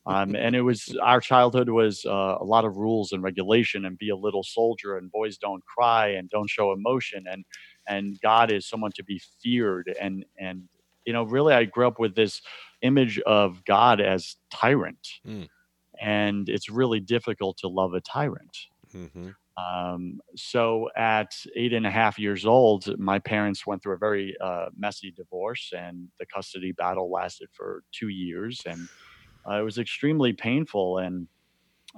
um, 0.07 0.35
and 0.35 0.55
it 0.55 0.63
was 0.63 0.97
our 1.03 1.21
childhood 1.21 1.69
was 1.69 2.05
uh, 2.05 2.37
a 2.41 2.45
lot 2.45 2.65
of 2.65 2.77
rules 2.77 3.13
and 3.13 3.23
regulation 3.23 3.85
and 3.85 3.99
be 3.99 4.11
a 4.11 4.17
little 4.17 4.43
soldier 4.43 4.97
and 4.97 5.11
boys 5.11 5.37
don't 5.39 5.65
cry 5.65 6.09
and 6.09 6.31
don't 6.31 6.51
show 6.51 6.73
emotion 6.73 7.25
and 7.31 7.45
and 7.87 8.21
God 8.21 8.51
is 8.51 8.67
someone 8.67 8.93
to 8.97 9.05
be 9.05 9.21
feared 9.43 9.95
and 10.01 10.25
and 10.39 10.65
you 11.05 11.13
know 11.13 11.25
really 11.25 11.55
I 11.55 11.65
grew 11.65 11.87
up 11.87 11.99
with 11.99 12.15
this 12.15 12.43
image 12.83 13.19
of 13.21 13.65
God 13.65 14.01
as 14.01 14.37
tyrant 14.51 15.09
mm. 15.27 15.49
and 16.01 16.49
it's 16.49 16.69
really 16.69 17.01
difficult 17.01 17.57
to 17.59 17.69
love 17.69 17.95
a 17.95 18.01
tyrant. 18.01 18.57
Mm-hmm. 18.95 19.31
Um, 19.57 20.21
so 20.35 20.89
at 20.97 21.33
eight 21.55 21.73
and 21.73 21.87
a 21.87 21.91
half 21.91 22.19
years 22.19 22.45
old, 22.45 22.99
my 22.99 23.19
parents 23.19 23.67
went 23.67 23.83
through 23.83 23.95
a 23.95 23.99
very 23.99 24.37
uh, 24.41 24.67
messy 24.77 25.13
divorce, 25.13 25.73
and 25.77 26.09
the 26.19 26.27
custody 26.27 26.73
battle 26.73 27.11
lasted 27.11 27.49
for 27.53 27.83
two 27.93 28.09
years. 28.09 28.61
And 28.67 28.89
uh, 29.49 29.59
it 29.61 29.63
was 29.63 29.79
extremely 29.79 30.33
painful 30.33 30.99
and 30.99 31.27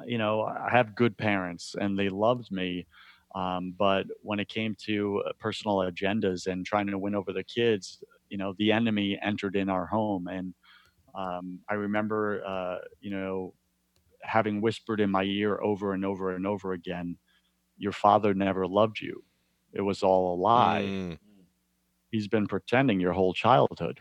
you 0.04 0.18
know 0.18 0.42
i 0.42 0.68
have 0.70 0.94
good 0.94 1.16
parents 1.16 1.74
and 1.80 1.98
they 1.98 2.08
loved 2.08 2.50
me 2.50 2.86
um, 3.34 3.74
but 3.78 4.06
when 4.22 4.40
it 4.40 4.48
came 4.48 4.74
to 4.86 5.22
uh, 5.26 5.32
personal 5.38 5.78
agendas 5.78 6.46
and 6.46 6.64
trying 6.64 6.86
to 6.86 6.98
win 6.98 7.14
over 7.14 7.32
the 7.32 7.44
kids 7.44 8.02
you 8.28 8.38
know 8.38 8.54
the 8.58 8.72
enemy 8.72 9.18
entered 9.22 9.56
in 9.56 9.68
our 9.68 9.86
home 9.86 10.26
and 10.28 10.54
um, 11.14 11.58
i 11.70 11.74
remember 11.74 12.42
uh, 12.46 12.78
you 13.00 13.10
know 13.10 13.54
having 14.22 14.60
whispered 14.60 15.00
in 15.00 15.10
my 15.10 15.22
ear 15.22 15.60
over 15.62 15.92
and 15.92 16.04
over 16.04 16.34
and 16.34 16.46
over 16.46 16.72
again 16.72 17.16
your 17.78 17.92
father 17.92 18.34
never 18.34 18.66
loved 18.66 19.00
you. 19.00 19.22
It 19.72 19.82
was 19.82 20.02
all 20.02 20.34
a 20.34 20.36
lie. 20.40 20.82
Mm. 20.82 21.18
he's 22.10 22.28
been 22.28 22.46
pretending 22.46 23.00
your 23.00 23.12
whole 23.12 23.34
childhood. 23.34 24.00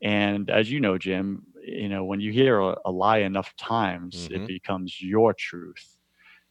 And 0.00 0.50
as 0.50 0.70
you 0.70 0.80
know 0.80 0.98
jim 0.98 1.46
you 1.64 1.88
know 1.88 2.04
when 2.04 2.20
you 2.20 2.32
hear 2.32 2.60
a, 2.60 2.76
a 2.84 2.90
lie 2.90 3.18
enough 3.18 3.54
times 3.56 4.28
mm-hmm. 4.28 4.42
it 4.42 4.46
becomes 4.46 5.00
your 5.00 5.34
truth. 5.34 5.96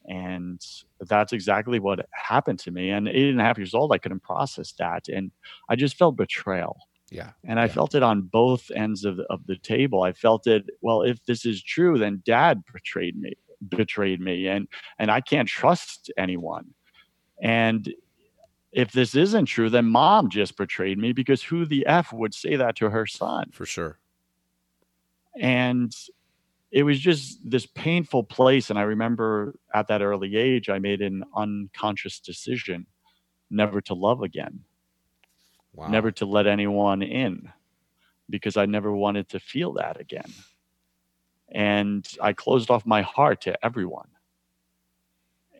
And 0.08 0.60
that's 1.02 1.32
exactly 1.32 1.80
what 1.80 2.08
happened 2.12 2.58
to 2.60 2.72
me 2.72 2.90
and 2.90 3.08
eight 3.08 3.30
and 3.30 3.40
a 3.40 3.44
half 3.44 3.60
years 3.60 3.76
old 3.76 3.92
i 3.94 4.00
couldn't 4.00 4.24
process 4.24 4.74
that 4.80 5.08
and 5.08 5.32
i 5.70 5.76
just 5.76 5.96
felt 5.96 6.16
betrayal. 6.16 6.78
Yeah 7.12 7.32
and 7.44 7.60
i 7.60 7.66
yeah. 7.66 7.74
felt 7.74 7.94
it 7.94 8.04
on 8.04 8.22
both 8.22 8.72
ends 8.76 9.06
of 9.06 9.18
the, 9.18 9.24
of 9.30 9.46
the 9.46 9.58
table. 9.58 10.02
I 10.04 10.14
felt 10.14 10.48
it 10.48 10.70
well 10.82 11.04
if 11.04 11.24
this 11.26 11.46
is 11.46 11.62
true 11.62 12.00
then 12.00 12.24
dad 12.26 12.64
betrayed 12.74 13.16
me 13.20 13.34
betrayed 13.70 14.20
me 14.20 14.48
and 14.48 14.68
and 14.98 15.12
i 15.12 15.22
can't 15.22 15.48
trust 15.48 16.12
anyone. 16.18 16.74
And 17.44 17.94
if 18.72 18.92
this 18.92 19.14
isn't 19.14 19.46
true 19.46 19.70
then 19.70 19.86
mom 19.86 20.30
just 20.30 20.58
betrayed 20.58 20.98
me 20.98 21.12
because 21.12 21.44
who 21.44 21.66
the 21.66 21.86
f 21.86 22.12
would 22.12 22.34
say 22.34 22.56
that 22.56 22.76
to 22.78 22.90
her 22.90 23.06
son? 23.06 23.52
For 23.52 23.68
sure 23.68 24.00
and 25.40 25.94
it 26.72 26.84
was 26.84 27.00
just 27.00 27.40
this 27.44 27.66
painful 27.66 28.24
place 28.24 28.70
and 28.70 28.80
i 28.80 28.84
remember 28.84 29.56
at 29.74 29.88
that 29.88 30.02
early 30.02 30.36
age 30.36 30.70
i 30.70 30.80
made 30.80 31.02
an 31.02 31.24
unconscious 31.36 32.20
decision 32.20 32.86
never 33.50 33.82
to 33.82 33.94
love 33.94 34.22
again. 34.22 34.62
Wow. 35.74 35.88
never 35.88 36.12
to 36.12 36.26
let 36.26 36.48
anyone 36.48 37.02
in 37.02 37.50
because 38.30 38.58
i 38.58 38.66
never 38.66 38.92
wanted 38.92 39.30
to 39.30 39.40
feel 39.40 39.74
that 39.74 40.00
again. 40.00 40.32
And 41.50 42.08
i 42.22 42.34
closed 42.34 42.70
off 42.70 42.86
my 42.86 43.02
heart 43.02 43.42
to 43.42 43.66
everyone 43.66 44.11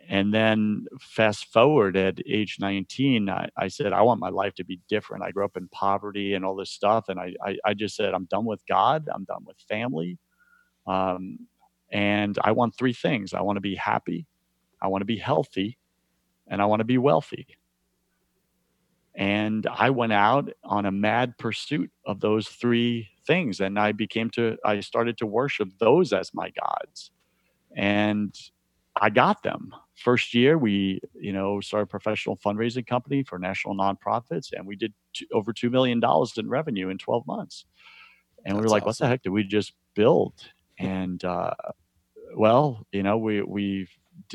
and 0.10 0.34
then 0.34 0.86
fast 1.00 1.46
forward 1.46 1.96
at 1.96 2.20
age 2.28 2.58
19, 2.60 3.30
I, 3.30 3.50
I, 3.58 3.68
said, 3.68 3.94
I 3.94 4.02
want 4.02 4.20
my 4.20 4.30
life 4.30 4.54
to 4.56 4.64
be 4.64 4.80
different. 4.90 5.24
I 5.24 5.32
grew 5.32 5.46
up 5.46 5.58
in 5.58 5.68
poverty 5.70 6.34
and 6.34 6.44
all 6.44 6.56
this 6.56 6.70
stuff. 6.72 7.10
And 7.10 7.20
I, 7.20 7.34
I, 7.46 7.58
I 7.66 7.74
just 7.74 7.96
said, 7.96 8.14
I'm 8.14 8.26
done 8.26 8.46
with 8.46 8.66
God. 8.68 9.08
I'm 9.14 9.24
done 9.24 9.46
with 9.46 9.58
family. 9.70 10.18
Um, 10.88 11.48
and 11.92 12.38
I 12.44 12.52
want 12.54 12.76
three 12.76 12.94
things 12.94 13.34
I 13.34 13.42
want 13.42 13.58
to 13.58 13.62
be 13.62 13.76
happy, 13.76 14.26
I 14.82 14.88
want 14.88 15.02
to 15.02 15.06
be 15.06 15.18
healthy, 15.18 15.78
and 16.48 16.62
I 16.62 16.66
want 16.66 16.80
to 16.80 16.86
be 16.86 16.98
wealthy. 16.98 17.48
And 19.14 19.68
I 19.68 19.90
went 19.90 20.14
out 20.14 20.52
on 20.64 20.86
a 20.86 20.92
mad 20.92 21.38
pursuit 21.38 21.92
of 22.06 22.22
those 22.22 22.48
three 22.48 23.10
things. 23.28 23.60
And 23.60 23.78
I 23.78 23.92
became 23.92 24.30
to, 24.32 24.58
I 24.64 24.80
started 24.80 25.18
to 25.18 25.26
worship 25.26 25.70
those 25.80 26.14
as 26.14 26.34
my 26.34 26.50
gods. 26.52 27.12
And 27.76 28.34
I 29.00 29.10
got 29.10 29.44
them. 29.44 29.74
First 29.96 30.34
year, 30.34 30.58
we 30.58 31.00
you 31.14 31.32
know 31.34 31.62
started 31.62 31.84
a 31.84 31.88
professional 31.88 32.38
fundraising 32.38 32.86
company 32.86 33.24
for 33.24 33.40
national 33.40 33.76
nonprofits, 33.76 34.52
and 34.52 34.66
we 34.68 34.76
did 34.76 34.94
two, 35.14 35.26
over 35.34 35.54
two 35.54 35.70
million 35.70 36.00
dollars 36.00 36.38
in 36.38 36.50
revenue 36.50 36.90
in 36.90 36.98
12 36.98 37.26
months. 37.28 37.66
And 38.46 38.56
That's 38.56 38.62
we 38.62 38.64
were 38.64 38.70
like, 38.70 38.84
awesome. 38.84 38.88
"What 38.88 38.98
the 38.98 39.08
heck 39.08 39.24
did 39.24 39.30
we 39.32 39.44
just 39.44 39.74
build?" 39.96 40.34
And 40.80 41.24
uh, 41.24 41.54
well, 42.36 42.86
you 42.92 43.04
know, 43.04 43.18
we 43.18 43.42
we 43.44 43.88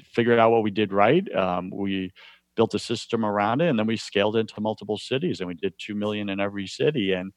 figured 0.04 0.38
out 0.38 0.50
what 0.52 0.62
we 0.62 0.70
did 0.70 0.92
right. 0.92 1.24
Um, 1.34 1.70
we 1.70 2.12
built 2.56 2.74
a 2.74 2.78
system 2.78 3.24
around 3.24 3.60
it, 3.62 3.68
and 3.68 3.78
then 3.78 3.86
we 3.86 3.96
scaled 3.96 4.36
into 4.36 4.60
multiple 4.60 4.98
cities, 4.98 5.40
and 5.40 5.48
we 5.48 5.54
did 5.54 5.74
two 5.78 5.94
million 5.94 6.28
in 6.28 6.40
every 6.40 6.66
city. 6.66 7.12
And 7.12 7.32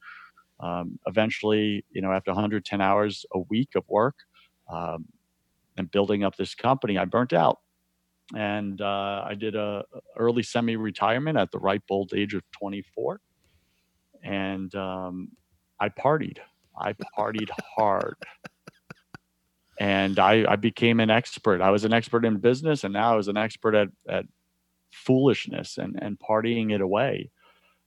um, 0.59 0.99
eventually, 1.07 1.85
you 1.91 2.01
know, 2.01 2.11
after 2.11 2.31
110 2.31 2.81
hours 2.81 3.25
a 3.33 3.39
week 3.39 3.69
of 3.75 3.83
work 3.89 4.15
um, 4.71 5.05
and 5.79 5.89
building 5.89 6.23
up 6.23 6.35
this 6.35 6.53
company, 6.53 6.97
I 6.97 7.05
burnt 7.05 7.33
out, 7.33 7.59
and 8.35 8.79
uh, 8.79 9.23
I 9.25 9.33
did 9.33 9.55
a 9.55 9.85
early 10.17 10.43
semi-retirement 10.43 11.37
at 11.37 11.51
the 11.51 11.59
ripe 11.59 11.83
old 11.89 12.13
age 12.13 12.35
of 12.35 12.43
24, 12.51 13.19
and 14.23 14.73
um, 14.75 15.29
I 15.79 15.89
partied. 15.89 16.37
I 16.77 16.93
partied 17.17 17.49
hard. 17.75 18.15
And 19.81 20.19
I, 20.19 20.43
I 20.45 20.57
became 20.57 20.99
an 20.99 21.09
expert. 21.09 21.61
I 21.61 21.69
was 21.69 21.85
an 21.85 21.93
expert 21.93 22.25
in 22.25 22.37
business, 22.37 22.83
and 22.83 22.93
now 22.93 23.13
I 23.13 23.15
was 23.15 23.29
an 23.29 23.37
expert 23.37 23.75
at, 23.75 23.87
at 24.09 24.25
foolishness 24.91 25.77
and, 25.77 25.97
and 26.01 26.19
partying 26.19 26.73
it 26.73 26.81
away. 26.81 27.31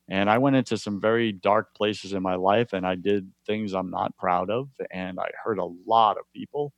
And 0.09 0.31
I 0.31 0.38
went 0.38 0.57
into 0.57 0.78
some 0.78 1.00
very 1.00 1.33
dark 1.33 1.74
places 1.74 2.14
in 2.14 2.22
my 2.22 2.35
life, 2.35 2.72
and 2.72 2.87
I 2.87 2.94
did 2.94 3.31
things 3.46 3.74
I'm 3.74 3.90
not 3.90 4.16
proud 4.16 4.50
of, 4.50 4.70
and 4.90 5.20
I 5.20 5.28
hurt 5.44 5.59
a 5.59 5.68
lot 5.87 6.16
of 6.16 6.24
people. 6.35 6.72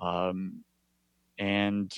Um, 0.00 0.64
and 1.38 1.92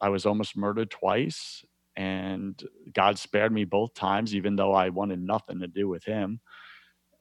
I 0.00 0.08
was 0.10 0.26
almost 0.26 0.56
murdered 0.56 0.90
twice, 0.90 1.64
and 1.96 2.62
God 2.92 3.18
spared 3.18 3.52
me 3.52 3.64
both 3.64 3.94
times, 3.94 4.34
even 4.34 4.56
though 4.56 4.72
I 4.74 4.90
wanted 4.90 5.20
nothing 5.20 5.60
to 5.60 5.68
do 5.68 5.88
with 5.88 6.04
Him. 6.04 6.40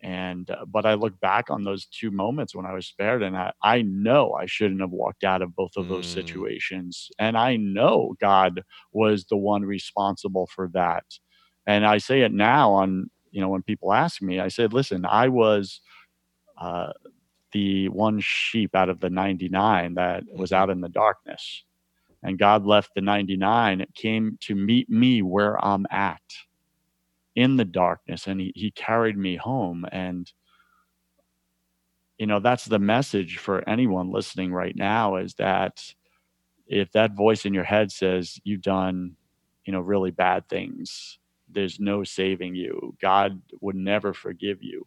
And 0.03 0.49
uh, 0.51 0.65
but 0.67 0.85
i 0.85 0.93
look 0.93 1.19
back 1.21 1.49
on 1.49 1.63
those 1.63 1.87
two 1.87 2.11
moments 2.11 2.53
when 2.55 2.67
i 2.67 2.73
was 2.73 2.85
spared 2.87 3.23
and 3.23 3.35
i, 3.35 3.51
I 3.63 3.81
know 3.81 4.33
i 4.33 4.45
shouldn't 4.45 4.81
have 4.81 4.91
walked 4.91 5.23
out 5.23 5.41
of 5.41 5.55
both 5.55 5.71
of 5.75 5.87
those 5.87 6.07
Mm. 6.07 6.13
situations. 6.13 7.09
And 7.17 7.35
i 7.37 7.55
know 7.55 8.15
god 8.21 8.63
was 8.93 9.25
the 9.25 9.37
one 9.37 9.63
responsible 9.63 10.47
for 10.53 10.69
that. 10.73 11.05
And 11.65 11.85
i 11.85 11.97
say 11.97 12.21
it 12.21 12.31
now 12.31 12.71
on 12.73 13.09
you 13.31 13.41
know 13.41 13.49
when 13.49 13.63
people 13.63 13.91
ask 13.93 14.21
me 14.21 14.39
i 14.39 14.49
said 14.49 14.71
listen 14.73 15.05
i 15.05 15.27
was 15.29 15.81
uh, 16.61 16.93
the 17.51 17.89
one 17.89 18.19
sheep 18.19 18.75
out 18.75 18.89
of 18.89 18.99
the 18.99 19.09
99 19.09 19.95
that 19.95 20.23
was 20.33 20.51
out 20.51 20.69
in 20.69 20.81
the 20.81 20.89
darkness. 20.89 21.63
And 22.23 22.39
god 22.39 22.65
left 22.65 22.91
the 22.95 23.01
99 23.01 23.81
it 23.81 23.93
came 23.93 24.37
to 24.41 24.55
meet 24.55 24.89
me 24.89 25.21
where 25.21 25.63
i'm 25.63 25.85
at 25.91 26.21
in 27.35 27.55
the 27.55 27.65
darkness 27.65 28.25
and 28.27 28.41
he, 28.41 28.51
he 28.55 28.71
carried 28.71 29.17
me 29.17 29.35
home. 29.35 29.85
And 29.91 30.31
you 32.17 32.25
know 32.25 32.39
that's 32.39 32.65
the 32.65 32.79
message 32.79 33.37
for 33.37 33.67
anyone 33.69 34.11
listening 34.11 34.51
right 34.51 34.75
now 34.75 35.17
is 35.17 35.35
that 35.35 35.83
if 36.65 36.91
that 36.93 37.13
voice 37.15 37.45
in 37.45 37.53
your 37.53 37.63
head 37.63 37.91
says 37.91 38.39
you've 38.43 38.63
done 38.63 39.15
you 39.65 39.73
know 39.73 39.81
really 39.81 40.11
bad 40.11 40.49
things. 40.49 41.19
There's 41.49 41.79
no 41.79 42.03
saving 42.03 42.55
you. 42.55 42.95
God 43.01 43.41
would 43.61 43.75
never 43.75 44.13
forgive 44.13 44.61
you 44.61 44.85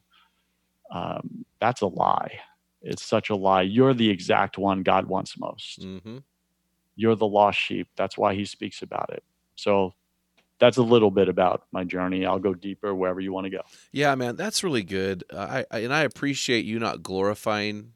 um, 0.90 1.44
that's 1.61 1.83
a 1.83 1.87
lie 1.87 2.40
it's 2.83 3.03
such 3.03 3.31
a 3.31 3.37
lie 3.37 3.62
you're 3.62 3.95
the 3.95 4.09
exact 4.09 4.59
one 4.59 4.83
god 4.83 5.07
wants 5.07 5.38
most 5.38 5.83
hmm 5.83 6.19
you're 6.97 7.16
the 7.16 7.27
lost 7.27 7.59
sheep 7.59 7.88
that's 7.97 8.19
why 8.19 8.35
he 8.35 8.45
speaks 8.45 8.83
about 8.83 9.11
it 9.11 9.23
so 9.55 9.95
that's 10.59 10.77
a 10.77 10.83
little 10.83 11.11
bit 11.11 11.29
about 11.29 11.64
my 11.73 11.85
journey 11.85 12.27
i'll 12.27 12.38
go 12.38 12.53
deeper 12.55 12.95
wherever 12.95 13.21
you 13.21 13.33
want 13.33 13.45
to 13.45 13.51
go 13.51 13.62
Yeah, 13.93 14.14
man, 14.14 14.37
that's 14.37 14.62
really 14.62 14.83
good. 14.83 15.25
Uh, 15.33 15.38
I, 15.38 15.64
I 15.71 15.79
and 15.81 15.93
I 15.93 16.03
appreciate 16.03 16.64
you 16.64 16.79
not 16.79 17.03
glorifying 17.03 17.93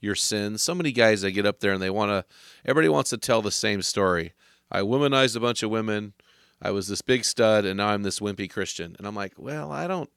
your 0.00 0.14
sins. 0.14 0.62
So 0.62 0.74
many 0.74 0.92
guys 0.92 1.22
that 1.22 1.32
get 1.32 1.46
up 1.46 1.60
there 1.60 1.72
and 1.72 1.82
they 1.82 1.90
want 1.90 2.10
to. 2.10 2.24
Everybody 2.64 2.88
wants 2.88 3.10
to 3.10 3.18
tell 3.18 3.42
the 3.42 3.50
same 3.50 3.82
story. 3.82 4.32
I 4.70 4.80
womanized 4.80 5.36
a 5.36 5.40
bunch 5.40 5.62
of 5.62 5.70
women. 5.70 6.14
I 6.60 6.70
was 6.70 6.88
this 6.88 7.02
big 7.02 7.24
stud, 7.24 7.64
and 7.64 7.76
now 7.76 7.88
I'm 7.88 8.02
this 8.02 8.20
wimpy 8.20 8.50
Christian. 8.50 8.96
And 8.98 9.06
I'm 9.06 9.14
like, 9.14 9.34
well, 9.36 9.70
I 9.70 9.86
don't. 9.86 10.10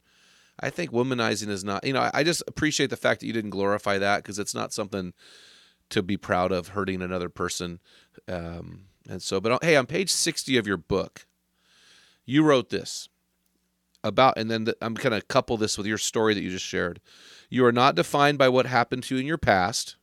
I 0.61 0.69
think 0.69 0.91
womanizing 0.91 1.49
is 1.49 1.63
not. 1.63 1.85
You 1.85 1.93
know, 1.93 2.09
I 2.13 2.23
just 2.23 2.43
appreciate 2.47 2.89
the 2.89 2.97
fact 2.97 3.21
that 3.21 3.27
you 3.27 3.33
didn't 3.33 3.49
glorify 3.49 3.97
that 3.97 4.17
because 4.17 4.39
it's 4.39 4.53
not 4.53 4.73
something 4.73 5.13
to 5.89 6.01
be 6.01 6.17
proud 6.17 6.51
of 6.51 6.69
hurting 6.69 7.01
another 7.01 7.29
person. 7.29 7.79
Um, 8.27 8.85
and 9.09 9.21
so, 9.21 9.39
but 9.39 9.63
hey, 9.63 9.75
on 9.75 9.85
page 9.85 10.11
60 10.11 10.57
of 10.57 10.67
your 10.67 10.77
book, 10.77 11.25
you 12.25 12.43
wrote 12.43 12.69
this 12.69 13.09
about, 14.03 14.37
and 14.37 14.49
then 14.49 14.65
the, 14.65 14.77
I'm 14.81 14.93
going 14.93 15.19
to 15.19 15.25
couple 15.25 15.57
this 15.57 15.77
with 15.77 15.87
your 15.87 15.97
story 15.97 16.33
that 16.33 16.41
you 16.41 16.49
just 16.49 16.65
shared. 16.65 17.01
You 17.49 17.65
are 17.65 17.71
not 17.71 17.95
defined 17.95 18.37
by 18.37 18.49
what 18.49 18.65
happened 18.65 19.03
to 19.03 19.15
you 19.15 19.21
in 19.21 19.27
your 19.27 19.37
past. 19.37 19.97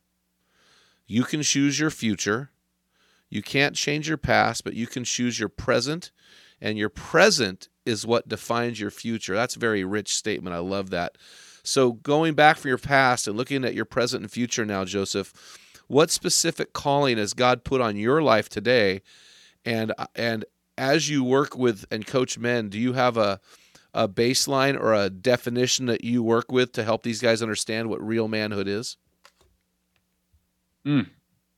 You 1.07 1.23
can 1.23 1.41
choose 1.41 1.79
your 1.79 1.89
future. 1.89 2.51
You 3.29 3.41
can't 3.41 3.75
change 3.75 4.07
your 4.07 4.17
past, 4.17 4.63
but 4.63 4.73
you 4.73 4.87
can 4.87 5.03
choose 5.03 5.39
your 5.39 5.49
present, 5.49 6.11
and 6.61 6.77
your 6.77 6.89
present 6.89 7.69
is 7.89 8.05
what 8.05 8.29
defines 8.29 8.79
your 8.79 8.91
future. 8.91 9.35
That's 9.35 9.55
a 9.55 9.59
very 9.59 9.83
rich 9.83 10.15
statement. 10.15 10.55
I 10.55 10.59
love 10.59 10.91
that. 10.91 11.17
So, 11.63 11.93
going 11.93 12.35
back 12.35 12.57
from 12.57 12.69
your 12.69 12.77
past 12.77 13.27
and 13.27 13.35
looking 13.35 13.65
at 13.65 13.73
your 13.73 13.85
present 13.85 14.23
and 14.23 14.31
future 14.31 14.65
now, 14.65 14.85
Joseph, 14.85 15.33
what 15.87 16.11
specific 16.11 16.71
calling 16.71 17.17
has 17.17 17.33
God 17.33 17.63
put 17.63 17.81
on 17.81 17.97
your 17.97 18.21
life 18.21 18.47
today? 18.47 19.01
And 19.65 19.93
and 20.15 20.45
as 20.77 21.09
you 21.09 21.23
work 21.23 21.57
with 21.57 21.85
and 21.91 22.07
coach 22.07 22.37
men, 22.37 22.69
do 22.69 22.79
you 22.79 22.93
have 22.93 23.17
a 23.17 23.41
a 23.93 24.07
baseline 24.07 24.79
or 24.79 24.93
a 24.93 25.09
definition 25.09 25.87
that 25.87 26.03
you 26.03 26.21
work 26.21 26.51
with 26.51 26.71
to 26.73 26.83
help 26.83 27.01
these 27.03 27.21
guys 27.21 27.41
understand 27.41 27.89
what 27.89 28.05
real 28.05 28.27
manhood 28.27 28.67
is? 28.67 28.97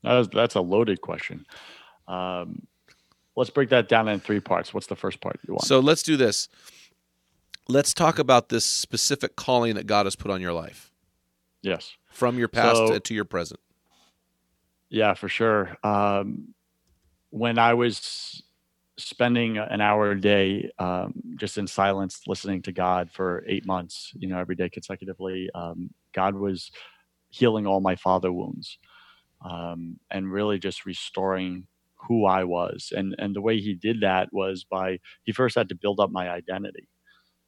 That 0.04 0.18
is, 0.18 0.30
that's 0.30 0.56
a 0.56 0.62
loaded 0.62 1.02
question. 1.02 1.46
Um, 2.08 2.64
let's 3.36 3.50
break 3.50 3.70
that 3.70 3.88
down 3.88 4.08
in 4.08 4.20
three 4.20 4.40
parts. 4.40 4.74
What's 4.74 4.88
the 4.88 4.96
first 4.96 5.22
part 5.22 5.40
you 5.48 5.54
want? 5.54 5.66
So 5.66 5.80
let's 5.80 6.04
do 6.04 6.18
this. 6.18 6.50
Let's 7.68 7.94
talk 7.94 8.20
about 8.20 8.50
this 8.50 8.66
specific 8.66 9.36
calling 9.36 9.76
that 9.76 9.88
God 9.88 10.06
has 10.06 10.16
put 10.16 10.32
on 10.32 10.42
your 10.42 10.54
life 10.54 10.92
yes. 11.62 11.94
from 12.12 12.38
your 12.38 12.48
past 12.48 12.78
So- 12.78 12.94
to, 12.94 13.00
to 13.00 13.14
your 13.14 13.26
present. 13.26 13.60
Yeah, 14.90 15.14
for 15.14 15.30
sure. 15.30 15.78
Um, 15.86 16.54
when 17.30 17.58
I 17.58 17.76
was 17.76 18.44
spending 18.98 19.58
an 19.58 19.80
hour 19.80 20.12
a 20.12 20.20
day 20.20 20.70
um, 20.80 21.14
just 21.38 21.58
in 21.58 21.66
silence 21.66 22.24
listening 22.28 22.62
to 22.64 22.74
God 22.74 23.10
for 23.10 23.44
eight 23.48 23.66
months, 23.66 24.12
you 24.16 24.28
know, 24.28 24.38
every 24.38 24.56
day 24.56 24.70
consecutively, 24.70 25.50
um, 25.56 25.92
God 26.14 26.36
was 26.36 26.72
healing 27.30 27.66
all 27.66 27.80
my 27.80 27.96
father 27.96 28.34
wounds 28.34 28.78
um, 29.44 29.98
and 30.12 30.32
really 30.32 30.60
just 30.60 30.86
restoring 30.86 31.68
who 32.08 32.26
I 32.26 32.44
was. 32.44 32.92
And 32.96 33.16
and 33.20 33.36
the 33.36 33.42
way 33.42 33.60
He 33.60 33.74
did 33.74 34.02
that 34.02 34.30
was 34.32 34.64
by 34.64 35.00
He 35.24 35.32
first 35.32 35.56
had 35.56 35.70
to 35.70 35.76
build 35.76 36.00
up 36.00 36.12
my 36.12 36.30
identity 36.30 36.88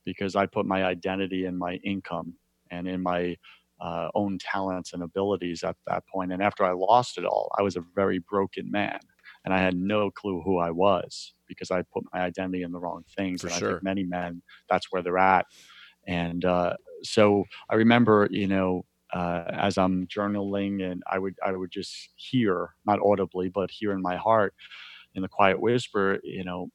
because 0.05 0.35
I 0.35 0.45
put 0.45 0.65
my 0.65 0.83
identity 0.83 1.45
in 1.45 1.57
my 1.57 1.75
income 1.75 2.33
and 2.71 2.87
in 2.87 3.01
my 3.01 3.37
uh, 3.79 4.09
own 4.15 4.37
talents 4.37 4.93
and 4.93 5.03
abilities 5.03 5.63
at 5.63 5.75
that 5.87 6.05
point. 6.07 6.31
And 6.31 6.41
after 6.41 6.63
I 6.63 6.71
lost 6.71 7.17
it 7.17 7.25
all, 7.25 7.51
I 7.57 7.61
was 7.61 7.75
a 7.75 7.83
very 7.95 8.19
broken 8.19 8.69
man, 8.71 8.99
and 9.45 9.53
I 9.53 9.59
had 9.59 9.75
no 9.75 10.11
clue 10.11 10.41
who 10.43 10.57
I 10.57 10.71
was 10.71 11.33
because 11.47 11.71
I 11.71 11.81
put 11.81 12.03
my 12.13 12.21
identity 12.21 12.63
in 12.63 12.71
the 12.71 12.79
wrong 12.79 13.03
things. 13.15 13.41
For 13.41 13.47
and 13.47 13.55
I 13.55 13.59
sure. 13.59 13.71
think 13.71 13.83
many 13.83 14.03
men, 14.03 14.41
that's 14.69 14.91
where 14.91 15.01
they're 15.01 15.17
at. 15.17 15.45
And 16.07 16.43
uh, 16.45 16.75
so 17.03 17.45
I 17.69 17.75
remember, 17.75 18.27
you 18.31 18.47
know, 18.47 18.85
uh, 19.13 19.43
as 19.51 19.77
I'm 19.77 20.07
journaling, 20.07 20.83
and 20.83 21.03
I 21.11 21.19
would 21.19 21.35
I 21.45 21.51
would 21.53 21.71
just 21.71 22.09
hear, 22.15 22.71
not 22.85 22.99
audibly, 23.03 23.49
but 23.49 23.71
hear 23.71 23.91
in 23.91 24.01
my 24.01 24.15
heart, 24.17 24.53
in 25.15 25.21
the 25.21 25.29
quiet 25.29 25.61
whisper, 25.61 26.19
you 26.23 26.43
know, 26.43 26.69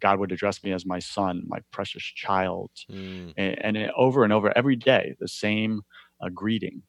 God 0.00 0.18
would 0.18 0.32
address 0.32 0.62
me 0.64 0.72
as 0.72 0.84
my 0.84 0.98
son, 0.98 1.44
my 1.46 1.60
precious 1.70 2.02
child, 2.02 2.70
Mm, 2.90 3.34
and, 3.36 3.64
and 3.64 3.76
it, 3.76 3.90
over 3.96 4.24
and 4.24 4.32
over 4.32 4.56
every 4.56 4.76
day 4.76 5.14
the 5.20 5.28
same 5.28 5.82
uh, 6.20 6.28
greeting. 6.28 6.82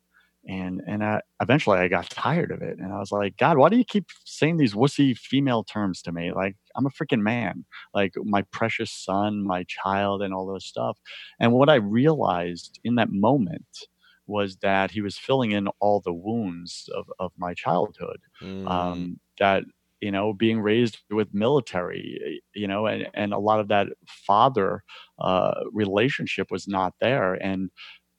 And 0.47 0.81
and 0.87 1.03
I, 1.03 1.21
eventually 1.41 1.79
i 1.79 1.87
got 1.87 2.07
tired 2.09 2.51
of 2.51 2.61
it 2.61 2.77
and 2.77 2.93
i 2.93 2.99
was 2.99 3.11
like 3.11 3.35
god 3.37 3.57
why 3.57 3.67
do 3.69 3.77
you 3.77 3.83
keep 3.83 4.05
saying 4.25 4.57
these 4.57 4.75
wussy 4.75 5.17
female 5.17 5.63
terms 5.63 6.03
to 6.03 6.11
me? 6.11 6.31
Like 6.33 6.55
i'm 6.75 6.85
a 6.85 6.91
freaking 6.91 7.21
man. 7.21 7.65
Like 7.95 8.13
my 8.23 8.43
precious 8.51 8.91
son 8.91 9.43
my 9.43 9.63
child 9.67 10.21
and 10.21 10.33
all 10.35 10.45
this 10.53 10.65
stuff. 10.65 10.99
And 11.39 11.51
what 11.51 11.69
i 11.69 11.75
realized 11.75 12.79
in 12.83 12.95
that 12.95 13.09
moment 13.11 13.87
was 14.27 14.57
that 14.57 14.91
he 14.91 15.01
was 15.01 15.17
filling 15.17 15.51
in 15.51 15.67
all 15.79 16.01
the 16.01 16.13
wounds 16.13 16.89
of, 16.95 17.05
of 17.19 17.31
my 17.37 17.53
childhood 17.53 18.19
mm, 18.41 18.67
um, 18.69 19.19
that 19.39 19.63
you 20.01 20.11
know 20.11 20.33
being 20.33 20.59
raised 20.61 20.99
with 21.09 21.33
military 21.33 22.41
you 22.53 22.67
know 22.67 22.85
and, 22.85 23.07
and 23.13 23.33
a 23.33 23.39
lot 23.39 23.59
of 23.59 23.67
that 23.69 23.87
father 24.07 24.83
uh, 25.19 25.53
relationship 25.71 26.51
was 26.51 26.67
not 26.67 26.93
there. 26.99 27.33
And 27.35 27.69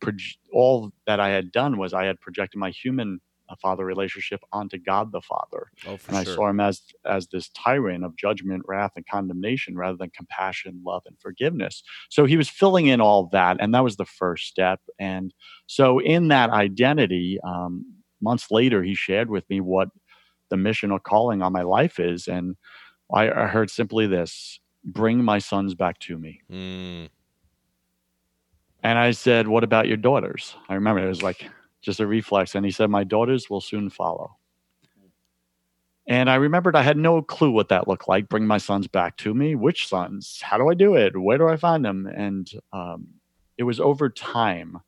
proj- 0.01 0.39
all 0.53 0.93
that 1.07 1.21
i 1.21 1.29
had 1.31 1.51
done 1.53 1.79
was 1.79 1.95
i 1.95 2.05
had 2.05 2.21
projected 2.21 2.59
my 2.59 2.71
human 2.71 3.21
uh, 3.49 3.55
father 3.61 3.85
relationship 3.85 4.41
onto 4.53 4.79
god 4.79 5.13
the 5.13 5.21
father 5.21 5.71
oh, 5.87 5.97
for 5.97 6.11
and 6.11 6.19
i 6.19 6.25
sure. 6.25 6.35
saw 6.35 6.49
him 6.49 6.61
as 6.61 6.83
as 7.05 7.27
this 7.29 7.49
tyrant 7.51 8.05
of 8.05 8.17
judgment 8.17 8.63
wrath 8.67 8.93
and 8.97 9.07
condemnation 9.07 9.77
rather 9.77 9.97
than 9.97 10.11
compassion 10.11 10.81
love 10.85 11.03
and 11.07 11.17
forgiveness 11.21 11.83
so 12.09 12.25
he 12.25 12.37
was 12.37 12.49
filling 12.49 12.87
in 12.87 13.01
all 13.01 13.29
that 13.33 13.57
and 13.61 13.75
that 13.75 13.85
was 13.85 13.97
the 13.97 14.05
first 14.05 14.47
step 14.47 14.81
and 14.99 15.35
so 15.67 15.99
in 16.01 16.29
that 16.29 16.51
identity 16.51 17.39
um, 17.47 17.85
months 18.21 18.51
later 18.51 18.83
he 18.83 18.95
shared 18.95 19.31
with 19.31 19.49
me 19.51 19.61
what 19.61 19.89
the 20.51 20.57
mission 20.57 20.91
or 20.91 21.01
calling 21.01 21.43
on 21.43 21.53
my 21.53 21.63
life 21.63 21.99
is. 21.99 22.29
And 22.29 22.57
I, 23.13 23.31
I 23.31 23.47
heard 23.47 23.71
simply 23.71 24.07
this 24.07 24.61
bring 24.85 25.23
my 25.23 25.39
sons 25.39 25.75
back 25.75 25.99
to 26.01 26.19
me. 26.19 26.41
Mm. 26.51 27.09
And 28.83 28.99
I 28.99 29.11
said, 29.11 29.49
What 29.49 29.65
about 29.65 29.89
your 29.89 29.97
daughters? 29.97 30.55
I 30.69 30.75
remember 30.75 31.05
it 31.05 31.09
was 31.09 31.23
like 31.23 31.49
just 31.87 32.01
a 32.01 32.07
reflex. 32.07 32.55
And 32.55 32.67
he 32.67 32.73
said, 32.73 32.91
My 32.91 33.05
daughters 33.05 33.49
will 33.49 33.63
soon 33.63 33.89
follow. 33.89 34.37
And 36.09 36.29
I 36.29 36.35
remembered 36.35 36.77
I 36.77 36.83
had 36.83 36.97
no 36.97 37.23
clue 37.23 37.51
what 37.51 37.69
that 37.71 37.89
looked 37.89 38.09
like. 38.09 38.29
Bring 38.29 38.47
my 38.47 38.59
sons 38.59 38.87
back 38.87 39.17
to 39.19 39.33
me. 39.35 39.55
Which 39.55 39.89
sons? 39.89 40.41
How 40.43 40.59
do 40.59 40.69
I 40.69 40.75
do 40.75 40.95
it? 40.97 41.17
Where 41.17 41.39
do 41.39 41.49
I 41.49 41.57
find 41.57 41.85
them? 41.85 42.07
And 42.07 42.49
um, 42.73 43.07
it 43.57 43.63
was 43.63 43.81
over 43.81 44.09
time 44.09 44.81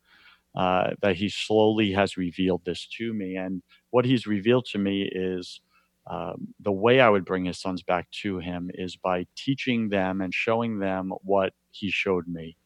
uh, 0.56 0.90
that 1.00 1.16
he 1.16 1.28
slowly 1.28 1.92
has 1.92 2.16
revealed 2.16 2.64
this 2.64 2.86
to 2.98 3.12
me. 3.12 3.36
And 3.36 3.62
what 3.90 4.04
he's 4.04 4.26
revealed 4.26 4.66
to 4.66 4.78
me 4.78 5.02
is 5.02 5.60
um, 6.08 6.48
the 6.60 6.72
way 6.72 7.00
I 7.00 7.08
would 7.08 7.24
bring 7.24 7.44
his 7.44 7.58
sons 7.58 7.82
back 7.82 8.10
to 8.22 8.38
him 8.38 8.70
is 8.74 8.96
by 8.96 9.26
teaching 9.36 9.88
them 9.88 10.20
and 10.20 10.32
showing 10.34 10.78
them 10.78 11.12
what 11.22 11.52
he 11.70 11.90
showed 11.90 12.26
me, 12.26 12.56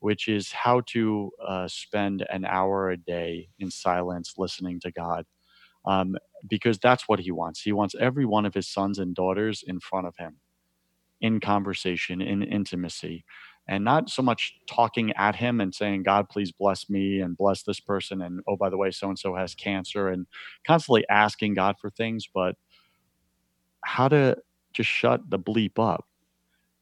which 0.00 0.28
is 0.28 0.52
how 0.52 0.80
to 0.86 1.30
uh, 1.46 1.68
spend 1.68 2.26
an 2.30 2.44
hour 2.44 2.90
a 2.90 2.96
day 2.96 3.48
in 3.58 3.70
silence 3.70 4.34
listening 4.36 4.80
to 4.80 4.90
God. 4.90 5.24
Um, 5.86 6.16
because 6.48 6.78
that's 6.78 7.08
what 7.08 7.20
he 7.20 7.30
wants. 7.30 7.62
He 7.62 7.72
wants 7.72 7.94
every 7.98 8.26
one 8.26 8.44
of 8.44 8.54
his 8.54 8.68
sons 8.68 8.98
and 8.98 9.14
daughters 9.14 9.64
in 9.66 9.80
front 9.80 10.06
of 10.06 10.16
him 10.16 10.36
in 11.20 11.40
conversation, 11.40 12.20
in 12.20 12.42
intimacy, 12.42 13.24
and 13.68 13.84
not 13.84 14.10
so 14.10 14.22
much 14.22 14.54
talking 14.68 15.12
at 15.12 15.36
him 15.36 15.60
and 15.60 15.74
saying, 15.74 16.02
God, 16.02 16.28
please 16.28 16.50
bless 16.52 16.88
me 16.90 17.20
and 17.20 17.36
bless 17.36 17.62
this 17.62 17.80
person. 17.80 18.22
And 18.22 18.40
oh, 18.48 18.56
by 18.56 18.70
the 18.70 18.76
way, 18.78 18.90
so 18.90 19.08
and 19.08 19.18
so 19.18 19.34
has 19.34 19.54
cancer, 19.54 20.08
and 20.08 20.26
constantly 20.66 21.04
asking 21.08 21.54
God 21.54 21.76
for 21.80 21.90
things, 21.90 22.26
but 22.32 22.56
how 23.84 24.08
to 24.08 24.36
just 24.72 24.88
shut 24.88 25.28
the 25.28 25.38
bleep 25.38 25.78
up 25.78 26.06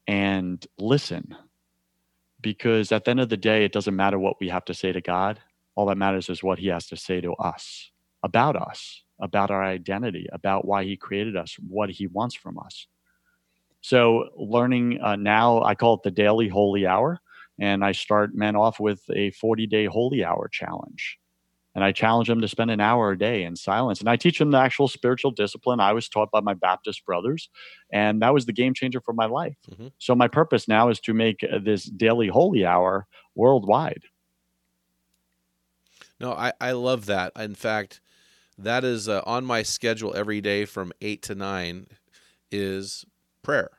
and 0.07 0.65
listen. 0.79 1.35
Because 2.53 2.93
at 2.93 3.05
the 3.05 3.11
end 3.11 3.21
of 3.21 3.29
the 3.29 3.37
day, 3.37 3.65
it 3.65 3.73
doesn't 3.73 3.97
matter 3.97 4.19
what 4.19 4.41
we 4.41 4.49
have 4.49 4.65
to 4.67 4.75
say 4.75 4.93
to 4.93 5.01
God. 5.01 5.41
All 5.75 5.87
that 5.87 5.99
matters 5.99 6.29
is 6.29 6.43
what 6.43 6.59
he 6.59 6.69
has 6.69 6.87
to 6.89 6.97
say 6.97 7.21
to 7.21 7.33
us 7.35 7.91
about 8.23 8.57
us 8.57 9.03
about 9.21 9.51
our 9.51 9.65
identity, 9.65 10.27
about 10.33 10.65
why 10.65 10.85
He 10.85 10.97
created 10.97 11.37
us, 11.37 11.57
what 11.69 11.91
He 11.91 12.07
wants 12.07 12.35
from 12.35 12.59
us. 12.59 12.87
So, 13.81 14.29
learning 14.37 15.01
uh, 15.03 15.17
now, 15.17 15.63
I 15.63 15.75
call 15.75 15.95
it 15.95 16.03
the 16.03 16.11
daily 16.11 16.49
holy 16.49 16.87
hour. 16.87 17.21
And 17.61 17.85
I 17.85 17.91
start 17.91 18.37
men 18.37 18.55
off 18.55 18.79
with 18.79 19.03
a 19.13 19.33
40 19.33 19.67
day 19.67 19.87
holy 19.87 20.25
hour 20.25 20.49
challenge. 20.49 21.19
And 21.75 21.85
I 21.85 21.93
challenge 21.93 22.29
them 22.29 22.41
to 22.41 22.49
spend 22.49 22.71
an 22.71 22.81
hour 22.81 23.13
a 23.13 23.19
day 23.19 23.45
in 23.45 23.55
silence. 23.55 24.01
And 24.01 24.09
I 24.09 24.17
teach 24.17 24.39
them 24.39 24.51
the 24.51 24.59
actual 24.59 24.89
spiritual 24.89 25.31
discipline 25.31 25.81
I 25.81 25.93
was 25.93 26.09
taught 26.09 26.31
by 26.31 26.41
my 26.41 26.55
Baptist 26.55 27.05
brothers. 27.07 27.51
And 27.93 28.23
that 28.23 28.35
was 28.35 28.47
the 28.47 28.53
game 28.53 28.75
changer 28.75 29.01
for 29.01 29.13
my 29.13 29.27
life. 29.27 29.57
Mm-hmm. 29.71 29.89
So, 29.99 30.15
my 30.15 30.29
purpose 30.29 30.67
now 30.67 30.89
is 30.89 30.99
to 31.01 31.15
make 31.15 31.45
uh, 31.45 31.59
this 31.63 31.85
daily 31.85 32.29
holy 32.29 32.67
hour 32.67 33.07
worldwide. 33.35 34.03
No, 36.19 36.33
I, 36.33 36.53
I 36.61 36.73
love 36.73 37.07
that. 37.07 37.33
In 37.37 37.55
fact, 37.55 38.01
that 38.59 38.83
is 38.83 39.09
uh, 39.09 39.23
on 39.25 39.45
my 39.45 39.63
schedule 39.63 40.15
every 40.15 40.41
day 40.41 40.65
from 40.65 40.93
8 41.01 41.23
to 41.23 41.35
9 41.35 41.87
is 42.51 43.05
prayer 43.43 43.71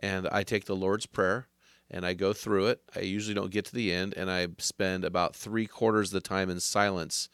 and 0.00 0.28
i 0.30 0.42
take 0.42 0.66
the 0.66 0.76
lord's 0.76 1.06
prayer 1.06 1.48
and 1.94 2.04
i 2.04 2.12
go 2.12 2.32
through 2.32 2.66
it. 2.66 2.82
I 2.94 3.00
usually 3.00 3.34
don't 3.34 3.50
get 3.50 3.64
to 3.66 3.74
the 3.74 3.92
end 3.92 4.12
and 4.16 4.30
i 4.30 4.48
spend 4.58 5.04
about 5.04 5.34
three 5.34 5.66
quarters 5.66 6.08
of 6.08 6.22
the 6.22 6.28
time 6.28 6.50
in 6.50 6.60
silence 6.60 7.30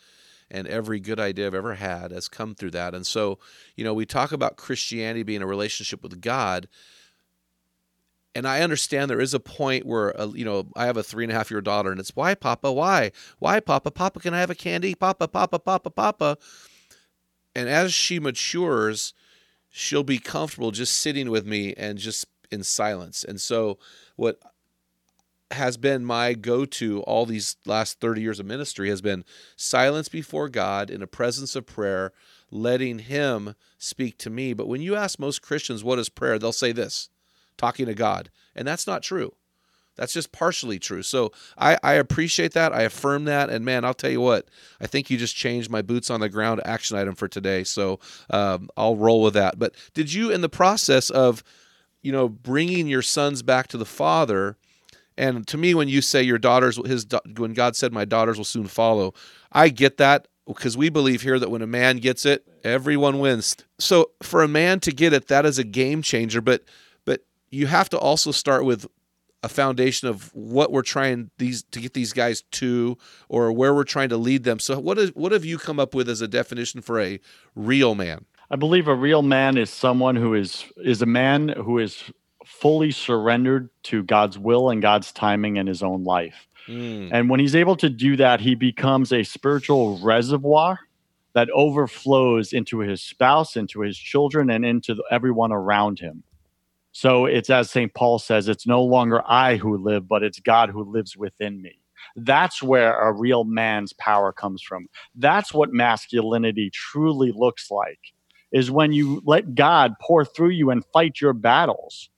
and 0.51 0.69
every 0.69 1.01
good 1.01 1.19
idea 1.19 1.47
i've 1.47 1.55
ever 1.55 1.75
had 1.75 2.13
has 2.13 2.29
come 2.29 2.55
through 2.55 2.73
that. 2.73 2.95
And 2.95 3.07
so 3.07 3.39
you 3.75 3.83
know 3.83 3.95
we 3.95 4.07
talk 4.07 4.31
about 4.31 4.57
christianity 4.57 5.25
being 5.25 5.43
a 5.43 5.47
relationship 5.47 6.03
with 6.03 6.21
god 6.21 6.69
and 8.35 8.47
I 8.47 8.61
understand 8.63 9.11
there 9.11 9.21
is 9.21 9.35
a 9.35 9.41
point 9.41 9.85
where 9.85 10.19
uh, 10.19 10.29
you 10.29 10.45
know 10.45 10.69
I 10.77 10.87
have 10.87 10.97
a 10.97 11.03
three 11.03 11.25
and 11.25 11.33
a 11.33 11.35
half 11.35 11.51
year 11.51 11.61
daughter, 11.61 11.91
and 11.91 11.99
it's 11.99 12.15
why 12.15 12.35
Papa, 12.35 12.71
why, 12.71 13.11
why 13.39 13.61
Papa, 13.61 13.91
Papa, 13.91 14.21
can 14.21 14.35
I 14.35 14.41
have 14.41 14.51
a 14.51 14.55
candy, 14.55 14.95
Papa, 14.95 15.27
Papa, 15.27 15.59
Papa, 15.59 15.91
Papa, 15.91 16.39
and 17.55 17.69
as 17.69 17.93
she 17.93 18.21
matures, 18.21 19.15
she'll 19.69 20.05
be 20.05 20.19
comfortable 20.19 20.71
just 20.71 20.95
sitting 20.95 21.31
with 21.31 21.47
me 21.47 21.75
and 21.75 21.99
just 21.99 22.27
in 22.51 22.63
silence. 22.63 23.25
And 23.25 23.41
so 23.41 23.79
what 24.17 24.39
has 25.53 25.77
been 25.77 26.05
my 26.05 26.33
go-to 26.35 27.01
all 27.03 27.27
these 27.27 27.57
last 27.67 28.01
30 28.01 28.21
years 28.21 28.39
of 28.39 28.47
ministry 28.47 28.89
has 28.89 29.01
been 29.01 29.25
silence 29.57 30.09
before 30.09 30.49
God 30.49 30.91
in 30.91 31.03
a 31.03 31.09
presence 31.09 31.57
of 31.57 31.67
prayer, 31.67 32.13
letting 32.51 33.01
him 33.01 33.55
speak 33.79 34.17
to 34.19 34.31
me. 34.31 34.53
But 34.53 34.69
when 34.69 34.81
you 34.81 34.95
ask 34.95 35.19
most 35.19 35.43
Christians 35.43 35.83
what 35.83 35.99
is 35.99 36.09
prayer, 36.09 36.39
they'll 36.39 36.53
say 36.53 36.73
this 36.73 37.09
talking 37.57 37.87
to 37.87 37.95
God. 37.95 38.31
And 38.55 38.67
that's 38.67 38.87
not 38.87 39.03
true. 39.03 39.35
That's 39.97 40.15
just 40.15 40.33
partially 40.33 40.79
true. 40.79 41.03
So 41.03 41.31
I, 41.59 41.77
I 41.83 41.95
appreciate 41.95 42.55
that. 42.55 42.73
I 42.73 42.83
affirm 42.83 43.25
that. 43.25 43.51
And 43.51 43.67
man, 43.67 43.85
I'll 43.85 43.93
tell 43.93 44.11
you 44.11 44.21
what, 44.21 44.49
I 44.81 44.87
think 44.87 45.11
you 45.11 45.19
just 45.19 45.37
changed 45.37 45.71
my 45.71 45.83
boots 45.83 46.09
on 46.09 46.21
the 46.21 46.31
ground 46.31 46.63
action 46.65 46.97
item 46.97 47.15
for 47.15 47.29
today. 47.29 47.65
So 47.65 48.01
um, 48.31 48.71
I'll 48.79 48.97
roll 48.97 49.21
with 49.23 49.35
that. 49.35 49.59
But 49.59 49.75
did 49.93 50.13
you, 50.13 50.31
in 50.31 50.41
the 50.41 50.49
process 50.49 51.11
of, 51.11 51.45
you 52.03 52.13
know, 52.13 52.29
bringing 52.29 52.87
your 52.87 53.03
sons 53.03 53.43
back 53.43 53.69
to 53.69 53.79
the 53.79 53.85
Father, 53.85 54.57
and 55.17 55.47
to 55.49 55.59
me, 55.59 55.75
when 55.75 55.89
you 55.89 56.01
say 56.01 56.23
your 56.23 56.39
daughters, 56.39 56.79
his 56.87 57.07
when 57.37 57.53
God 57.53 57.77
said, 57.77 57.93
"My 57.93 58.05
daughters 58.05 58.39
will 58.39 58.45
soon 58.45 58.67
follow," 58.67 59.15
I 59.53 59.69
get 59.69 59.97
that 59.99 60.29
because 60.47 60.77
we 60.77 60.89
believe 60.89 61.23
here 61.23 61.39
that 61.39 61.51
when 61.51 61.63
a 61.63 61.67
man 61.67 61.99
gets 61.99 62.25
it, 62.25 62.47
everyone 62.65 63.19
wins. 63.19 63.57
So 63.79 64.13
for 64.23 64.43
a 64.43 64.49
man 64.49 64.81
to 64.81 64.93
get 64.93 65.13
it, 65.13 65.29
that 65.29 65.45
is 65.45 65.59
a 65.59 65.65
game 65.65 66.03
changer. 66.03 66.41
But 66.41 66.65
but 67.05 67.25
you 67.51 67.67
have 67.67 67.89
to 67.91 67.99
also 67.99 68.31
start 68.31 68.65
with 68.65 68.87
a 69.43 69.49
foundation 69.49 70.07
of 70.09 70.35
what 70.35 70.71
we're 70.71 70.83
trying 70.83 71.31
these 71.39 71.63
to 71.63 71.81
get 71.81 71.95
these 71.95 72.13
guys 72.13 72.43
to 72.51 72.99
or 73.29 73.53
where 73.53 73.75
we're 73.75 73.85
trying 73.85 74.11
to 74.11 74.17
lead 74.17 74.45
them. 74.45 74.59
So 74.59 74.79
what 74.79 74.99
is 74.99 75.11
what 75.15 75.33
have 75.33 75.45
you 75.45 75.59
come 75.59 75.81
up 75.81 75.95
with 75.95 76.09
as 76.09 76.21
a 76.21 76.29
definition 76.29 76.83
for 76.83 77.01
a 77.01 77.21
real 77.55 77.95
man? 77.95 78.27
I 78.51 78.57
believe 78.57 78.89
a 78.89 78.95
real 78.95 79.23
man 79.23 79.57
is 79.57 79.71
someone 79.71 80.17
who 80.17 80.35
is 80.35 80.65
is 80.79 81.03
a 81.03 81.07
man 81.07 81.51
who 81.51 81.79
is 81.79 82.03
fully 82.45 82.91
surrendered 82.91 83.71
to 83.85 84.03
God's 84.03 84.39
will 84.39 84.71
and 84.71 84.83
God's 84.83 85.13
timing 85.13 85.57
in 85.57 85.67
his 85.67 85.83
own 85.83 86.03
life. 86.03 86.49
Mm. 86.67 87.11
And 87.13 87.31
when 87.31 87.39
he's 87.39 87.55
able 87.55 87.77
to 87.77 87.89
do 87.89 88.17
that, 88.17 88.41
he 88.41 88.57
becomes 88.57 89.13
a 89.13 89.23
spiritual 89.23 90.01
reservoir 90.03 90.81
that 91.33 91.49
overflows 91.51 92.53
into 92.53 92.81
his 92.81 93.01
spouse, 93.01 93.57
into 93.57 93.83
his 93.83 93.97
children, 93.97 94.51
and 94.51 94.65
into 94.65 95.01
everyone 95.13 95.53
around 95.53 96.01
him. 96.01 96.25
So 96.91 97.27
it's 97.27 97.51
as 97.51 97.71
St. 97.71 97.95
Paul 97.95 98.19
says, 98.19 98.49
it's 98.49 98.67
no 98.67 98.83
longer 98.83 99.23
I 99.25 99.57
who 99.57 99.77
live, 99.77 100.09
but 100.09 100.25
it's 100.25 100.41
God 100.41 100.71
who 100.71 100.83
lives 100.83 101.17
within 101.17 101.63
me. 101.63 101.79
That's 102.17 102.61
where 102.61 102.99
a 102.99 103.13
real 103.13 103.45
man's 103.45 103.93
power 103.93 104.33
comes 104.33 104.61
from. 104.61 104.89
That's 105.15 105.55
what 105.55 105.73
masculinity 105.73 106.71
truly 106.73 107.33
looks 107.33 107.71
like 107.71 108.01
is 108.53 108.71
when 108.71 108.93
you 108.93 109.23
let 109.25 109.55
God 109.55 109.95
pour 110.01 110.25
through 110.25 110.51
you 110.51 110.71
and 110.71 110.85
fight 110.93 111.21
your 111.21 111.33
battles. 111.33 112.11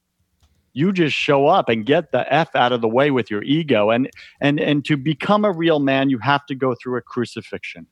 You 0.72 0.92
just 0.92 1.14
show 1.14 1.46
up 1.46 1.68
and 1.68 1.84
get 1.84 2.12
the 2.12 2.32
F 2.32 2.54
out 2.54 2.72
of 2.72 2.80
the 2.80 2.88
way 2.88 3.10
with 3.10 3.30
your 3.30 3.42
ego. 3.42 3.90
And 3.90 4.08
and 4.40 4.58
and 4.58 4.84
to 4.86 4.96
become 4.96 5.44
a 5.44 5.52
real 5.52 5.80
man, 5.80 6.08
you 6.08 6.18
have 6.18 6.46
to 6.46 6.54
go 6.54 6.74
through 6.74 6.96
a 6.96 7.02
crucifixion. 7.02 7.86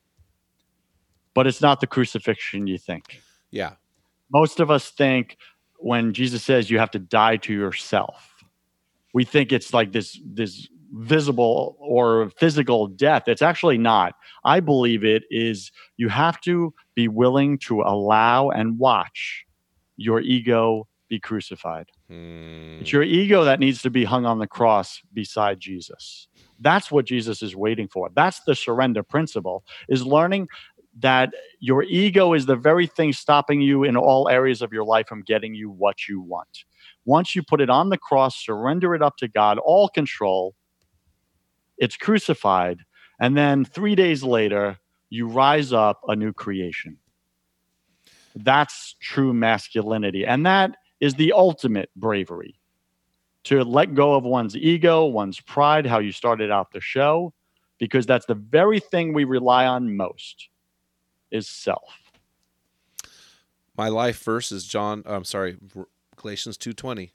But 1.35 1.46
it's 1.46 1.61
not 1.61 1.81
the 1.81 1.87
crucifixion 1.87 2.66
you 2.66 2.79
think. 2.79 3.20
Yeah. 3.50 3.72
Most 4.33 4.61
of 4.61 4.70
us 4.70 4.90
think, 4.90 5.37
when 5.81 6.12
Jesus 6.12 6.42
says 6.42 6.70
you 6.70 6.79
have 6.79 6.90
to 6.92 6.98
die 6.98 7.37
to 7.38 7.53
yourself. 7.53 8.44
We 9.12 9.24
think 9.24 9.53
it's 9.53 9.74
like 9.74 9.92
this 9.92 10.20
this 10.24 10.68
visible 10.92 11.76
or 11.79 12.31
physical 12.31 12.87
death. 12.87 13.24
It's 13.26 13.42
actually 13.42 13.79
not. 13.79 14.14
I 14.44 14.61
believe 14.61 15.05
it 15.05 15.24
is 15.31 15.70
you 15.96 16.09
have 16.09 16.40
to 16.42 16.74
be 16.94 17.09
willing 17.09 17.59
to 17.59 17.83
allow 17.83 18.50
and 18.50 18.79
watch 18.79 19.44
your 19.96 20.20
ego 20.20 20.88
be 21.09 21.20
crucified. 21.20 21.88
Hmm. 22.09 22.79
It's 22.81 22.92
your 22.92 23.03
ego 23.03 23.44
that 23.44 23.61
needs 23.61 23.83
to 23.83 23.90
be 23.90 24.05
hung 24.05 24.24
on 24.24 24.38
the 24.38 24.46
cross 24.46 25.00
beside 25.12 25.61
Jesus. 25.61 26.29
That's 26.61 26.90
what 26.90 27.05
Jesus 27.05 27.42
is 27.42 27.57
waiting 27.57 27.88
for. 27.88 28.11
That's 28.14 28.40
the 28.40 28.55
surrender 28.55 29.03
principle 29.03 29.64
is 29.88 30.07
learning 30.07 30.48
that 30.98 31.31
your 31.61 31.83
ego 31.85 32.33
is 32.33 32.46
the 32.46 32.57
very 32.57 32.87
thing 32.87 33.12
stopping 33.12 33.61
you 33.61 33.85
in 33.85 33.96
all 33.96 34.29
areas 34.29 34.62
of 34.62 34.72
your 34.72 34.85
life 34.85 35.07
from 35.07 35.22
getting 35.22 35.55
you 35.55 35.70
what 35.70 36.09
you 36.09 36.20
want. 36.20 36.64
Once 37.05 37.35
you 37.35 37.42
put 37.42 37.61
it 37.61 37.70
on 37.70 37.90
the 37.90 37.98
cross, 37.98 38.44
surrender 38.44 38.94
it 38.94 39.03
up 39.03 39.16
to 39.16 39.29
God, 39.29 39.59
all 39.59 39.88
control, 39.88 40.55
it's 41.81 41.97
crucified. 41.97 42.78
And 43.18 43.37
then 43.37 43.64
three 43.64 43.97
days 43.97 44.22
later, 44.22 44.78
you 45.09 45.26
rise 45.26 45.72
up 45.72 46.01
a 46.07 46.14
new 46.14 46.33
creation. 46.33 46.97
That's 48.37 48.95
true 49.01 49.35
masculinity. 49.35 50.24
And 50.24 50.47
that 50.47 50.76
is 51.01 51.14
the 51.14 51.33
ultimate 51.33 51.91
bravery 51.97 52.61
to 53.43 53.64
let 53.64 53.95
go 53.95 54.14
of 54.14 54.22
one's 54.22 54.57
ego, 54.57 55.07
one's 55.07 55.41
pride, 55.41 55.87
how 55.87 55.99
you 55.99 56.12
started 56.12 56.51
out 56.51 56.70
the 56.70 56.81
show, 56.81 57.33
because 57.78 58.07
that's 58.07 58.26
the 58.26 58.35
very 58.35 58.78
thing 58.78 59.12
we 59.12 59.24
rely 59.24 59.66
on 59.66 59.97
most 59.97 60.49
is 61.31 61.49
self. 61.49 61.99
My 63.76 63.89
life 63.89 64.22
verse 64.22 64.53
is 64.53 64.66
John. 64.66 65.03
Uh, 65.07 65.14
I'm 65.16 65.24
sorry, 65.24 65.57
Galatians 66.16 66.59
two 66.59 66.74
twenty. 66.74 67.12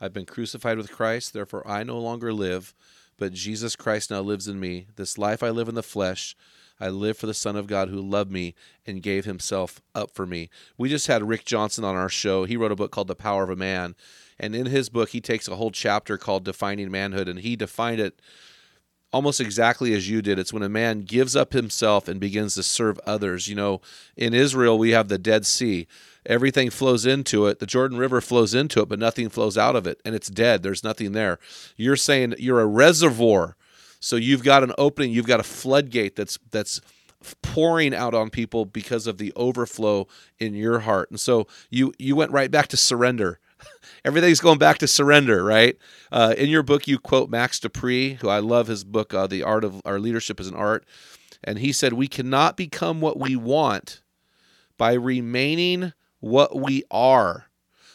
I've 0.00 0.14
been 0.14 0.24
crucified 0.24 0.78
with 0.78 0.90
Christ, 0.90 1.32
therefore 1.32 1.66
I 1.68 1.82
no 1.82 1.98
longer 1.98 2.32
live, 2.32 2.74
but 3.18 3.32
Jesus 3.32 3.76
Christ 3.76 4.10
now 4.10 4.20
lives 4.20 4.48
in 4.48 4.60
me. 4.60 4.86
This 4.96 5.18
life 5.18 5.42
I 5.42 5.50
live 5.50 5.68
in 5.68 5.74
the 5.74 5.82
flesh, 5.82 6.36
I 6.78 6.88
live 6.88 7.16
for 7.16 7.26
the 7.26 7.34
Son 7.34 7.56
of 7.56 7.66
God 7.66 7.88
who 7.88 8.00
loved 8.00 8.30
me 8.30 8.54
and 8.86 9.02
gave 9.02 9.24
himself 9.24 9.80
up 9.94 10.10
for 10.14 10.26
me. 10.26 10.50
We 10.76 10.88
just 10.88 11.06
had 11.06 11.26
Rick 11.26 11.44
Johnson 11.44 11.84
on 11.84 11.94
our 11.94 12.10
show. 12.10 12.44
He 12.44 12.56
wrote 12.56 12.72
a 12.72 12.76
book 12.76 12.90
called 12.90 13.08
The 13.08 13.14
Power 13.14 13.44
of 13.44 13.50
a 13.50 13.56
Man. 13.56 13.94
And 14.38 14.54
in 14.54 14.66
his 14.66 14.90
book, 14.90 15.10
he 15.10 15.20
takes 15.20 15.48
a 15.48 15.56
whole 15.56 15.70
chapter 15.70 16.18
called 16.18 16.44
Defining 16.44 16.90
Manhood, 16.90 17.28
and 17.28 17.38
he 17.38 17.56
defined 17.56 18.00
it 18.00 18.20
almost 19.12 19.40
exactly 19.40 19.94
as 19.94 20.10
you 20.10 20.20
did. 20.20 20.38
It's 20.38 20.52
when 20.52 20.62
a 20.62 20.68
man 20.68 21.00
gives 21.02 21.34
up 21.34 21.54
himself 21.54 22.08
and 22.08 22.20
begins 22.20 22.54
to 22.54 22.62
serve 22.62 23.00
others. 23.06 23.48
You 23.48 23.54
know, 23.54 23.80
in 24.14 24.34
Israel, 24.34 24.76
we 24.76 24.90
have 24.90 25.08
the 25.08 25.18
Dead 25.18 25.46
Sea. 25.46 25.86
Everything 26.26 26.70
flows 26.70 27.06
into 27.06 27.46
it. 27.46 27.58
The 27.58 27.66
Jordan 27.66 27.98
River 27.98 28.20
flows 28.20 28.54
into 28.54 28.80
it, 28.80 28.88
but 28.88 28.98
nothing 28.98 29.28
flows 29.28 29.56
out 29.56 29.76
of 29.76 29.86
it, 29.86 30.00
and 30.04 30.14
it's 30.14 30.28
dead. 30.28 30.62
There's 30.62 30.84
nothing 30.84 31.12
there. 31.12 31.38
You're 31.76 31.96
saying 31.96 32.34
you're 32.38 32.60
a 32.60 32.66
reservoir. 32.66 33.56
So 34.00 34.16
you've 34.16 34.44
got 34.44 34.62
an 34.62 34.72
opening, 34.76 35.12
you've 35.12 35.26
got 35.26 35.40
a 35.40 35.44
floodgate 35.44 36.16
that's 36.16 36.38
that's 36.50 36.80
pouring 37.42 37.94
out 37.94 38.14
on 38.14 38.30
people 38.30 38.66
because 38.66 39.06
of 39.06 39.18
the 39.18 39.32
overflow 39.34 40.06
in 40.38 40.54
your 40.54 40.80
heart. 40.80 41.10
And 41.10 41.18
so 41.18 41.46
you 41.70 41.92
you 41.98 42.14
went 42.14 42.30
right 42.30 42.50
back 42.50 42.68
to 42.68 42.76
surrender 42.76 43.40
everything's 44.04 44.40
going 44.40 44.58
back 44.58 44.78
to 44.78 44.86
surrender, 44.86 45.42
right? 45.44 45.76
Uh, 46.10 46.34
in 46.36 46.48
your 46.48 46.62
book, 46.62 46.86
you 46.86 46.98
quote 46.98 47.30
Max 47.30 47.60
De 47.60 47.68
Pree, 47.68 48.14
who 48.14 48.28
I 48.28 48.38
love 48.38 48.66
his 48.66 48.84
book, 48.84 49.14
uh, 49.14 49.26
The 49.26 49.42
Art 49.42 49.64
of 49.64 49.80
Our 49.84 49.98
Leadership 49.98 50.40
Is 50.40 50.48
an 50.48 50.54
Art. 50.54 50.84
And 51.44 51.58
he 51.58 51.72
said, 51.72 51.92
We 51.92 52.08
cannot 52.08 52.56
become 52.56 53.00
what 53.00 53.18
we 53.18 53.36
want 53.36 54.02
by 54.78 54.92
remaining 54.92 55.92
what 56.26 56.56
we 56.56 56.84
are. 56.90 57.46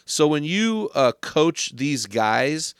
So 0.05 0.27
when 0.27 0.43
you 0.43 0.89
uh, 0.95 1.11
coach 1.21 1.75
these 1.75 2.05
guys, 2.05 2.73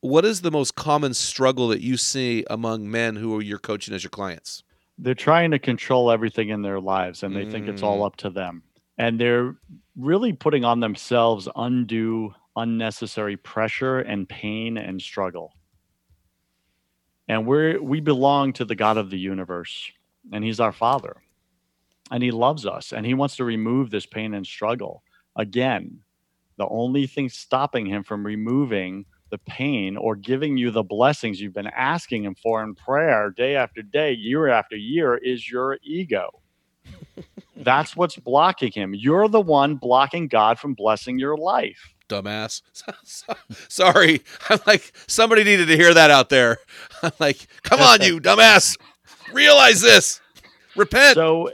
what 0.00 0.24
is 0.24 0.40
the 0.40 0.50
most 0.50 0.74
common 0.74 1.14
struggle 1.14 1.68
that 1.68 1.80
you 1.80 1.96
see 1.96 2.44
among 2.48 2.90
men 2.90 3.16
who 3.16 3.36
are 3.36 3.42
you're 3.42 3.58
coaching 3.58 3.94
as 3.94 4.02
your 4.02 4.10
clients? 4.10 4.62
They're 4.98 5.14
trying 5.14 5.50
to 5.52 5.58
control 5.58 6.10
everything 6.10 6.50
in 6.50 6.62
their 6.62 6.80
lives 6.80 7.22
and 7.22 7.34
they 7.34 7.44
mm. 7.44 7.50
think 7.50 7.68
it's 7.68 7.82
all 7.82 8.00
mm. 8.00 8.06
up 8.06 8.16
to 8.16 8.30
them. 8.30 8.62
And 8.98 9.18
they're 9.18 9.56
really 9.96 10.32
putting 10.32 10.64
on 10.64 10.80
themselves 10.80 11.48
undue 11.56 12.34
unnecessary 12.56 13.36
pressure 13.36 14.00
and 14.00 14.28
pain 14.28 14.76
and 14.76 15.00
struggle. 15.00 15.54
And 17.28 17.46
we're, 17.46 17.80
we 17.80 18.00
belong 18.00 18.52
to 18.54 18.64
the 18.64 18.74
God 18.74 18.96
of 18.96 19.08
the 19.10 19.18
universe, 19.18 19.90
and 20.32 20.42
He's 20.44 20.60
our 20.60 20.72
Father. 20.72 21.16
And 22.10 22.22
He 22.22 22.30
loves 22.30 22.66
us, 22.66 22.92
and 22.92 23.06
He 23.06 23.14
wants 23.14 23.36
to 23.36 23.44
remove 23.44 23.90
this 23.90 24.06
pain 24.06 24.34
and 24.34 24.46
struggle. 24.46 25.02
Again, 25.36 26.00
the 26.58 26.68
only 26.68 27.06
thing 27.06 27.28
stopping 27.28 27.86
Him 27.86 28.02
from 28.02 28.26
removing 28.26 29.06
the 29.30 29.38
pain 29.38 29.96
or 29.96 30.16
giving 30.16 30.56
you 30.56 30.70
the 30.70 30.82
blessings 30.82 31.40
you've 31.40 31.54
been 31.54 31.68
asking 31.68 32.24
Him 32.24 32.34
for 32.34 32.62
in 32.62 32.74
prayer 32.74 33.30
day 33.30 33.56
after 33.56 33.82
day, 33.82 34.12
year 34.12 34.48
after 34.48 34.76
year, 34.76 35.16
is 35.16 35.48
your 35.50 35.78
ego. 35.82 36.40
That's 37.56 37.94
what's 37.94 38.16
blocking 38.16 38.72
Him. 38.72 38.94
You're 38.94 39.28
the 39.28 39.40
one 39.40 39.76
blocking 39.76 40.28
God 40.28 40.58
from 40.58 40.74
blessing 40.74 41.18
your 41.18 41.36
life 41.36 41.94
dumbass. 42.10 42.62
Sorry. 43.68 44.22
I'm 44.50 44.58
like, 44.66 44.92
somebody 45.06 45.44
needed 45.44 45.68
to 45.68 45.76
hear 45.76 45.94
that 45.94 46.10
out 46.10 46.28
there. 46.28 46.58
I'm 47.02 47.12
like, 47.18 47.46
come 47.62 47.80
on, 47.80 48.02
you 48.02 48.20
dumbass. 48.20 48.76
Realize 49.32 49.80
this. 49.80 50.20
Repent. 50.76 51.14
So, 51.14 51.50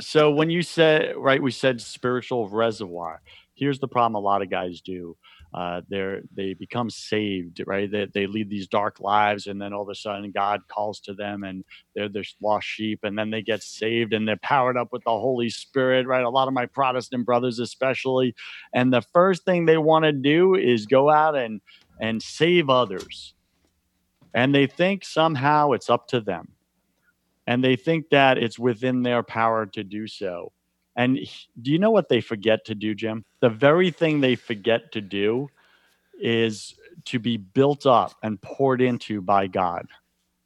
so 0.00 0.30
when 0.30 0.50
you 0.50 0.62
said, 0.62 1.16
right, 1.16 1.42
we 1.42 1.50
said 1.50 1.80
spiritual 1.80 2.48
reservoir. 2.48 3.20
Here's 3.54 3.78
the 3.78 3.88
problem 3.88 4.14
a 4.14 4.24
lot 4.24 4.42
of 4.42 4.50
guys 4.50 4.80
do 4.80 5.16
uh, 5.54 5.80
they're 5.88 6.20
they 6.34 6.52
become 6.52 6.90
saved, 6.90 7.62
right? 7.66 7.90
They, 7.90 8.06
they 8.12 8.26
lead 8.26 8.50
these 8.50 8.68
dark 8.68 9.00
lives, 9.00 9.46
and 9.46 9.60
then 9.60 9.72
all 9.72 9.82
of 9.82 9.88
a 9.88 9.94
sudden 9.94 10.30
God 10.30 10.60
calls 10.68 11.00
to 11.00 11.14
them, 11.14 11.42
and 11.42 11.64
they're 11.94 12.08
this 12.08 12.34
lost 12.42 12.66
sheep, 12.66 13.00
and 13.02 13.18
then 13.18 13.30
they 13.30 13.40
get 13.40 13.62
saved, 13.62 14.12
and 14.12 14.28
they're 14.28 14.36
powered 14.36 14.76
up 14.76 14.92
with 14.92 15.04
the 15.04 15.10
Holy 15.10 15.48
Spirit, 15.48 16.06
right? 16.06 16.22
A 16.22 16.28
lot 16.28 16.48
of 16.48 16.54
my 16.54 16.66
Protestant 16.66 17.24
brothers, 17.24 17.58
especially, 17.58 18.34
and 18.74 18.92
the 18.92 19.00
first 19.00 19.44
thing 19.44 19.64
they 19.64 19.78
want 19.78 20.04
to 20.04 20.12
do 20.12 20.54
is 20.54 20.86
go 20.86 21.08
out 21.08 21.34
and 21.34 21.60
and 21.98 22.22
save 22.22 22.68
others, 22.68 23.32
and 24.34 24.54
they 24.54 24.66
think 24.66 25.02
somehow 25.02 25.72
it's 25.72 25.88
up 25.88 26.08
to 26.08 26.20
them, 26.20 26.48
and 27.48 27.64
they 27.64 27.76
think 27.76 28.10
that 28.10 28.36
it's 28.36 28.58
within 28.58 29.02
their 29.02 29.22
power 29.22 29.64
to 29.64 29.82
do 29.82 30.06
so. 30.06 30.52
And 30.96 31.18
do 31.62 31.72
you 31.72 31.78
know 31.78 31.90
what 31.90 32.10
they 32.10 32.20
forget 32.20 32.66
to 32.66 32.74
do, 32.74 32.94
Jim? 32.94 33.24
The 33.40 33.48
very 33.48 33.90
thing 33.90 34.20
they 34.20 34.34
forget 34.34 34.92
to 34.92 35.00
do 35.00 35.48
is 36.20 36.74
to 37.06 37.18
be 37.18 37.38
built 37.38 37.86
up 37.86 38.12
and 38.22 38.40
poured 38.42 38.82
into 38.82 39.22
by 39.22 39.46
God. 39.46 39.86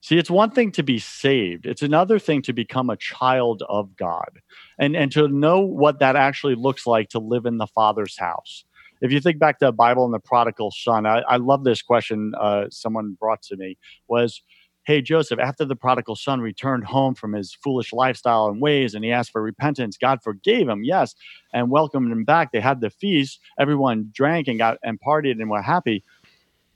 See, 0.01 0.17
it's 0.17 0.31
one 0.31 0.53
thing 0.53 0.71
to 0.73 0.85
be 0.85 1.01
saved. 1.01 1.67
It's 1.67 1.83
another 1.83 2.21
thing 2.21 2.41
to 2.43 2.53
become 2.53 2.89
a 2.89 2.97
child 2.97 3.65
of 3.69 3.97
God 3.97 4.39
and, 4.79 4.95
and 4.95 5.11
to 5.11 5.27
know 5.27 5.59
what 5.59 5.99
that 5.99 6.15
actually 6.15 6.55
looks 6.55 6.87
like 6.87 7.09
to 7.09 7.19
live 7.19 7.47
in 7.47 7.59
the 7.59 7.67
Father's 7.67 8.17
house. 8.17 8.65
If 9.01 9.11
you 9.11 9.21
think 9.21 9.41
back 9.41 9.59
to 9.59 9.67
the 9.67 9.73
Bible 9.73 10.05
and 10.05 10.15
the 10.15 10.21
prodigal 10.21 10.71
son, 10.71 11.07
I, 11.07 11.23
I 11.23 11.39
love 11.39 11.65
this 11.65 11.83
question 11.83 12.33
uh, 12.41 12.67
someone 12.71 13.17
brought 13.19 13.43
to 13.43 13.57
me 13.57 13.77
was, 14.07 14.41
hey, 14.85 15.01
Joseph, 15.01 15.39
after 15.39 15.65
the 15.65 15.77
prodigal 15.77 16.17
son 16.17 16.41
returned 16.41 16.85
home 16.85 17.15
from 17.15 17.33
his 17.33 17.55
foolish 17.55 17.93
lifestyle 17.93 18.47
and 18.47 18.61
ways 18.61 18.95
and 18.95 19.05
he 19.05 19.13
asked 19.13 19.31
for 19.31 19.43
repentance, 19.43 19.97
God 19.97 20.23
forgave 20.23 20.69
him, 20.69 20.83
yes, 20.85 21.15
and 21.53 21.71
welcomed 21.71 22.11
him 22.11 22.25
back. 22.25 22.53
They 22.53 22.61
had 22.61 22.81
the 22.81 22.91
feast, 22.91 23.41
everyone 23.59 24.11
drank 24.13 24.49
and 24.49 24.59
got 24.59 24.79
and 24.83 24.99
partied 25.01 25.41
and 25.41 25.51
were 25.51 25.63
happy. 25.63 26.05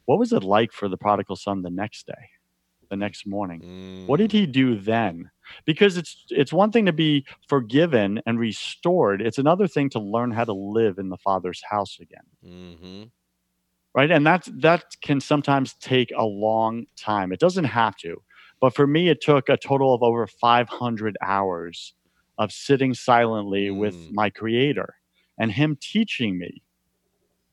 What 0.04 0.18
was 0.18 0.32
it 0.32 0.44
like 0.44 0.72
for 0.72 0.88
the 0.88 0.96
prodigal 0.96 1.36
son 1.36 1.62
the 1.62 1.70
next 1.70 2.06
day, 2.06 2.30
the 2.90 2.96
next 2.96 3.26
morning? 3.26 3.60
Mm. 3.60 4.06
What 4.06 4.18
did 4.18 4.30
he 4.30 4.46
do 4.46 4.78
then? 4.78 5.30
Because 5.64 5.96
it's 5.96 6.24
it's 6.30 6.52
one 6.52 6.70
thing 6.70 6.86
to 6.86 6.92
be 6.92 7.24
forgiven 7.48 8.20
and 8.24 8.38
restored. 8.38 9.20
It's 9.20 9.38
another 9.38 9.66
thing 9.66 9.90
to 9.90 10.00
learn 10.00 10.30
how 10.30 10.44
to 10.44 10.52
live 10.52 10.98
in 10.98 11.08
the 11.08 11.16
Father's 11.16 11.62
house 11.68 11.98
again. 12.00 12.24
Mm-hmm 12.44 13.04
right? 13.96 14.10
And 14.10 14.24
that 14.26 14.46
that 14.58 14.84
can 15.00 15.20
sometimes 15.20 15.74
take 15.80 16.12
a 16.16 16.24
long 16.24 16.84
time. 16.96 17.32
It 17.32 17.40
doesn't 17.40 17.64
have 17.64 17.96
to, 17.98 18.22
but 18.60 18.74
for 18.74 18.86
me, 18.86 19.08
it 19.08 19.20
took 19.20 19.48
a 19.48 19.56
total 19.56 19.94
of 19.94 20.02
over 20.02 20.26
500 20.26 21.16
hours 21.22 21.94
of 22.38 22.52
sitting 22.52 22.92
silently 22.92 23.68
mm. 23.68 23.78
with 23.78 23.96
my 24.12 24.28
Creator 24.30 24.94
and 25.38 25.50
Him 25.50 25.76
teaching 25.80 26.38
me 26.38 26.62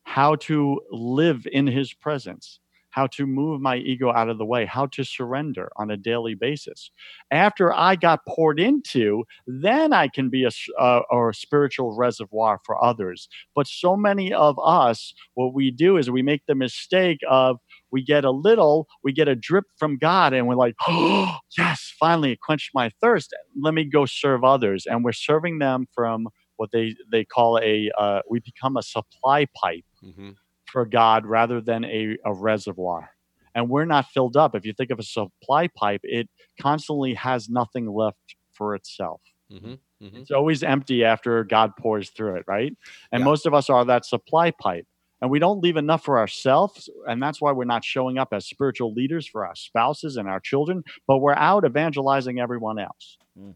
how 0.04 0.36
to 0.36 0.80
live 0.90 1.46
in 1.50 1.66
His 1.66 1.94
presence 1.94 2.60
how 2.94 3.08
to 3.08 3.26
move 3.26 3.60
my 3.60 3.76
ego 3.76 4.12
out 4.12 4.28
of 4.28 4.38
the 4.38 4.44
way, 4.44 4.64
how 4.64 4.86
to 4.86 5.02
surrender 5.02 5.68
on 5.76 5.90
a 5.90 5.96
daily 5.96 6.34
basis. 6.34 6.92
After 7.32 7.74
I 7.74 7.96
got 7.96 8.20
poured 8.28 8.60
into, 8.60 9.24
then 9.48 9.92
I 9.92 10.06
can 10.06 10.30
be 10.30 10.44
a, 10.44 10.50
a, 10.78 11.00
a, 11.12 11.34
spiritual 11.34 11.96
reservoir 11.96 12.60
for 12.64 12.82
others. 12.82 13.28
But 13.54 13.66
so 13.66 13.96
many 13.96 14.32
of 14.32 14.56
us, 14.62 15.12
what 15.34 15.54
we 15.54 15.72
do 15.72 15.96
is 15.96 16.08
we 16.08 16.22
make 16.22 16.42
the 16.46 16.54
mistake 16.54 17.18
of 17.28 17.58
we 17.90 18.04
get 18.04 18.24
a 18.24 18.30
little, 18.30 18.86
we 19.02 19.12
get 19.12 19.26
a 19.26 19.34
drip 19.34 19.64
from 19.76 19.98
God, 19.98 20.32
and 20.32 20.46
we're 20.46 20.54
like, 20.54 20.76
oh, 20.86 21.38
yes, 21.58 21.92
finally, 21.98 22.32
it 22.32 22.40
quenched 22.40 22.70
my 22.74 22.90
thirst. 23.00 23.34
Let 23.60 23.74
me 23.74 23.84
go 23.84 24.06
serve 24.06 24.44
others. 24.44 24.86
And 24.86 25.04
we're 25.04 25.12
serving 25.12 25.58
them 25.58 25.86
from 25.92 26.28
what 26.56 26.70
they, 26.72 26.94
they 27.10 27.24
call 27.24 27.58
a, 27.58 27.90
uh, 27.98 28.20
we 28.30 28.38
become 28.38 28.76
a 28.76 28.82
supply 28.82 29.46
pipe. 29.60 29.84
Mm-hmm 30.04 30.30
for 30.74 30.84
God 30.84 31.24
rather 31.24 31.60
than 31.60 31.84
a, 31.84 32.18
a 32.24 32.34
reservoir. 32.34 33.08
And 33.54 33.70
we're 33.70 33.84
not 33.84 34.06
filled 34.06 34.36
up. 34.36 34.56
If 34.56 34.66
you 34.66 34.72
think 34.72 34.90
of 34.90 34.98
a 34.98 35.04
supply 35.04 35.68
pipe, 35.68 36.00
it 36.02 36.28
constantly 36.60 37.14
has 37.14 37.48
nothing 37.48 37.86
left 37.86 38.34
for 38.52 38.74
itself. 38.74 39.20
Mm-hmm, 39.52 39.74
mm-hmm. 40.04 40.16
It's 40.16 40.32
always 40.32 40.64
empty 40.64 41.04
after 41.04 41.44
God 41.44 41.76
pours 41.78 42.10
through 42.10 42.38
it, 42.38 42.44
right? 42.48 42.76
And 43.12 43.20
yeah. 43.20 43.24
most 43.24 43.46
of 43.46 43.54
us 43.54 43.70
are 43.70 43.84
that 43.84 44.04
supply 44.04 44.50
pipe. 44.50 44.88
And 45.22 45.30
we 45.30 45.38
don't 45.38 45.62
leave 45.62 45.76
enough 45.76 46.04
for 46.04 46.18
ourselves. 46.18 46.90
And 47.06 47.22
that's 47.22 47.40
why 47.40 47.52
we're 47.52 47.64
not 47.64 47.84
showing 47.84 48.18
up 48.18 48.30
as 48.32 48.44
spiritual 48.44 48.92
leaders 48.92 49.28
for 49.28 49.46
our 49.46 49.54
spouses 49.54 50.16
and 50.16 50.28
our 50.28 50.40
children, 50.40 50.82
but 51.06 51.18
we're 51.18 51.34
out 51.36 51.64
evangelizing 51.64 52.40
everyone 52.40 52.80
else. 52.80 53.16
Mm. 53.38 53.54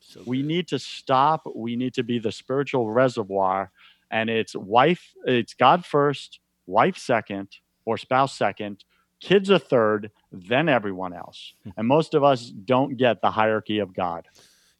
So 0.00 0.22
we 0.24 0.42
need 0.42 0.68
to 0.68 0.78
stop. 0.78 1.42
We 1.52 1.74
need 1.74 1.94
to 1.94 2.04
be 2.04 2.20
the 2.20 2.30
spiritual 2.30 2.92
reservoir 2.92 3.72
and 4.12 4.28
it's 4.28 4.54
wife, 4.54 5.12
it's 5.24 5.54
God 5.54 5.84
first, 5.84 6.38
wife 6.66 6.98
second, 6.98 7.48
or 7.86 7.96
spouse 7.96 8.36
second, 8.36 8.84
kids 9.20 9.48
a 9.50 9.58
third, 9.58 10.10
then 10.30 10.68
everyone 10.68 11.14
else. 11.14 11.54
Hmm. 11.64 11.70
And 11.78 11.88
most 11.88 12.14
of 12.14 12.22
us 12.22 12.50
don't 12.50 12.96
get 12.96 13.22
the 13.22 13.30
hierarchy 13.30 13.78
of 13.78 13.94
God. 13.94 14.28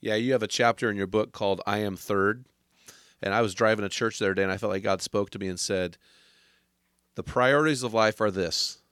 Yeah, 0.00 0.16
you 0.16 0.32
have 0.32 0.42
a 0.42 0.48
chapter 0.48 0.90
in 0.90 0.96
your 0.96 1.06
book 1.06 1.32
called 1.32 1.62
I 1.66 1.78
Am 1.78 1.96
Third. 1.96 2.44
And 3.22 3.32
I 3.32 3.40
was 3.40 3.54
driving 3.54 3.84
to 3.84 3.88
church 3.88 4.18
the 4.18 4.26
other 4.26 4.34
day 4.34 4.42
and 4.42 4.52
I 4.52 4.56
felt 4.56 4.72
like 4.72 4.82
God 4.82 5.00
spoke 5.00 5.30
to 5.30 5.38
me 5.38 5.48
and 5.48 5.58
said, 5.58 5.96
The 7.14 7.22
priorities 7.22 7.82
of 7.82 7.94
life 7.94 8.20
are 8.20 8.32
this 8.32 8.82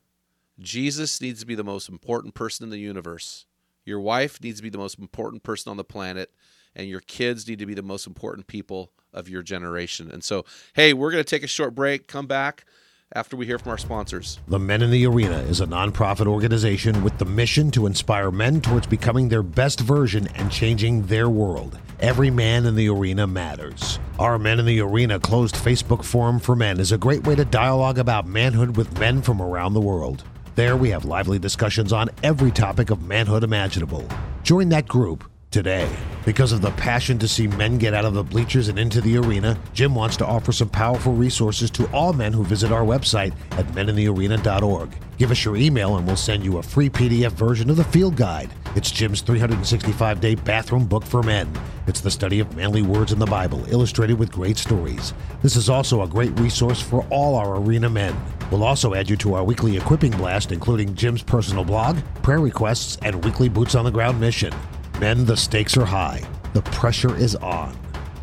Jesus 0.59 1.21
needs 1.21 1.41
to 1.41 1.47
be 1.47 1.57
the 1.57 1.65
most 1.65 1.89
important 1.89 2.35
person 2.35 2.65
in 2.65 2.71
the 2.71 2.79
universe. 2.79 3.45
Your 3.85 4.01
wife 4.01 4.41
needs 4.41 4.59
to 4.59 4.63
be 4.63 4.71
the 4.71 4.79
most 4.79 4.99
important 4.99 5.43
person 5.43 5.71
on 5.71 5.77
the 5.77 5.85
planet 5.85 6.31
and 6.77 6.89
your 6.89 7.01
kids 7.01 7.49
need 7.49 7.59
to 7.59 7.67
be 7.67 7.75
the 7.75 7.83
most 7.83 8.07
important 8.07 8.47
people 8.47 8.93
of 9.13 9.29
your 9.29 9.43
generation. 9.43 10.11
And 10.11 10.23
so, 10.23 10.45
hey, 10.75 10.93
we're 10.93 11.11
going 11.11 11.23
to 11.23 11.29
take 11.29 11.43
a 11.43 11.49
short 11.49 11.75
break, 11.75 12.07
come 12.07 12.27
back 12.27 12.65
after 13.13 13.37
we 13.37 13.45
hear 13.45 13.59
from 13.59 13.71
our 13.71 13.79
sponsors. 13.79 14.39
The 14.47 14.59
Men 14.59 14.83
in 14.83 14.91
the 14.91 15.05
Arena 15.07 15.39
is 15.39 15.61
a 15.61 15.67
nonprofit 15.67 16.27
organization 16.27 17.03
with 17.03 17.19
the 17.19 17.25
mission 17.25 17.71
to 17.73 17.87
inspire 17.87 18.31
men 18.31 18.61
towards 18.61 18.87
becoming 18.87 19.29
their 19.29 19.43
best 19.43 19.81
version 19.81 20.29
and 20.37 20.51
changing 20.51 21.07
their 21.07 21.29
world. 21.29 21.79
Every 21.99 22.31
man 22.31 22.67
in 22.67 22.77
the 22.77 22.89
arena 22.89 23.27
matters. 23.27 23.99
Our 24.19 24.39
Men 24.39 24.59
in 24.59 24.65
the 24.65 24.81
Arena 24.81 25.19
closed 25.19 25.55
Facebook 25.55 26.05
forum 26.05 26.39
for 26.39 26.57
men 26.57 26.81
is 26.81 26.93
a 26.93 26.99
great 26.99 27.27
way 27.27 27.35
to 27.35 27.45
dialogue 27.45 27.99
about 27.99 28.27
manhood 28.27 28.77
with 28.77 28.99
men 28.99 29.23
from 29.23 29.43
around 29.43 29.75
the 29.75 29.81
world. 29.81 30.25
There 30.55 30.77
we 30.77 30.91
have 30.91 31.05
lively 31.05 31.39
discussions 31.39 31.93
on 31.93 32.11
every 32.23 32.51
topic 32.51 32.91
of 32.91 33.03
manhood 33.03 33.45
imaginable. 33.45 34.07
Join 34.43 34.69
that 34.71 34.89
group 34.89 35.30
today. 35.51 35.89
Because 36.25 36.53
of 36.53 36.61
the 36.61 36.71
passion 36.73 37.19
to 37.19 37.27
see 37.27 37.47
men 37.47 37.79
get 37.79 37.95
out 37.95 38.05
of 38.05 38.15
the 38.15 38.23
bleachers 38.23 38.69
and 38.69 38.79
into 38.79 39.01
the 39.01 39.17
arena, 39.17 39.59
Jim 39.73 39.95
wants 39.95 40.17
to 40.19 40.27
offer 40.27 40.53
some 40.53 40.69
powerful 40.69 41.13
resources 41.13 41.71
to 41.73 41.91
all 41.93 42.13
men 42.13 42.33
who 42.33 42.45
visit 42.45 42.71
our 42.71 42.85
website 42.85 43.33
at 43.53 43.67
meninthearena.org. 43.69 44.91
Give 45.19 45.31
us 45.31 45.45
your 45.45 45.57
email 45.57 45.97
and 45.97 46.07
we'll 46.07 46.17
send 46.17 46.45
you 46.45 46.59
a 46.59 46.63
free 46.63 46.89
PDF 46.89 47.33
version 47.33 47.69
of 47.69 47.77
the 47.77 47.85
field 47.85 48.17
guide. 48.17 48.51
It's 48.77 48.91
Jim's 48.91 49.23
365 49.23 50.21
day 50.21 50.35
bathroom 50.35 50.87
book 50.87 51.05
for 51.05 51.23
men. 51.23 51.51
It's 51.87 52.01
the 52.01 52.11
study 52.11 52.39
of 52.41 52.55
manly 52.55 52.83
words 52.83 53.13
in 53.13 53.19
the 53.19 53.27
Bible, 53.27 53.65
illustrated 53.73 54.19
with 54.19 54.31
great 54.31 54.59
stories. 54.59 55.13
This 55.43 55.57
is 55.57 55.69
also 55.69 56.03
a 56.03 56.09
great 56.09 56.39
resource 56.39 56.81
for 56.81 57.05
all 57.11 57.35
our 57.35 57.57
arena 57.57 57.91
men. 57.91 58.15
We'll 58.51 58.63
also 58.63 58.95
add 58.95 59.11
you 59.11 59.17
to 59.17 59.35
our 59.35 59.45
weekly 59.45 59.77
equipping 59.77 60.13
blast, 60.13 60.53
including 60.53 60.95
Jim's 60.95 61.23
personal 61.23 61.65
blog, 61.65 61.99
prayer 62.23 62.41
requests, 62.41 62.97
and 63.03 63.25
weekly 63.25 63.49
boots 63.49 63.75
on 63.75 63.85
the 63.85 63.91
ground 63.91 64.21
mission. 64.21 64.53
Men, 65.01 65.25
the 65.25 65.35
stakes 65.35 65.79
are 65.79 65.87
high. 65.87 66.23
The 66.53 66.61
pressure 66.61 67.17
is 67.17 67.35
on. 67.37 67.75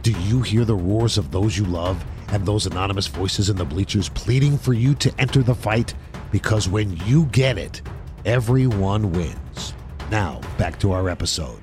Do 0.03 0.11
you 0.11 0.43
hear 0.43 0.63
the 0.63 0.75
roars 0.75 1.17
of 1.17 1.32
those 1.32 1.57
you 1.57 1.65
love 1.65 2.05
and 2.28 2.45
those 2.45 2.67
anonymous 2.67 3.07
voices 3.07 3.49
in 3.49 3.55
the 3.55 3.65
bleachers 3.65 4.09
pleading 4.09 4.59
for 4.59 4.73
you 4.73 4.93
to 4.93 5.11
enter 5.19 5.41
the 5.41 5.55
fight? 5.55 5.95
Because 6.32 6.69
when 6.69 6.95
you 6.97 7.25
get 7.32 7.57
it, 7.57 7.82
everyone 8.25 9.11
wins. 9.11 9.73
Now, 10.11 10.39
back 10.59 10.80
to 10.82 10.91
our 10.91 11.09
episode. 11.09 11.59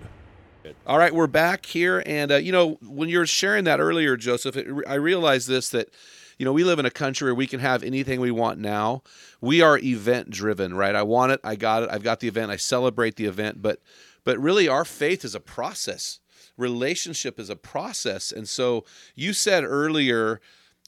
All 0.85 0.99
right, 0.99 1.15
we're 1.15 1.29
back 1.29 1.65
here, 1.65 2.03
and 2.05 2.33
uh, 2.33 2.37
you 2.37 2.51
know 2.51 2.79
when 2.83 3.09
you 3.09 3.19
were 3.19 3.27
sharing 3.27 3.65
that 3.65 3.79
earlier, 3.79 4.17
Joseph, 4.17 4.57
it, 4.57 4.67
I 4.89 4.95
realized 4.95 5.47
this 5.47 5.69
that 5.69 5.91
you 6.39 6.45
know 6.45 6.53
we 6.53 6.65
live 6.65 6.81
in 6.81 6.87
a 6.87 6.91
country 6.91 7.29
where 7.29 7.37
we 7.37 7.47
can 7.47 7.61
have 7.61 7.85
anything 7.85 8.21
we 8.21 8.33
want 8.33 8.59
now. 8.59 9.03
We 9.41 9.63
are 9.63 9.79
event 9.79 10.31
driven, 10.31 10.75
right? 10.75 10.95
I 10.95 11.03
want 11.05 11.33
it, 11.33 11.41
I 11.45 11.55
got 11.55 11.85
it, 11.85 11.91
I've 11.93 12.03
got 12.03 12.19
the 12.19 12.29
event, 12.29 12.51
I 12.51 12.57
celebrate 12.57 13.17
the 13.17 13.27
event, 13.27 13.63
but 13.63 13.81
but 14.25 14.39
really 14.39 14.69
our 14.69 14.85
faith 14.85 15.25
is 15.25 15.35
a 15.35 15.41
process. 15.41 16.21
Relationship 16.57 17.39
is 17.39 17.51
a 17.51 17.57
process, 17.57 18.33
and 18.33 18.49
so 18.49 18.85
you 19.15 19.33
said 19.33 19.65
earlier, 19.65 20.41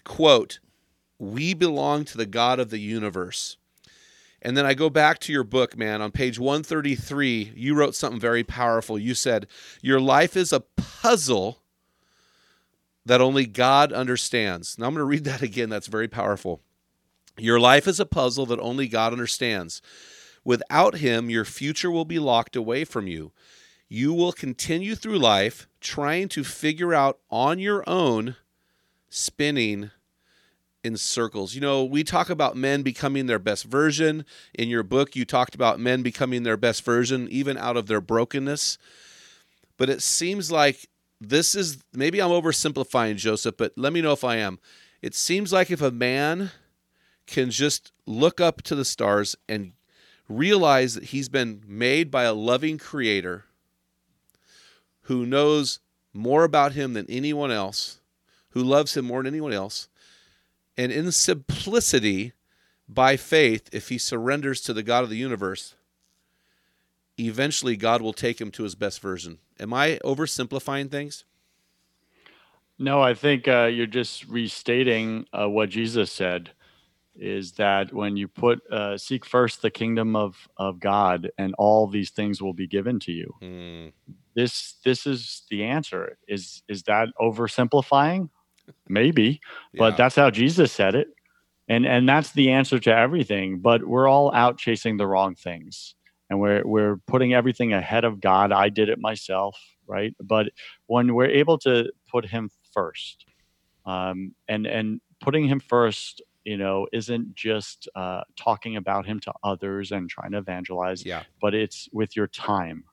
quote, 0.05 0.59
"We 1.19 1.55
belong 1.55 2.05
to 2.07 2.17
the 2.17 2.27
God 2.27 2.61
of 2.61 2.71
the 2.71 2.79
universe." 2.79 3.57
And 4.43 4.57
then 4.57 4.65
I 4.65 4.75
go 4.75 4.89
back 4.91 5.19
to 5.21 5.33
your 5.33 5.43
book, 5.43 5.77
man. 5.77 6.01
On 6.01 6.13
page 6.13 6.39
133, 6.39 7.53
you 7.57 7.75
wrote 7.75 7.97
something 7.97 8.21
very 8.21 8.45
powerful. 8.45 8.97
You 8.97 9.15
said, 9.15 9.49
Your 9.83 9.99
life 9.99 10.37
is 10.37 10.53
a 10.53 10.61
puzzle 10.61 11.63
that 13.05 13.21
only 13.21 13.47
God 13.47 13.93
understands. 13.93 14.79
Now 14.79 14.87
I'm 14.87 14.95
going 14.95 15.01
to 15.01 15.05
read 15.05 15.25
that 15.25 15.43
again. 15.43 15.69
That's 15.69 15.87
very 15.87 16.09
powerful. 16.09 16.61
Your 17.39 17.59
life 17.59 17.87
is 17.87 18.01
a 18.01 18.07
puzzle 18.07 18.47
that 18.47 18.61
only 18.61 18.89
God 18.89 19.13
understands. 19.13 19.83
Without 20.47 20.99
Him, 20.99 21.29
your 21.29 21.45
future 21.45 21.91
will 21.91 22.05
be 22.05 22.21
locked 22.21 22.55
away 22.55 22.85
from 22.85 23.09
you. 23.09 23.33
You 23.89 24.13
will 24.13 24.31
continue 24.31 24.95
through 24.95 25.19
life 25.19 25.67
trying 25.81 26.29
to 26.29 26.45
figure 26.45 26.95
out 26.95 27.19
on 27.29 27.59
your 27.59 27.83
own, 27.89 28.37
spinning 29.11 29.91
in 30.85 30.97
circles. 30.97 31.57
You 31.57 31.61
know, 31.61 31.85
we 31.85 32.05
talk 32.05 32.31
about 32.31 32.57
men 32.57 32.85
becoming 32.85 33.27
their 33.27 33.41
best 33.41 33.65
version. 33.65 34.25
In 34.55 34.69
your 34.69 34.85
book, 34.85 35.17
you 35.17 35.25
talked 35.25 35.57
about 35.57 35.81
men 35.81 36.03
becoming 36.03 36.45
their 36.45 36.57
best 36.57 36.85
version, 36.85 37.27
even 37.29 37.59
out 37.59 37.77
of 37.77 37.89
their 37.89 38.01
brokenness. 38.01 38.79
But 39.77 39.91
it 39.91 40.01
seems 40.01 40.53
like 40.53 40.89
this 41.21 41.57
is 41.57 41.79
maybe 41.93 42.23
I'm 42.23 42.31
oversimplifying, 42.31 43.17
Joseph, 43.17 43.57
but 43.57 43.73
let 43.75 43.93
me 43.93 44.01
know 44.01 44.13
if 44.13 44.23
I 44.23 44.37
am. 44.37 44.61
It 45.03 45.17
seems 45.17 45.53
like 45.53 45.73
if 45.73 45.83
a 45.83 45.91
man 45.91 46.53
can 47.27 47.51
just 47.51 47.91
look 48.07 48.41
up 48.41 48.63
to 48.63 48.77
the 48.77 48.85
stars 48.85 49.35
and 49.49 49.73
realize 50.29 50.95
that 50.95 51.05
he's 51.05 51.29
been 51.29 51.63
made 51.67 52.11
by 52.11 52.25
a 52.25 52.35
loving 52.35 52.79
creator 52.79 53.45
who 55.03 55.25
knows 55.25 55.81
more 56.13 56.45
about 56.45 56.73
him 56.73 56.95
than 56.95 57.07
anyone 57.09 57.51
else, 57.51 58.01
who 58.51 58.63
loves 58.63 58.97
him 58.97 59.05
more 59.05 59.23
than 59.23 59.33
anyone 59.33 59.53
else, 59.53 59.89
and 60.77 60.93
in 60.93 61.11
simplicity, 61.13 62.33
by 62.89 63.17
faith, 63.17 63.69
if 63.73 63.89
he 63.89 63.99
surrenders 63.99 64.61
to 64.63 64.73
the 64.73 64.83
God 64.83 65.05
of 65.05 65.11
the 65.11 65.17
universe, 65.17 65.75
eventually 67.19 67.77
God 67.77 68.03
will 68.03 68.13
take 68.13 68.41
him 68.41 68.51
to 68.53 68.63
his 68.63 68.75
best 68.75 69.01
version. 69.01 69.39
Am 69.59 69.73
I 69.73 69.99
oversimplifying 70.05 70.91
things? 70.91 71.25
No, 72.79 73.01
I 73.01 73.15
think 73.15 73.49
uh, 73.49 73.65
you're 73.65 73.87
just 73.87 74.27
restating 74.27 75.27
uh, 75.33 75.49
what 75.49 75.71
Jesus 75.71 76.13
said 76.13 76.51
is 77.19 77.53
that 77.53 77.93
when 77.93 78.17
you 78.17 78.29
put 78.29 78.61
uh, 78.71 78.97
seek 78.99 79.25
first 79.25 79.63
the 79.63 79.71
kingdom 79.71 80.15
of 80.17 80.49
of 80.57 80.81
God 80.81 81.31
and 81.39 81.55
all 81.59 81.87
these 81.87 82.11
things 82.11 82.43
will 82.43 82.55
be 82.55 82.67
given 82.67 82.99
to 83.01 83.13
you. 83.13 83.35
Mm. 83.43 83.93
This 84.35 84.75
this 84.85 85.07
is 85.07 85.43
the 85.51 85.65
answer. 85.65 86.19
Is 86.29 86.63
is 86.69 86.83
that 86.85 87.09
oversimplifying? 87.21 88.29
Maybe, 88.89 89.41
but 89.75 89.93
Yeah. 89.93 89.97
that's 89.97 90.17
how 90.17 90.31
Jesus 90.31 90.73
said 90.73 90.95
it. 90.95 91.09
And 91.69 91.87
and 91.87 92.09
that's 92.09 92.33
the 92.33 92.51
answer 92.53 92.79
to 92.79 92.95
everything, 92.95 93.61
but 93.61 93.85
we're 93.85 94.09
all 94.09 94.33
out 94.33 94.59
chasing 94.59 94.97
the 94.97 95.07
wrong 95.07 95.35
things. 95.35 95.95
And 96.31 96.41
we're 96.41 96.63
we're 96.65 96.97
putting 97.07 97.35
everything 97.35 97.73
ahead 97.73 98.05
of 98.05 98.21
God. 98.21 98.53
I 98.53 98.69
did 98.69 98.89
it 98.89 98.99
myself, 98.99 99.59
right? 99.87 100.15
But 100.21 100.49
when 100.87 101.15
we're 101.15 101.31
able 101.31 101.59
to 101.59 101.91
put 102.11 102.27
him 102.27 102.51
first, 102.73 103.25
um, 103.85 104.35
and 104.49 104.67
and 104.67 105.01
putting 105.21 105.47
him 105.49 105.61
first 105.61 106.23
you 106.47 106.57
know 106.57 106.87
isn't 106.93 107.35
just 107.35 107.89
uh, 107.97 108.23
talking 108.37 108.77
about 108.77 109.05
him 109.05 109.19
to 109.21 109.33
others 109.43 109.91
and 109.93 110.09
trying 110.09 110.31
to 110.31 110.39
evangelize 110.39 111.05
Yeah. 111.05 111.25
but 111.41 111.55
it's 111.55 111.89
with 111.93 112.17
your 112.17 112.29
time 112.29 112.85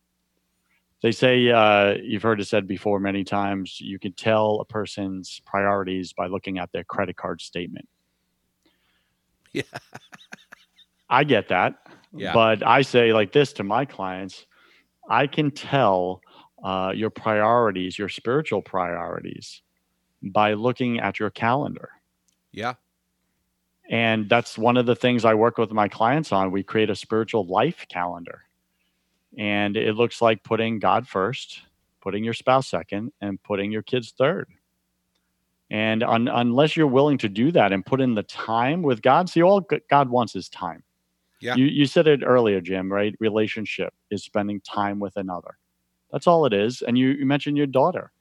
they 1.03 1.11
say 1.11 1.49
uh, 1.49 1.95
you've 2.01 2.23
heard 2.23 2.39
it 2.41 2.45
said 2.45 2.67
before 2.67 2.99
many 2.99 3.23
times 3.23 3.79
you 3.79 3.99
can 3.99 4.13
tell 4.13 4.59
a 4.61 4.65
person's 4.65 5.41
priorities 5.45 6.13
by 6.13 6.27
looking 6.27 6.57
at 6.57 6.71
their 6.71 6.83
credit 6.83 7.15
card 7.15 7.41
statement 7.41 7.87
Yeah. 9.53 9.63
i 11.09 11.23
get 11.23 11.47
that 11.49 11.75
Yeah. 12.11 12.33
but 12.33 12.65
i 12.65 12.81
say 12.81 13.13
like 13.13 13.31
this 13.31 13.53
to 13.53 13.63
my 13.63 13.85
clients 13.85 14.45
i 15.09 15.27
can 15.27 15.51
tell 15.51 16.21
uh, 16.63 16.91
your 16.95 17.09
priorities 17.11 17.99
your 17.99 18.09
spiritual 18.09 18.61
priorities 18.61 19.61
by 20.23 20.53
looking 20.53 20.99
at 20.99 21.19
your 21.19 21.29
calendar 21.29 21.89
Yeah. 22.51 22.75
And 23.89 24.29
that's 24.29 24.57
one 24.57 24.77
of 24.77 24.85
the 24.85 24.95
things 24.95 25.25
I 25.25 25.33
work 25.33 25.57
with 25.57 25.71
my 25.71 25.87
clients 25.87 26.31
on. 26.31 26.51
We 26.51 26.63
create 26.63 26.89
a 26.89 26.95
spiritual 26.95 27.45
life 27.45 27.85
calendar. 27.89 28.43
And 29.37 29.75
it 29.75 29.95
looks 29.95 30.21
like 30.21 30.43
putting 30.43 30.79
God 30.79 31.07
first, 31.07 31.61
putting 32.01 32.23
your 32.23 32.33
spouse 32.33 32.67
second, 32.67 33.11
and 33.19 33.41
putting 33.43 33.71
your 33.71 33.81
kids 33.81 34.13
third. 34.17 34.47
And 35.69 36.03
un- 36.03 36.27
unless 36.27 36.77
you're 36.77 36.87
willing 36.87 37.17
to 37.19 37.29
do 37.29 37.51
that 37.51 37.71
and 37.71 37.85
put 37.85 37.99
in 37.99 38.13
the 38.13 38.23
time 38.23 38.83
with 38.83 39.01
God, 39.01 39.29
see, 39.29 39.41
all 39.41 39.65
God 39.89 40.09
wants 40.09 40.35
is 40.35 40.49
time. 40.49 40.83
Yeah. 41.41 41.55
You, 41.55 41.65
you 41.65 41.85
said 41.85 42.07
it 42.07 42.21
earlier, 42.23 42.61
Jim, 42.61 42.91
right? 42.91 43.15
Relationship 43.19 43.93
is 44.09 44.23
spending 44.23 44.61
time 44.61 44.99
with 44.99 45.17
another. 45.17 45.57
That's 46.11 46.27
all 46.27 46.45
it 46.45 46.53
is. 46.53 46.81
And 46.83 46.97
you, 46.97 47.09
you 47.09 47.25
mentioned 47.25 47.57
your 47.57 47.67
daughter. 47.67 48.11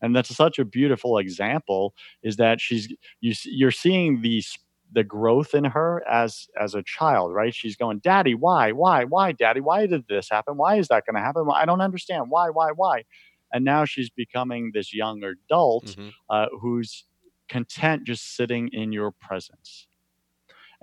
And 0.00 0.16
that's 0.16 0.34
such 0.34 0.58
a 0.58 0.64
beautiful 0.64 1.18
example 1.18 1.94
is 2.22 2.36
that 2.36 2.60
she's 2.60 2.92
you 3.20 3.34
you're 3.44 3.70
seeing 3.70 4.20
these 4.20 4.58
the 4.92 5.04
growth 5.04 5.54
in 5.54 5.64
her 5.64 6.02
as 6.08 6.48
as 6.60 6.74
a 6.74 6.82
child 6.82 7.32
right? 7.32 7.54
She's 7.54 7.76
going 7.76 7.98
daddy 8.00 8.34
why 8.34 8.72
why 8.72 9.04
why 9.04 9.32
daddy? 9.32 9.60
Why 9.60 9.86
did 9.86 10.06
this 10.08 10.28
happen? 10.30 10.56
Why 10.56 10.76
is 10.76 10.88
that 10.88 11.04
going 11.06 11.16
to 11.16 11.22
happen 11.22 11.46
i 11.54 11.64
don't 11.64 11.80
understand. 11.80 12.26
Why 12.30 12.50
why 12.50 12.72
why? 12.72 13.04
And 13.52 13.64
now 13.64 13.84
she's 13.84 14.10
becoming 14.10 14.70
this 14.74 14.94
young 14.94 15.22
adult 15.24 15.86
Mhm. 15.96 16.12
uh, 16.30 16.46
who's 16.60 17.04
content 17.48 18.04
just 18.04 18.34
sitting 18.36 18.68
in 18.72 18.92
your 18.92 19.10
presence. 19.12 19.86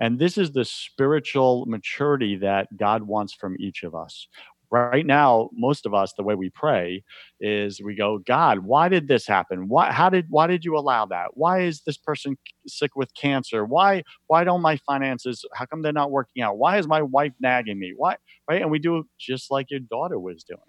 And 0.00 0.18
this 0.18 0.38
is 0.38 0.52
the 0.52 0.64
spiritual 0.64 1.66
maturity 1.66 2.36
that 2.36 2.76
god 2.76 3.02
wants 3.04 3.34
from 3.34 3.56
each 3.58 3.82
of 3.82 3.94
us 3.94 4.28
right 4.70 5.06
now 5.06 5.50
most 5.52 5.86
of 5.86 5.94
us 5.94 6.12
the 6.16 6.22
way 6.22 6.34
we 6.34 6.50
pray 6.50 7.02
is 7.40 7.80
we 7.82 7.94
go 7.94 8.18
god 8.18 8.60
why 8.60 8.88
did 8.88 9.08
this 9.08 9.26
happen? 9.26 9.68
Why 9.68 9.92
how 9.92 10.10
did 10.10 10.26
why 10.28 10.46
did 10.46 10.64
you 10.64 10.76
allow 10.76 11.06
that? 11.06 11.36
Why 11.36 11.62
is 11.62 11.82
this 11.82 11.96
person 11.96 12.36
sick 12.66 12.96
with 12.96 13.14
cancer? 13.14 13.64
Why 13.64 14.02
why 14.26 14.44
don't 14.44 14.62
my 14.62 14.76
finances 14.78 15.44
how 15.54 15.66
come 15.66 15.82
they're 15.82 15.92
not 15.92 16.10
working 16.10 16.42
out? 16.42 16.58
Why 16.58 16.78
is 16.78 16.86
my 16.86 17.02
wife 17.02 17.32
nagging 17.40 17.78
me? 17.78 17.92
Why? 17.96 18.16
Right? 18.48 18.62
And 18.62 18.70
we 18.70 18.78
do 18.78 19.04
just 19.18 19.50
like 19.50 19.70
your 19.70 19.80
daughter 19.80 20.18
was 20.18 20.44
doing. 20.44 20.60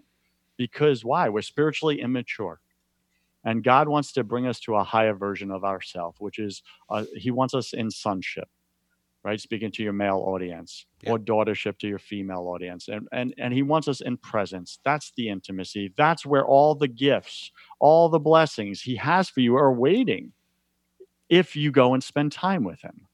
Because 0.56 1.04
why? 1.04 1.28
We're 1.28 1.42
spiritually 1.42 2.00
immature. 2.00 2.60
And 3.44 3.64
God 3.64 3.88
wants 3.88 4.12
to 4.12 4.24
bring 4.24 4.46
us 4.46 4.60
to 4.60 4.76
a 4.76 4.84
higher 4.84 5.14
version 5.14 5.50
of 5.50 5.64
ourselves, 5.64 6.16
which 6.20 6.38
is 6.38 6.62
uh, 6.90 7.04
He 7.16 7.30
wants 7.30 7.54
us 7.54 7.72
in 7.72 7.90
sonship, 7.90 8.48
right? 9.24 9.40
Speaking 9.40 9.70
to 9.72 9.82
your 9.82 9.92
male 9.92 10.18
audience 10.26 10.86
Yeah. 11.02 11.12
or 11.12 11.18
daughtership 11.18 11.78
to 11.78 11.88
your 11.88 11.98
female 11.98 12.48
audience. 12.48 12.88
And, 12.88 13.08
and, 13.12 13.34
and 13.38 13.54
He 13.54 13.62
wants 13.62 13.86
us 13.88 14.00
in 14.00 14.16
presence. 14.16 14.78
That's 14.84 15.12
the 15.16 15.28
intimacy. 15.28 15.92
That's 15.96 16.26
where 16.26 16.44
all 16.44 16.74
the 16.74 16.88
gifts, 16.88 17.52
all 17.78 18.08
the 18.08 18.18
blessings 18.18 18.82
He 18.82 18.96
has 18.96 19.28
for 19.28 19.40
you 19.40 19.56
are 19.56 19.72
waiting 19.72 20.32
if 21.28 21.54
you 21.56 21.70
go 21.70 21.94
and 21.94 22.02
spend 22.02 22.32
time 22.32 22.64
with 22.64 22.80
Him. 22.82 23.06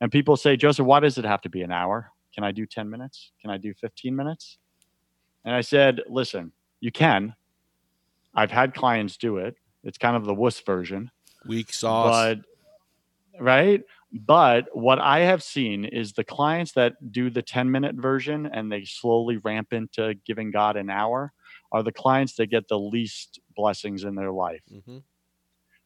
And 0.00 0.10
people 0.10 0.36
say, 0.36 0.56
Joseph, 0.56 0.86
why 0.86 1.00
does 1.00 1.18
it 1.18 1.24
have 1.24 1.42
to 1.42 1.48
be 1.48 1.62
an 1.62 1.70
hour? 1.72 2.10
Can 2.34 2.44
I 2.44 2.50
do 2.52 2.64
10 2.66 2.88
minutes? 2.88 3.30
Can 3.40 3.50
I 3.50 3.56
do 3.58 3.74
15 3.74 4.14
minutes? 4.16 4.58
And 5.44 5.54
I 5.54 5.60
said, 5.60 6.00
listen, 6.08 6.52
you 6.80 6.90
can. 6.92 7.34
I've 8.34 8.50
had 8.50 8.74
clients 8.74 9.16
do 9.16 9.36
it. 9.38 9.56
It's 9.84 9.98
kind 9.98 10.16
of 10.16 10.24
the 10.24 10.34
wuss 10.34 10.60
version, 10.60 11.10
Weak 11.46 11.72
sauce. 11.72 12.36
but 12.36 13.40
right. 13.42 13.82
But 14.12 14.66
what 14.72 14.98
I 14.98 15.20
have 15.20 15.42
seen 15.42 15.84
is 15.84 16.12
the 16.12 16.24
clients 16.24 16.72
that 16.72 17.12
do 17.12 17.30
the 17.30 17.42
10 17.42 17.70
minute 17.70 17.96
version 17.96 18.46
and 18.46 18.70
they 18.70 18.84
slowly 18.84 19.38
ramp 19.38 19.72
into 19.72 20.14
giving 20.26 20.50
God 20.50 20.76
an 20.76 20.90
hour 20.90 21.32
are 21.72 21.82
the 21.82 21.92
clients 21.92 22.34
that 22.36 22.46
get 22.48 22.68
the 22.68 22.78
least 22.78 23.40
blessings 23.56 24.04
in 24.04 24.14
their 24.14 24.32
life. 24.32 24.62
Hmm 24.84 24.98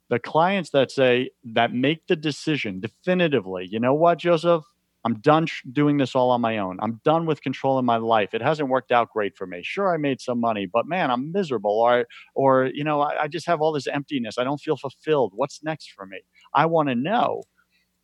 the 0.09 0.19
clients 0.19 0.71
that 0.71 0.91
say 0.91 1.31
that 1.45 1.73
make 1.73 2.07
the 2.07 2.17
decision 2.17 2.81
definitively 2.81 3.67
you 3.71 3.81
know 3.81 3.95
what 3.95 4.19
joseph? 4.19 4.65
I'm 5.05 5.21
done 5.21 5.47
sh- 5.47 5.63
doing 5.71 5.99
this 5.99 6.17
all 6.17 6.31
on 6.31 6.41
my 6.41 6.59
own. 6.59 6.79
I'm 6.83 7.01
done 7.05 7.27
with 7.27 7.41
controlling 7.41 7.85
my 7.85 7.99
life. 7.99 8.35
It 8.35 8.43
hasn't 8.43 8.69
worked 8.69 8.91
out 8.91 9.13
great 9.13 9.37
for 9.37 9.47
me. 9.47 9.61
Sure 9.63 9.93
i 9.95 9.97
made 9.97 10.21
some 10.21 10.41
money 10.41 10.67
but 10.67 10.87
man 10.87 11.11
i'm 11.11 11.33
miserable 11.33 11.79
or 11.79 12.07
or 12.35 12.71
you 12.75 12.85
know 12.85 13.01
i, 13.01 13.23
I 13.23 13.29
just 13.29 13.47
have 13.47 13.61
all 13.61 13.73
this 13.73 13.87
emptiness. 13.87 14.39
I 14.39 14.45
don't 14.45 14.61
feel 14.61 14.77
fulfilled. 14.77 15.33
What's 15.35 15.63
next 15.63 15.93
for 15.93 16.07
me? 16.07 16.21
I 16.55 16.67
want 16.67 16.89
to 16.89 16.95
know 16.95 17.43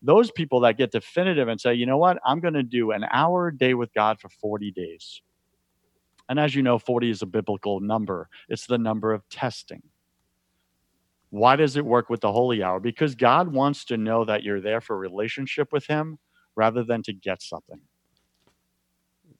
those 0.03 0.31
people 0.31 0.61
that 0.61 0.77
get 0.77 0.91
definitive 0.91 1.49
and 1.49 1.61
say 1.61 1.75
you 1.75 1.87
know 1.87 1.99
what 1.99 2.19
i'm 2.27 2.41
going 2.41 2.55
to 2.55 2.63
do 2.63 2.91
an 2.91 3.05
hour 3.11 3.49
a 3.49 3.57
day 3.57 3.75
with 3.75 3.93
god 3.95 4.21
for 4.21 4.29
40 4.29 4.71
days 4.73 5.23
and 6.29 6.39
as 6.39 6.55
you 6.55 6.63
know 6.63 6.79
40 6.79 7.11
is 7.11 7.23
a 7.23 7.27
biblical 7.27 7.81
number 7.81 8.29
it's 8.49 8.67
the 8.67 8.79
number 8.79 9.13
of 9.13 9.29
testing 9.29 9.83
why 11.33 11.57
does 11.57 11.79
it 11.79 11.85
work 11.87 12.11
with 12.11 12.21
the 12.21 12.31
holy 12.31 12.63
hour? 12.63 12.79
Because 12.79 13.15
God 13.15 13.51
wants 13.51 13.87
to 13.87 13.97
know 13.97 14.27
that 14.27 14.43
you're 14.43 14.61
there 14.61 14.83
for 14.83 14.99
relationship 14.99 15.73
with 15.73 15.87
Him 15.87 16.19
rather 16.57 16.85
than 16.85 17.03
to 17.05 17.15
get 17.15 17.41
something. 17.41 17.81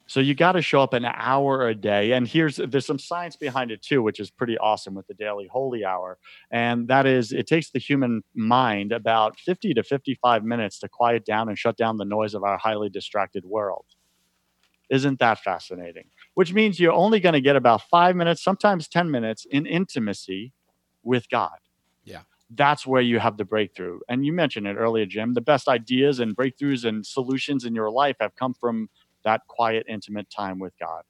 So 0.05 0.19
you 0.19 0.35
got 0.35 0.53
to 0.53 0.61
show 0.61 0.81
up 0.81 0.93
an 0.93 1.05
hour 1.05 1.67
a 1.67 1.75
day. 1.75 2.11
And 2.11 2.27
here's 2.27 2.57
there's 2.57 2.85
some 2.85 2.99
science 2.99 3.35
behind 3.35 3.71
it 3.71 3.81
too, 3.81 4.01
which 4.01 4.19
is 4.19 4.29
pretty 4.29 4.57
awesome 4.57 4.95
with 4.95 5.07
the 5.07 5.13
daily 5.13 5.47
holy 5.51 5.85
hour. 5.85 6.17
And 6.51 6.87
that 6.89 7.05
is 7.05 7.31
it 7.31 7.47
takes 7.47 7.69
the 7.71 7.79
human 7.79 8.23
mind 8.35 8.91
about 8.91 9.39
50 9.39 9.73
to 9.75 9.83
55 9.83 10.43
minutes 10.43 10.79
to 10.79 10.89
quiet 10.89 11.25
down 11.25 11.47
and 11.47 11.57
shut 11.57 11.77
down 11.77 11.97
the 11.97 12.05
noise 12.05 12.33
of 12.33 12.43
our 12.43 12.57
highly 12.57 12.89
distracted 12.89 13.45
world. 13.45 13.85
Isn't 14.89 15.19
that 15.19 15.39
fascinating? 15.39 16.09
Which 16.33 16.53
means 16.53 16.79
you're 16.79 16.91
only 16.91 17.19
going 17.19 17.33
to 17.33 17.41
get 17.41 17.55
about 17.55 17.83
five 17.89 18.15
minutes, 18.15 18.43
sometimes 18.43 18.87
10 18.87 19.09
minutes 19.09 19.45
in 19.49 19.65
intimacy 19.65 20.53
with 21.03 21.29
God 21.29 21.57
Yeah 22.03 22.21
that's 22.55 22.85
where 22.85 23.01
you 23.01 23.19
have 23.19 23.37
the 23.37 23.45
breakthrough. 23.45 23.99
And 24.07 24.25
you 24.25 24.33
mentioned 24.33 24.67
it 24.67 24.75
earlier, 24.75 25.05
Jim. 25.05 25.33
The 25.33 25.41
best 25.41 25.67
ideas 25.67 26.19
and 26.19 26.35
breakthroughs 26.35 26.85
and 26.85 27.05
solutions 27.05 27.65
in 27.65 27.75
your 27.75 27.89
life 27.89 28.17
have 28.19 28.35
come 28.35 28.53
from 28.53 28.89
that 29.23 29.41
quiet, 29.47 29.85
intimate 29.87 30.29
time 30.29 30.59
with 30.59 30.73
God. 30.79 31.03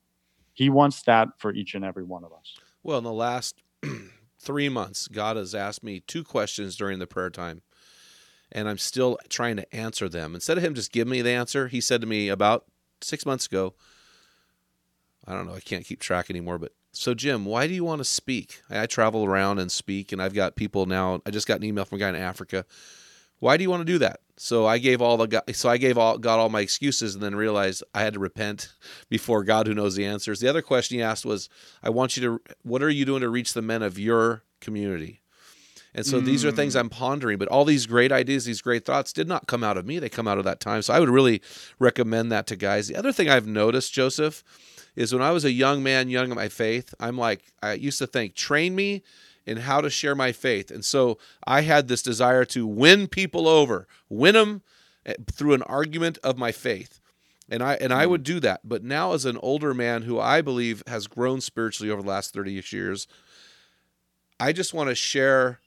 He 0.54 0.70
wants 0.70 1.02
that 1.04 1.30
for 1.40 1.54
each 1.54 1.74
and 1.76 1.84
every 1.84 2.04
one 2.04 2.24
of 2.24 2.32
us. 2.32 2.56
Well, 2.84 2.98
in 3.00 3.04
the 3.04 3.12
last 3.12 3.62
three 4.40 4.70
months, 4.70 5.08
God 5.08 5.36
has 5.36 5.56
asked 5.56 5.84
me 5.84 6.00
two 6.00 6.24
questions 6.24 6.76
during 6.76 7.00
the 7.00 7.08
prayer 7.08 7.30
time, 7.30 7.62
and 8.52 8.70
I'm 8.70 8.78
still 8.78 9.18
trying 9.30 9.58
to 9.58 9.76
answer 9.76 10.08
them. 10.08 10.36
Instead 10.36 10.58
of 10.58 10.64
Him 10.64 10.76
just 10.76 10.92
giving 10.92 11.12
me 11.12 11.22
the 11.22 11.32
answer, 11.32 11.68
He 11.68 11.82
said 11.82 12.02
to 12.02 12.08
me 12.08 12.30
about 12.30 12.66
six 13.02 13.26
months 13.26 13.46
ago, 13.48 13.74
I 15.26 15.34
don't 15.34 15.48
know, 15.48 15.56
I 15.56 15.60
can't 15.60 15.86
keep 15.86 16.00
track 16.00 16.30
anymore, 16.30 16.58
but 16.58 16.74
so 16.92 17.16
Jim, 17.16 17.46
why 17.46 17.66
do 17.66 17.74
you 17.74 17.84
want 17.84 18.00
to 18.00 18.06
speak? 18.06 18.62
I, 18.70 18.84
I 18.84 18.86
travel 18.86 19.26
around 19.26 19.60
and 19.60 19.72
speak, 19.72 20.12
and 20.12 20.22
I've 20.22 20.36
got 20.36 20.56
people 20.56 20.86
now. 20.86 21.22
I 21.26 21.32
just 21.32 21.48
got 21.48 21.58
an 21.58 21.64
email 21.64 21.86
from 21.86 21.98
a 21.98 22.00
guy 22.00 22.10
in 22.10 22.16
Africa. 22.16 22.66
Why 23.40 23.58
do 23.58 23.64
you 23.64 23.70
want 23.70 23.82
to 23.82 23.92
do 23.92 23.98
that? 24.00 24.20
So 24.38 24.66
I 24.66 24.78
gave 24.80 25.02
all 25.02 25.18
the 25.18 25.44
so 25.54 25.70
I 25.70 25.78
gave 25.78 25.98
all 25.98 26.18
got 26.18 26.40
all 26.40 26.50
my 26.50 26.62
excuses, 26.62 27.14
and 27.14 27.24
then 27.24 27.36
realized 27.36 27.84
I 27.94 28.02
had 28.02 28.14
to 28.14 28.20
repent 28.20 28.74
before 29.10 29.44
God, 29.44 29.68
who 29.68 29.74
knows 29.74 29.96
the 29.96 30.06
answers. 30.06 30.40
The 30.40 30.48
other 30.48 30.62
question 30.62 30.98
he 30.98 31.04
asked 31.04 31.26
was, 31.26 31.50
"I 31.84 31.90
want 31.90 32.18
you 32.18 32.24
to. 32.24 32.42
What 32.64 32.82
are 32.82 32.90
you 32.90 33.06
doing 33.06 33.22
to 33.22 33.30
reach 33.30 33.54
the 33.54 33.62
men 33.62 33.84
of 33.84 34.00
your 34.00 34.44
community?" 34.60 35.22
And 35.96 36.06
so 36.06 36.20
these 36.20 36.44
are 36.44 36.52
things 36.52 36.76
I'm 36.76 36.90
mm. 36.90 36.94
pondering, 36.94 37.38
but 37.38 37.48
all 37.50 37.66
these 37.66 37.86
great 37.86 38.12
ideas, 38.12 38.46
these 38.46 38.62
great 38.62 38.84
thoughts 38.84 39.14
did 39.14 39.28
not 39.28 39.46
come 39.46 39.64
out 39.64 39.78
of 39.78 39.86
me. 39.86 40.00
They 40.00 40.10
come 40.10 40.28
out 40.28 40.40
of 40.40 40.44
that 40.46 40.60
time. 40.60 40.82
So 40.82 40.94
I 40.94 41.00
would 41.00 41.10
really 41.10 41.42
recommend 41.78 42.32
that 42.32 42.48
to 42.48 42.56
guys. 42.56 42.88
The 42.88 42.96
other 42.96 43.12
thing 43.12 43.30
I've 43.30 43.46
noticed, 43.46 43.94
Joseph, 43.94 44.44
is 44.96 45.14
when 45.14 45.22
I 45.22 45.32
was 45.32 45.46
a 45.46 45.52
young 45.52 45.84
man, 45.84 46.10
young 46.10 46.32
in 46.32 46.36
my 46.36 46.50
faith, 46.50 46.96
I'm 47.00 47.18
like, 47.18 47.54
I 47.62 47.74
used 47.74 48.00
to 48.00 48.08
think, 48.08 48.34
train 48.34 48.74
me 48.74 49.04
in 49.46 49.58
how 49.58 49.82
to 49.82 49.90
share 49.90 50.16
my 50.16 50.32
faith. 50.32 50.72
And 50.72 50.84
so 50.84 51.18
I 51.46 51.62
had 51.62 51.88
this 51.88 52.02
desire 52.02 52.46
to 52.46 52.66
win 52.66 53.08
people 53.08 53.48
over, 53.48 53.88
win 54.10 54.36
them 54.36 54.62
eh, 55.06 55.16
through 55.32 55.54
an 55.54 55.64
argument 55.64 56.18
of 56.24 56.38
my 56.38 56.52
faith. 56.52 57.00
And 57.50 57.62
I 57.62 57.76
and 57.76 57.94
I 57.94 58.06
hmm. 58.06 58.12
would 58.12 58.24
do 58.24 58.40
that. 58.40 58.62
But 58.64 58.84
now 58.84 59.14
as 59.14 59.26
an 59.26 59.38
older 59.44 59.74
man 59.74 60.04
who 60.04 60.20
I 60.20 60.42
believe 60.42 60.82
has 60.88 61.08
grown 61.08 61.42
spiritually 61.42 61.92
over 61.92 62.02
the 62.02 62.08
last 62.08 62.34
30 62.34 62.64
years, 62.72 63.08
I 64.40 64.54
just 64.54 64.74
want 64.74 64.90
to 64.90 64.96
share 64.96 65.60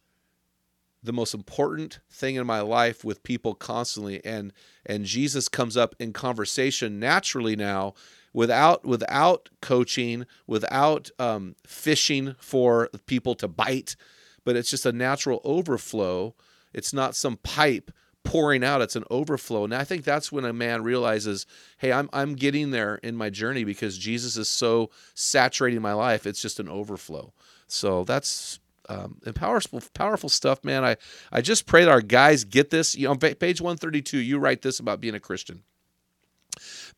the 1.03 1.13
most 1.13 1.35
important 1.35 2.01
thing 2.11 2.35
in 2.35 2.47
my 2.47 2.61
life 2.61 3.05
with 3.05 3.23
people 3.23 3.55
constantly 3.55 4.25
and 4.25 4.53
and 4.85 5.05
Jesus 5.05 5.49
comes 5.49 5.77
up 5.77 5.95
in 5.99 6.13
conversation 6.13 6.99
naturally 6.99 7.55
now 7.55 7.95
without 8.37 8.85
without 8.85 9.49
coaching 9.63 10.27
without 10.47 11.11
um, 11.19 11.57
fishing 11.67 12.37
for 12.39 12.91
people 13.07 13.35
to 13.35 13.49
bite 13.49 13.97
but 14.45 14.55
it's 14.55 14.69
just 14.71 14.85
a 14.85 14.93
natural 14.93 15.41
overflow 15.43 16.35
it's 16.75 16.93
not 16.93 17.17
some 17.17 17.39
pipe 17.39 17.91
pouring 18.25 18.63
out 18.63 18.83
it's 18.83 18.95
an 18.95 19.05
overflow 19.11 19.65
and 19.65 19.75
i 19.75 19.85
think 19.85 20.05
that's 20.05 20.31
when 20.31 20.45
a 20.45 20.53
man 20.53 20.83
realizes 20.83 21.47
hey 21.79 21.91
i'm, 21.91 22.11
I'm 22.13 22.35
getting 22.35 22.73
there 22.73 22.97
in 22.97 23.17
my 23.17 23.31
journey 23.31 23.65
because 23.65 23.97
jesus 23.97 24.37
is 24.37 24.49
so 24.49 24.91
saturating 25.15 25.81
my 25.81 25.95
life 25.95 26.27
it's 26.27 26.43
just 26.43 26.61
an 26.61 26.69
overflow 26.69 27.33
so 27.67 28.05
that's 28.05 28.61
um, 28.89 29.19
and 29.27 29.35
powerful, 29.35 29.83
powerful 29.95 30.29
stuff, 30.29 30.63
man. 30.63 30.85
I, 30.85 30.97
I 31.33 31.41
just 31.41 31.67
pray 31.67 31.83
that 31.83 31.91
our 31.91 32.01
guys 32.01 32.45
get 32.45 32.71
this. 32.71 32.95
You 32.95 33.07
know, 33.07 33.11
on 33.11 33.19
page 33.19 33.61
132, 33.61 34.19
you 34.19 34.39
write 34.39 34.63
this 34.63 34.79
about 34.79 35.01
being 35.01 35.17
a 35.17 35.19
Christian. 35.19 35.65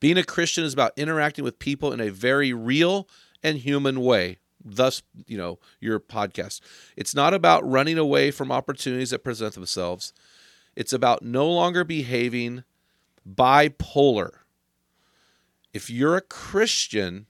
Being 0.01 0.19
a 0.19 0.25
Christian 0.25 0.65
is 0.65 0.73
about 0.73 0.93
interacting 0.97 1.45
with 1.45 1.59
people 1.59 1.93
in 1.93 2.01
a 2.01 2.11
very 2.11 2.53
real 2.53 3.09
and 3.43 3.59
human 3.59 4.01
way. 4.01 4.39
Thus, 4.65 5.03
you 5.27 5.39
know, 5.39 5.59
your 5.81 6.01
podcast. 6.01 6.61
It's 6.97 7.15
not 7.15 7.33
about 7.33 7.69
running 7.69 7.99
away 7.99 8.31
from 8.31 8.51
opportunities 8.51 9.11
that 9.11 9.25
present 9.25 9.55
themselves. 9.55 10.13
It's 10.75 10.93
about 10.93 11.23
no 11.23 11.49
longer 11.49 11.85
behaving 11.85 12.65
bipolar. 13.29 14.31
If 15.73 15.91
you're 15.91 16.17
a 16.17 16.23
Christian, 16.23 17.27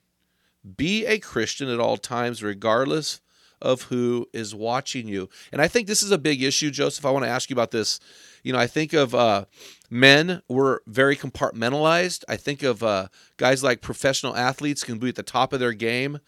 be 0.76 1.04
a 1.06 1.18
Christian 1.18 1.68
at 1.68 1.80
all 1.80 1.96
times, 1.96 2.42
regardless 2.42 3.20
of 3.60 3.82
who 3.82 4.28
is 4.32 4.54
watching 4.54 5.08
you. 5.08 5.28
And 5.52 5.60
I 5.60 5.68
think 5.68 5.86
this 5.86 6.02
is 6.02 6.10
a 6.10 6.18
big 6.18 6.42
issue, 6.42 6.70
Joseph. 6.70 7.04
I 7.04 7.10
want 7.10 7.24
to 7.24 7.30
ask 7.30 7.50
you 7.50 7.54
about 7.54 7.70
this. 7.70 8.00
You 8.42 8.52
know, 8.52 8.58
I 8.58 8.66
think 8.66 8.92
of 8.92 9.14
uh, 9.14 9.44
men 9.90 10.42
were 10.48 10.82
very 10.86 11.16
compartmentalized. 11.16 12.24
I 12.28 12.36
think 12.36 12.62
of 12.62 12.82
uh, 12.82 13.08
guys 13.36 13.62
like 13.62 13.80
professional 13.80 14.36
athletes 14.36 14.84
can 14.84 14.98
be 14.98 15.08
at 15.08 15.16
the 15.16 15.22
top 15.22 15.52
of 15.52 15.60
their 15.60 15.72
game. 15.72 16.20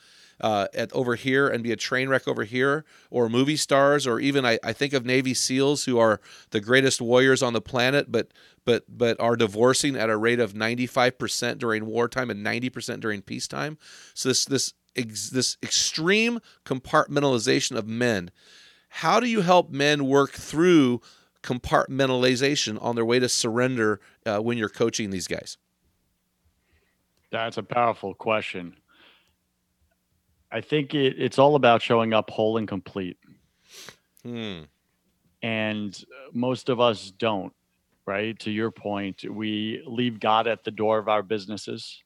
Uh, 0.43 0.69
at 0.73 0.91
over 0.95 1.17
here 1.17 1.49
and 1.49 1.63
be 1.63 1.71
a 1.71 1.77
train 1.77 2.09
wreck 2.09 2.27
over 2.27 2.45
here, 2.45 2.87
or 3.11 3.29
movie 3.29 3.59
stars, 3.59 4.07
or 4.07 4.19
even 4.19 4.47
I, 4.47 4.59
I 4.65 4.73
think 4.73 4.95
of 4.95 5.05
Navy 5.05 5.35
SEALs 5.35 5.85
who 5.85 5.99
are 5.99 6.19
the 6.49 6.61
greatest 6.63 6.99
warriors 6.99 7.43
on 7.43 7.53
the 7.53 7.61
planet, 7.61 8.11
but 8.11 8.33
but 8.65 8.85
but 8.89 9.21
are 9.21 9.37
divorcing 9.37 9.97
at 9.97 10.09
a 10.09 10.17
rate 10.17 10.41
of 10.41 10.55
ninety 10.55 10.87
five 10.87 11.19
percent 11.19 11.59
during 11.59 11.85
wartime 11.85 12.31
and 12.31 12.43
ninety 12.43 12.71
percent 12.71 13.03
during 13.03 13.21
peacetime. 13.21 13.77
So 14.15 14.31
this 14.31 14.47
this 14.47 14.73
ex, 14.97 15.31
this 15.31 15.57
extreme 15.63 16.41
compartmentalization 16.65 17.77
of 17.77 17.87
men. 17.87 18.31
How 18.89 19.21
do 19.21 19.29
you 19.29 19.43
help 19.43 19.71
men 19.71 20.07
work 20.07 20.33
through 20.33 21.01
compartmentalization 21.43 22.83
on 22.83 22.97
their 22.97 23.05
way 23.05 23.19
to 23.19 23.29
surrender 23.29 24.01
uh, 24.27 24.39
when 24.39 24.59
you're 24.59 24.69
coaching 24.69 25.11
these 25.11 25.27
guys? 25.27 25.57
That's 27.31 27.57
a 27.57 27.63
powerful 27.63 28.15
question. 28.15 28.77
I 30.53 30.61
think 30.61 30.95
it, 30.95 31.15
it's 31.19 31.39
all 31.39 31.55
about 31.55 31.81
showing 31.81 32.13
up 32.13 32.31
whole 32.31 32.57
and 32.57 32.67
complete. 32.67 33.17
Hmm. 34.25 34.63
And 35.43 36.05
most 36.33 36.69
of 36.69 36.81
us 36.81 37.13
don't, 37.13 37.53
right? 38.05 38.39
To 38.41 38.51
your 38.51 38.71
point, 38.71 39.25
we 39.31 39.83
leave 39.87 40.21
God 40.21 40.47
at 40.47 40.65
the 40.65 40.71
door 40.71 40.99
of 40.99 41.09
our 41.09 41.23
businesses. 41.23 42.03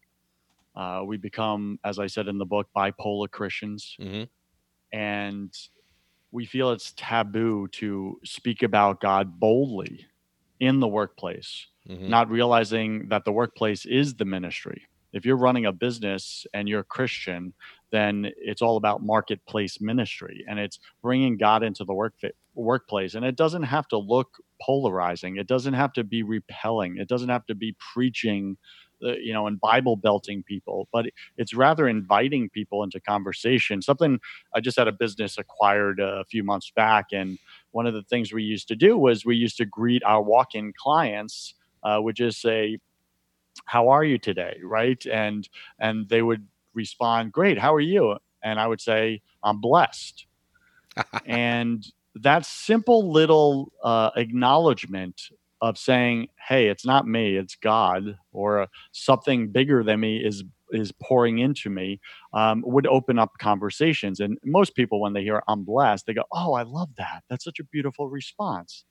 Uh, 0.74 1.02
we 1.06 1.16
become, 1.16 1.78
as 1.84 1.98
I 1.98 2.06
said 2.06 2.28
in 2.28 2.38
the 2.38 2.46
book, 2.46 2.68
bipolar 2.76 3.30
Christians. 3.30 3.96
Mhm. 4.00 4.28
And 4.92 5.52
we 6.32 6.46
feel 6.46 6.70
it's 6.70 6.92
taboo 6.96 7.68
to 7.68 8.20
speak 8.24 8.62
about 8.62 9.00
God 9.00 9.38
boldly 9.38 10.06
in 10.60 10.80
the 10.80 10.88
workplace, 10.88 11.68
Mhm. 11.88 12.08
not 12.08 12.28
realizing 12.30 13.08
that 13.08 13.24
the 13.24 13.32
workplace 13.32 13.86
is 13.86 14.14
the 14.14 14.24
ministry. 14.24 14.86
If 15.12 15.24
you're 15.24 15.36
running 15.36 15.64
a 15.66 15.72
business 15.72 16.44
and 16.54 16.68
you're 16.68 16.80
a 16.80 16.84
Christian, 16.84 17.54
then 17.92 18.32
it's 18.36 18.62
all 18.62 18.76
about 18.76 19.02
marketplace 19.02 19.80
ministry 19.80 20.44
and 20.48 20.58
it's 20.58 20.80
bringing 21.02 21.36
God 21.36 21.62
into 21.62 21.84
the 21.84 21.94
work 21.94 22.14
workplace. 22.54 23.14
And 23.14 23.24
it 23.24 23.36
doesn't 23.36 23.64
have 23.64 23.86
to 23.88 23.98
look 23.98 24.38
polarizing. 24.60 25.36
It 25.36 25.46
doesn't 25.46 25.74
have 25.74 25.92
to 25.94 26.04
be 26.04 26.22
repelling. 26.24 26.98
It 26.98 27.08
doesn't 27.08 27.28
have 27.28 27.46
to 27.46 27.54
be 27.54 27.76
preaching, 27.92 28.56
you 29.04 29.32
know, 29.32 29.46
and 29.46 29.60
Bible 29.60 29.96
belting 29.96 30.42
people, 30.42 30.88
but 30.92 31.06
it's 31.36 31.54
rather 31.54 31.88
inviting 31.88 32.48
people 32.48 32.82
into 32.82 33.00
conversation. 33.00 33.82
Something 33.82 34.20
I 34.54 34.60
just 34.60 34.76
had 34.76 34.88
a 34.88 34.92
business 34.92 35.38
acquired 35.38 36.00
a 36.00 36.24
few 36.24 36.42
months 36.42 36.70
back, 36.74 37.06
and 37.12 37.38
one 37.72 37.86
of 37.86 37.94
the 37.94 38.02
things 38.02 38.32
we 38.32 38.42
used 38.42 38.68
to 38.68 38.76
do 38.76 38.96
was 38.96 39.24
we 39.24 39.36
used 39.36 39.56
to 39.58 39.64
greet 39.66 40.02
our 40.04 40.22
walk-in 40.22 40.72
clients, 40.76 41.54
uh, 41.82 41.98
would 42.00 42.16
just 42.16 42.40
say, 42.40 42.78
"How 43.66 43.88
are 43.88 44.04
you 44.04 44.18
today?" 44.18 44.58
Right, 44.62 45.04
and 45.06 45.48
and 45.78 46.08
they 46.08 46.22
would 46.22 46.46
respond, 46.74 47.32
"Great, 47.32 47.58
how 47.58 47.74
are 47.74 47.80
you?" 47.80 48.16
And 48.42 48.60
I 48.60 48.66
would 48.66 48.80
say, 48.80 49.22
"I'm 49.42 49.60
blessed." 49.60 50.26
and 51.26 51.86
that 52.14 52.46
simple 52.46 53.10
little 53.10 53.72
uh, 53.82 54.10
acknowledgement 54.16 55.30
of 55.60 55.78
saying, 55.78 56.28
"Hey, 56.48 56.68
it's 56.68 56.86
not 56.86 57.06
me; 57.06 57.36
it's 57.36 57.56
God," 57.56 58.18
or 58.32 58.62
uh, 58.62 58.66
something 58.92 59.50
bigger 59.50 59.82
than 59.84 60.00
me 60.00 60.18
is 60.18 60.44
is 60.70 60.92
pouring 60.92 61.38
into 61.38 61.70
me, 61.70 62.00
um, 62.32 62.62
would 62.66 62.86
open 62.86 63.18
up 63.18 63.32
conversations. 63.38 64.18
And 64.20 64.38
most 64.44 64.74
people, 64.74 65.00
when 65.00 65.12
they 65.12 65.22
hear 65.22 65.42
"I'm 65.48 65.64
blessed," 65.64 66.06
they 66.06 66.14
go, 66.14 66.24
"Oh, 66.32 66.54
I 66.54 66.62
love 66.62 66.90
that! 66.98 67.24
That's 67.30 67.44
such 67.44 67.60
a 67.60 67.64
beautiful 67.64 68.08
response." 68.08 68.84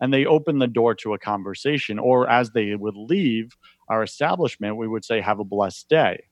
And 0.00 0.12
they 0.12 0.26
open 0.26 0.58
the 0.58 0.66
door 0.66 0.94
to 0.96 1.14
a 1.14 1.18
conversation. 1.18 1.98
Or 1.98 2.28
as 2.28 2.50
they 2.50 2.74
would 2.76 2.96
leave 2.96 3.56
our 3.88 4.02
establishment, 4.02 4.76
we 4.76 4.88
would 4.88 5.04
say, 5.04 5.20
"Have 5.20 5.40
a 5.40 5.44
blessed 5.44 5.88
day." 5.88 6.24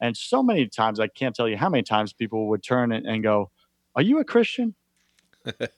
And 0.00 0.16
so 0.16 0.42
many 0.42 0.66
times, 0.68 1.00
I 1.00 1.08
can't 1.08 1.34
tell 1.34 1.48
you 1.48 1.56
how 1.56 1.68
many 1.70 1.82
times 1.82 2.12
people 2.12 2.48
would 2.48 2.62
turn 2.62 2.92
and, 2.92 3.06
and 3.06 3.22
go, 3.22 3.50
"Are 3.96 4.02
you 4.02 4.18
a 4.20 4.24
Christian?" 4.24 4.74
and 5.46 5.68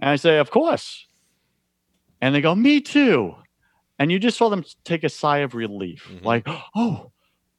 I 0.00 0.16
say, 0.16 0.38
"Of 0.38 0.50
course." 0.50 1.06
And 2.22 2.34
they 2.34 2.40
go, 2.40 2.54
"Me 2.54 2.80
too." 2.80 3.36
And 3.98 4.10
you 4.12 4.18
just 4.18 4.38
saw 4.38 4.48
them 4.48 4.64
take 4.84 5.04
a 5.04 5.10
sigh 5.10 5.38
of 5.38 5.54
relief, 5.54 6.08
Mhm. 6.10 6.24
like, 6.24 6.48
"Oh, 6.74 7.12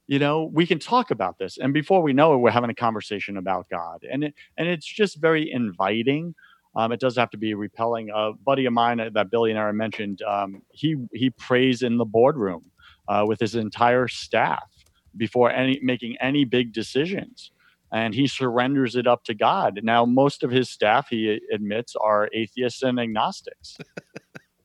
you 0.08 0.20
know, 0.20 0.46
we 0.54 0.66
can 0.66 0.80
talk 0.80 1.12
about 1.12 1.38
this." 1.40 1.58
And 1.58 1.74
before 1.74 2.02
we 2.02 2.14
know 2.14 2.34
it, 2.34 2.38
we're 2.38 2.52
having 2.52 2.72
a 2.72 2.76
conversation 2.76 3.38
about 3.38 3.70
God, 3.70 4.04
and 4.12 4.24
it, 4.26 4.36
and 4.58 4.68
it's 4.68 4.88
just 4.88 5.22
very 5.22 5.52
inviting. 5.52 6.36
Um, 6.76 6.92
it 6.92 7.00
does 7.00 7.18
have 7.18 7.30
to 7.32 7.38
be 7.38 7.54
repelling. 7.54 8.10
A 8.14 8.34
buddy 8.34 8.66
of 8.66 8.74
mine, 8.74 9.00
uh, 9.00 9.10
that 9.14 9.30
billionaire 9.32 9.70
I 9.70 9.74
mentioned, 9.74 10.22
um, 10.24 10.64
he 10.74 10.96
he 11.14 11.30
prays 11.32 11.84
in 11.84 11.98
the 11.98 12.06
boardroom 12.06 12.72
uh, 13.08 13.26
with 13.28 13.40
his 13.40 13.56
entire 13.56 14.08
staff 14.08 14.70
before 15.18 15.52
any 15.52 15.80
making 15.84 16.18
any 16.22 16.46
big 16.46 16.74
decisions 16.74 17.52
and 17.94 18.16
he 18.16 18.26
surrenders 18.26 18.96
it 18.96 19.06
up 19.06 19.24
to 19.26 19.36
God. 19.36 19.80
Now, 19.84 20.04
most 20.04 20.42
of 20.44 20.50
his 20.50 20.68
staff, 20.70 21.10
he 21.10 21.40
admits, 21.54 21.96
are 21.96 22.28
atheists 22.34 22.82
and 22.82 23.00
agnostics. 23.00 23.78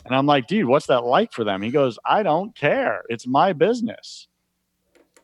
and 0.09 0.17
I'm 0.17 0.25
like, 0.25 0.47
dude, 0.47 0.65
what's 0.65 0.87
that 0.87 1.05
like 1.05 1.33
for 1.33 1.45
them? 1.45 1.61
He 1.61 1.71
goes, 1.71 1.99
I 2.03 2.23
don't 2.23 2.57
care. 2.57 3.03
It's 3.11 3.27
my 3.27 3.53
business. 3.53 4.27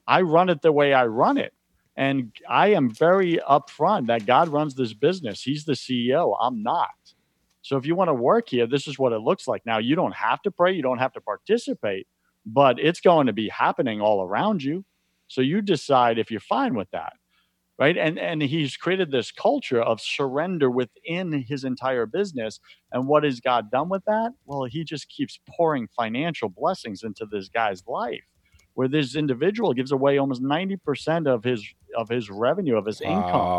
I 0.06 0.20
run 0.20 0.50
it 0.50 0.60
the 0.60 0.72
way 0.72 0.92
I 0.92 1.06
run 1.06 1.38
it. 1.38 1.54
And 1.96 2.32
I 2.46 2.74
am 2.74 2.90
very 2.90 3.38
upfront 3.48 4.08
that 4.08 4.26
God 4.26 4.48
runs 4.48 4.74
this 4.74 4.92
business. 4.92 5.42
He's 5.42 5.64
the 5.64 5.72
CEO. 5.72 6.36
I'm 6.38 6.62
not. 6.62 6.90
So 7.62 7.78
if 7.78 7.86
you 7.86 7.94
want 7.94 8.08
to 8.08 8.14
work 8.14 8.50
here, 8.50 8.66
this 8.66 8.86
is 8.86 8.98
what 8.98 9.14
it 9.14 9.20
looks 9.20 9.48
like. 9.48 9.64
Now, 9.64 9.78
you 9.78 9.96
don't 9.96 10.14
have 10.14 10.42
to 10.42 10.50
pray, 10.50 10.74
you 10.74 10.82
don't 10.82 10.98
have 10.98 11.14
to 11.14 11.20
participate, 11.22 12.06
but 12.44 12.78
it's 12.78 13.00
going 13.00 13.26
to 13.26 13.32
be 13.32 13.48
happening 13.48 14.02
all 14.02 14.22
around 14.22 14.62
you. 14.62 14.84
So 15.28 15.40
you 15.40 15.62
decide 15.62 16.18
if 16.18 16.30
you're 16.30 16.40
fine 16.40 16.74
with 16.74 16.90
that 16.90 17.14
right? 17.78 17.96
And 17.96 18.18
and 18.18 18.42
he's 18.42 18.76
created 18.76 19.10
this 19.10 19.30
culture 19.32 19.82
of 19.82 20.00
surrender 20.00 20.70
within 20.70 21.44
his 21.46 21.64
entire 21.64 22.06
business. 22.06 22.60
And 22.92 23.08
what 23.08 23.24
has 23.24 23.40
god 23.40 23.70
done 23.70 23.88
with 23.88 24.04
that? 24.06 24.32
Well 24.46 24.64
he 24.64 24.84
just 24.84 25.08
keeps 25.08 25.38
pouring 25.48 25.88
financial 25.88 26.48
blessings 26.48 27.02
into 27.02 27.26
this 27.30 27.48
guy's 27.48 27.86
life 27.86 28.24
where 28.74 28.88
this 28.88 29.16
individual 29.16 29.72
gives 29.74 29.92
away 29.92 30.18
almost 30.18 30.42
90% 30.42 31.26
of 31.28 31.44
his 31.44 31.64
of 31.96 32.08
his 32.08 32.30
revenue 32.30 32.76
of 32.76 32.86
his 32.86 33.00
income 33.00 33.58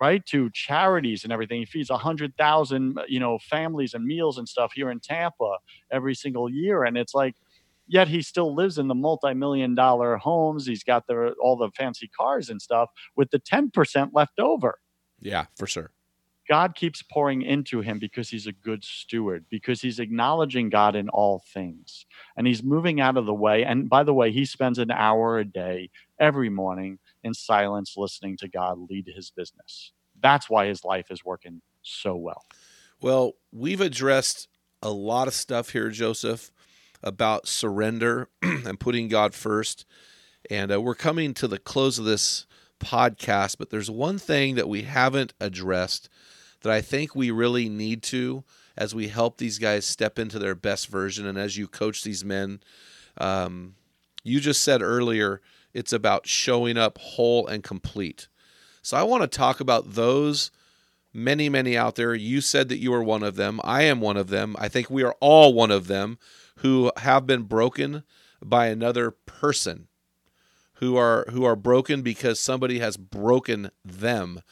right 0.00 0.24
to 0.26 0.50
charities 0.52 1.24
and 1.24 1.32
everything. 1.32 1.60
He 1.60 1.66
feeds 1.66 1.90
100,000 1.90 3.00
you 3.08 3.20
know 3.20 3.38
families 3.38 3.94
and 3.94 4.04
meals 4.04 4.38
and 4.38 4.48
stuff 4.48 4.72
here 4.74 4.90
in 4.90 5.00
Tampa 5.00 5.58
every 5.90 6.14
single 6.14 6.48
year. 6.50 6.84
And 6.84 6.96
it's 6.96 7.14
like 7.14 7.36
yet 7.88 8.08
he 8.08 8.22
still 8.22 8.54
lives 8.54 8.78
in 8.78 8.88
the 8.88 8.94
multi-million 8.94 9.74
dollar 9.74 10.16
homes 10.16 10.66
he's 10.66 10.84
got 10.84 11.06
the 11.06 11.34
all 11.42 11.56
the 11.56 11.70
fancy 11.76 12.08
cars 12.08 12.50
and 12.50 12.62
stuff 12.62 12.90
with 13.16 13.30
the 13.30 13.40
10% 13.40 14.10
left 14.12 14.38
over 14.38 14.78
Yeah, 15.20 15.46
for 15.56 15.66
sure. 15.66 15.90
God 16.48 16.74
keeps 16.74 17.02
pouring 17.02 17.42
into 17.42 17.82
him 17.82 17.98
because 17.98 18.30
he's 18.30 18.46
a 18.46 18.52
good 18.52 18.82
steward, 18.82 19.44
because 19.50 19.82
he's 19.82 19.98
acknowledging 19.98 20.70
God 20.70 20.96
in 20.96 21.10
all 21.10 21.42
things. 21.52 22.06
And 22.38 22.46
he's 22.46 22.62
moving 22.62 23.00
out 23.00 23.18
of 23.18 23.26
the 23.26 23.34
way. 23.34 23.64
And 23.64 23.88
by 23.88 24.02
the 24.02 24.14
way, 24.14 24.32
he 24.32 24.46
spends 24.46 24.78
an 24.78 24.90
hour 24.90 25.38
a 25.38 25.44
day 25.44 25.90
every 26.18 26.48
morning 26.48 27.00
in 27.22 27.34
silence 27.34 27.94
listening 27.98 28.38
to 28.38 28.48
God 28.48 28.78
lead 28.88 29.10
his 29.14 29.30
business. 29.30 29.92
That's 30.20 30.48
why 30.48 30.66
his 30.66 30.84
life 30.84 31.10
is 31.10 31.22
working 31.22 31.60
so 31.82 32.16
well. 32.16 32.46
Well, 33.00 33.34
we've 33.52 33.82
addressed 33.82 34.48
a 34.82 34.90
lot 34.90 35.28
of 35.28 35.34
stuff 35.34 35.70
here, 35.70 35.90
Joseph, 35.90 36.50
about 37.02 37.48
surrender 37.48 38.28
and 38.42 38.80
putting 38.80 39.08
God 39.08 39.34
first. 39.34 39.84
And 40.50 40.72
uh, 40.72 40.80
we're 40.80 40.94
coming 40.94 41.34
to 41.34 41.48
the 41.48 41.58
close 41.58 41.98
of 41.98 42.04
this 42.04 42.46
podcast, 42.80 43.58
but 43.58 43.70
there's 43.70 43.90
one 43.90 44.18
thing 44.18 44.54
that 44.54 44.68
we 44.68 44.82
haven't 44.82 45.34
addressed 45.40 46.08
that 46.62 46.72
I 46.72 46.80
think 46.80 47.14
we 47.14 47.30
really 47.30 47.68
need 47.68 48.02
to 48.04 48.44
as 48.76 48.94
we 48.94 49.08
help 49.08 49.38
these 49.38 49.58
guys 49.58 49.84
step 49.84 50.18
into 50.18 50.38
their 50.38 50.54
best 50.54 50.88
version 50.88 51.26
and 51.26 51.36
as 51.36 51.56
you 51.56 51.66
coach 51.66 52.02
these 52.02 52.24
men. 52.24 52.60
Um, 53.18 53.74
you 54.22 54.40
just 54.40 54.62
said 54.62 54.82
earlier 54.82 55.40
it's 55.74 55.92
about 55.92 56.26
showing 56.26 56.76
up 56.76 56.98
whole 56.98 57.46
and 57.46 57.62
complete. 57.62 58.28
So 58.82 58.96
I 58.96 59.02
want 59.02 59.22
to 59.22 59.28
talk 59.28 59.60
about 59.60 59.94
those 59.94 60.50
many, 61.12 61.48
many 61.48 61.76
out 61.76 61.96
there. 61.96 62.14
You 62.14 62.40
said 62.40 62.68
that 62.68 62.78
you 62.78 62.92
are 62.94 63.02
one 63.02 63.22
of 63.22 63.36
them. 63.36 63.60
I 63.64 63.82
am 63.82 64.00
one 64.00 64.16
of 64.16 64.28
them. 64.28 64.56
I 64.58 64.68
think 64.68 64.88
we 64.88 65.02
are 65.02 65.16
all 65.20 65.52
one 65.52 65.70
of 65.70 65.86
them 65.86 66.18
who 66.58 66.90
have 66.98 67.26
been 67.26 67.42
broken 67.42 68.04
by 68.42 68.66
another 68.66 69.10
person, 69.10 69.88
who 70.74 70.96
are 70.96 71.26
who 71.30 71.44
are 71.44 71.56
broken 71.56 72.02
because 72.02 72.38
somebody 72.38 72.78
has 72.78 72.96
broken 72.96 73.70
them. 73.84 74.42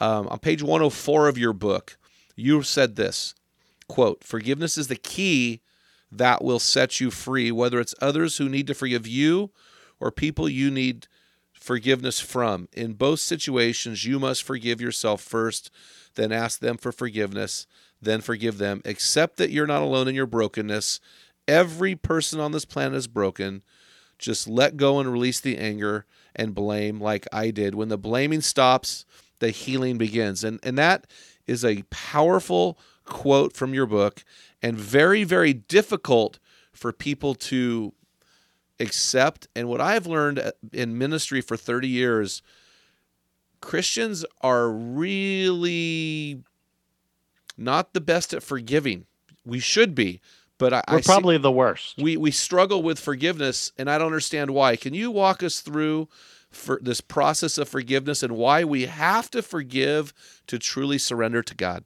Um, 0.00 0.26
on 0.28 0.38
page 0.38 0.62
104 0.62 1.28
of 1.28 1.38
your 1.38 1.52
book, 1.52 1.96
you 2.36 2.62
said 2.62 2.96
this 2.96 3.34
quote, 3.88 4.24
forgiveness 4.24 4.78
is 4.78 4.88
the 4.88 4.96
key 4.96 5.60
that 6.10 6.42
will 6.42 6.58
set 6.58 7.00
you 7.00 7.10
free, 7.10 7.50
whether 7.50 7.80
it's 7.80 7.94
others 8.00 8.38
who 8.38 8.48
need 8.48 8.66
to 8.66 8.74
forgive 8.74 9.06
you 9.06 9.50
or 10.00 10.10
people 10.10 10.48
you 10.48 10.70
need 10.70 11.06
forgiveness 11.52 12.20
from. 12.20 12.68
In 12.72 12.92
both 12.92 13.20
situations, 13.20 14.04
you 14.04 14.18
must 14.18 14.42
forgive 14.42 14.80
yourself 14.80 15.20
first, 15.20 15.70
then 16.14 16.30
ask 16.30 16.60
them 16.60 16.76
for 16.76 16.92
forgiveness, 16.92 17.66
then 18.00 18.20
forgive 18.20 18.58
them. 18.58 18.82
Accept 18.84 19.36
that 19.38 19.50
you're 19.50 19.66
not 19.66 19.82
alone 19.82 20.08
in 20.08 20.14
your 20.14 20.26
brokenness. 20.26 21.00
Every 21.46 21.94
person 21.94 22.40
on 22.40 22.52
this 22.52 22.64
planet 22.64 22.96
is 22.96 23.06
broken. 23.06 23.62
Just 24.18 24.48
let 24.48 24.76
go 24.76 24.98
and 24.98 25.12
release 25.12 25.40
the 25.40 25.58
anger 25.58 26.06
and 26.34 26.54
blame 26.54 27.00
like 27.00 27.26
I 27.32 27.50
did. 27.50 27.74
When 27.74 27.88
the 27.88 27.98
blaming 27.98 28.40
stops, 28.40 29.04
the 29.40 29.50
healing 29.50 29.98
begins. 29.98 30.44
And 30.44 30.58
and 30.62 30.78
that 30.78 31.06
is 31.46 31.64
a 31.64 31.82
powerful 31.90 32.78
quote 33.04 33.54
from 33.54 33.74
your 33.74 33.86
book 33.86 34.24
and 34.62 34.78
very 34.78 35.24
very 35.24 35.52
difficult 35.52 36.38
for 36.72 36.92
people 36.92 37.34
to 37.34 37.92
accept. 38.80 39.48
And 39.54 39.68
what 39.68 39.80
I've 39.80 40.06
learned 40.06 40.38
uh, 40.38 40.52
in 40.72 40.98
ministry 40.98 41.40
for 41.40 41.56
30 41.56 41.88
years, 41.88 42.42
Christians 43.60 44.24
are 44.40 44.70
really 44.70 46.42
not 47.56 47.94
the 47.94 48.00
best 48.00 48.34
at 48.34 48.42
forgiving. 48.42 49.06
We 49.46 49.58
should 49.58 49.94
be, 49.94 50.20
but 50.58 50.72
I, 50.72 50.82
We're 50.90 50.98
I 50.98 51.00
see- 51.00 51.06
probably 51.06 51.38
the 51.38 51.52
worst. 51.52 51.96
we 52.00 52.16
we 52.16 52.30
struggle 52.30 52.82
with 52.82 52.98
forgiveness, 52.98 53.72
and 53.78 53.90
I 53.90 53.98
don't 53.98 54.06
understand 54.06 54.50
why. 54.52 54.76
Can 54.76 54.94
you 54.94 55.10
walk 55.10 55.42
us 55.42 55.60
through 55.60 56.08
for 56.50 56.78
this 56.82 57.00
process 57.00 57.58
of 57.58 57.68
forgiveness 57.68 58.22
and 58.22 58.36
why 58.36 58.62
we 58.64 58.86
have 58.86 59.30
to 59.32 59.42
forgive 59.42 60.12
to 60.46 60.58
truly 60.58 60.98
surrender 60.98 61.42
to 61.42 61.54
God? 61.54 61.84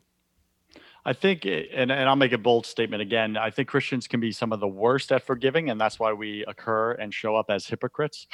I 1.04 1.14
think, 1.14 1.46
and, 1.46 1.90
and 1.90 2.06
I'll 2.06 2.16
make 2.16 2.32
a 2.32 2.38
bold 2.38 2.66
statement 2.66 3.00
again. 3.00 3.38
I 3.38 3.50
think 3.50 3.68
Christians 3.68 4.06
can 4.06 4.20
be 4.20 4.30
some 4.30 4.52
of 4.52 4.60
the 4.60 4.68
worst 4.68 5.10
at 5.10 5.22
forgiving, 5.22 5.70
and 5.70 5.80
that's 5.80 5.98
why 5.98 6.12
we 6.12 6.44
occur 6.46 6.92
and 6.92 7.14
show 7.14 7.34
up 7.34 7.46
as 7.48 7.66
hypocrites 7.66 8.26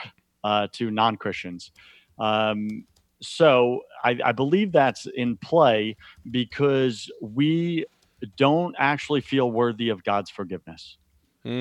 uh, 0.42 0.66
to 0.72 0.90
non 0.90 1.16
Christians. 1.16 1.70
Um, 2.18 2.84
so 3.22 3.82
I, 4.02 4.18
I 4.24 4.32
believe 4.32 4.72
that's 4.72 5.06
in 5.06 5.36
play 5.36 5.96
because 6.30 7.08
we 7.22 7.86
don't 8.26 8.74
actually 8.78 9.20
feel 9.20 9.50
worthy 9.50 9.88
of 9.90 10.04
God's 10.04 10.30
forgiveness. 10.30 10.98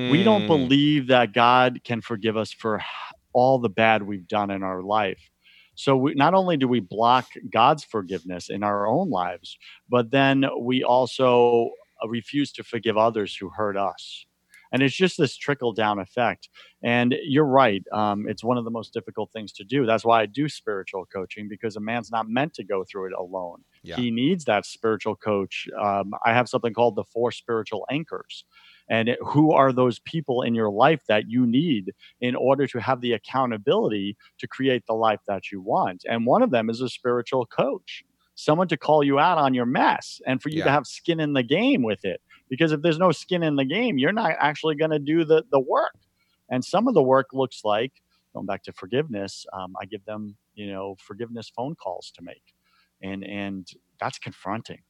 We 0.08 0.24
don't 0.24 0.44
Mm. 0.44 0.48
believe 0.48 1.08
that 1.08 1.34
God 1.34 1.82
can 1.84 2.02
forgive 2.02 2.38
us 2.38 2.52
for 2.54 2.82
all 3.34 3.60
the 3.60 3.70
bad 3.70 4.04
we've 4.04 4.28
done 4.28 4.52
in 4.52 4.64
our 4.64 4.82
life. 4.82 5.20
So 5.76 5.98
we, 5.98 6.14
not 6.16 6.34
only 6.34 6.58
do 6.58 6.68
we 6.68 6.80
block 6.80 7.28
God's 7.52 7.84
forgiveness 7.84 8.50
in 8.50 8.64
our 8.64 8.88
own 8.88 9.10
lives, 9.10 9.58
but 9.90 10.12
then 10.12 10.46
we 10.62 10.84
also 10.84 11.72
refuse 12.08 12.52
to 12.54 12.64
forgive 12.64 12.98
others 12.98 13.36
who 13.36 13.50
hurt 13.50 13.78
us. 13.78 14.26
And 14.74 14.82
it's 14.84 14.96
just 14.96 15.18
this 15.18 15.38
trickle 15.38 15.72
down 15.72 16.00
effect. 16.00 16.50
And 16.84 17.16
you're 17.24 17.46
right. 17.46 17.84
Um, 17.94 18.28
it's 18.28 18.44
one 18.44 18.58
of 18.58 18.66
the 18.66 18.72
most 18.72 18.92
difficult 18.94 19.32
things 19.32 19.54
to 19.54 19.64
do. 19.64 19.86
That's 19.86 20.04
why 20.04 20.22
I 20.22 20.26
do 20.26 20.50
spiritual 20.50 21.06
coaching 21.06 21.48
because 21.48 21.76
a 21.78 21.80
man's 21.80 22.12
not 22.12 22.28
meant 22.28 22.54
to 22.56 22.64
go 22.64 22.84
through 22.84 23.08
it 23.08 23.14
alone. 23.14 23.64
Yeah. 23.84 23.96
He 23.98 24.12
needs 24.12 24.44
that 24.46 24.66
spiritual 24.66 25.16
coach. 25.16 25.68
Um, 25.80 26.14
I 26.26 26.34
have 26.34 26.50
something 26.50 26.74
called 26.74 26.96
the 26.96 27.04
four 27.06 27.32
spiritual 27.32 27.86
anchors. 27.90 28.44
And 28.90 29.08
it- 29.10 29.20
who 29.24 29.54
are 29.54 29.72
those 29.72 30.00
people 30.00 30.42
in 30.42 30.56
your 30.56 30.70
life 30.70 31.04
that 31.08 31.30
you 31.30 31.46
need 31.46 31.94
in 32.20 32.36
order 32.36 32.68
to 32.68 32.80
have 32.80 33.00
the 33.00 33.14
accountability 33.14 34.18
to 34.40 34.48
create 34.48 34.86
the 34.88 34.94
life 34.94 35.22
that 35.28 35.52
you 35.52 35.62
want? 35.62 36.04
And 36.10 36.26
one 36.26 36.42
of 36.42 36.50
them 36.52 36.70
is 36.70 36.82
a 36.82 36.90
spiritual 36.90 37.46
coach, 37.46 38.04
someone 38.36 38.68
to 38.70 38.78
call 38.78 39.04
you 39.04 39.20
out 39.20 39.38
on 39.38 39.54
your 39.54 39.66
mess 39.66 40.20
and 40.26 40.42
for 40.42 40.50
you 40.50 40.58
to 40.66 40.72
have 40.72 40.88
skin 40.88 41.20
in 41.20 41.34
the 41.34 41.44
game 41.44 41.84
with 41.84 42.04
it. 42.04 42.22
Because 42.50 42.72
if 42.72 42.82
there's 42.82 43.00
no 43.00 43.12
skin 43.12 43.44
in 43.44 43.56
the 43.56 43.66
game, 43.66 43.98
you're 43.98 44.12
not 44.12 44.36
actually 44.40 44.76
going 44.76 44.92
to 44.92 45.00
do 45.00 45.26
the, 45.26 45.44
the 45.52 45.60
work. 45.60 45.96
And 46.50 46.64
some 46.64 46.88
of 46.88 46.94
the 46.94 47.04
work 47.04 47.28
looks 47.34 47.62
like, 47.64 47.94
going 48.34 48.46
back 48.46 48.64
to 48.64 48.74
forgiveness, 48.74 49.46
um, 49.54 49.74
I 49.82 49.86
give 49.86 50.04
them, 50.06 50.36
you 50.54 50.72
know, 50.72 50.96
forgiveness 51.00 51.52
phone 51.56 51.76
calls 51.76 52.12
to 52.16 52.24
make. 52.24 52.44
And, 53.02 53.24
and 53.24 53.68
that's 54.00 54.20
confronting. 54.20 54.82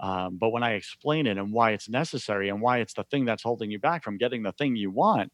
Um, 0.00 0.38
but 0.38 0.50
when 0.50 0.62
I 0.62 0.72
explain 0.72 1.26
it 1.26 1.38
and 1.38 1.52
why 1.52 1.72
it's 1.72 1.88
necessary 1.88 2.48
and 2.48 2.60
why 2.60 2.78
it's 2.78 2.94
the 2.94 3.04
thing 3.04 3.24
that's 3.24 3.42
holding 3.42 3.70
you 3.70 3.78
back 3.78 4.04
from 4.04 4.16
getting 4.16 4.42
the 4.42 4.52
thing 4.52 4.76
you 4.76 4.90
want, 4.90 5.32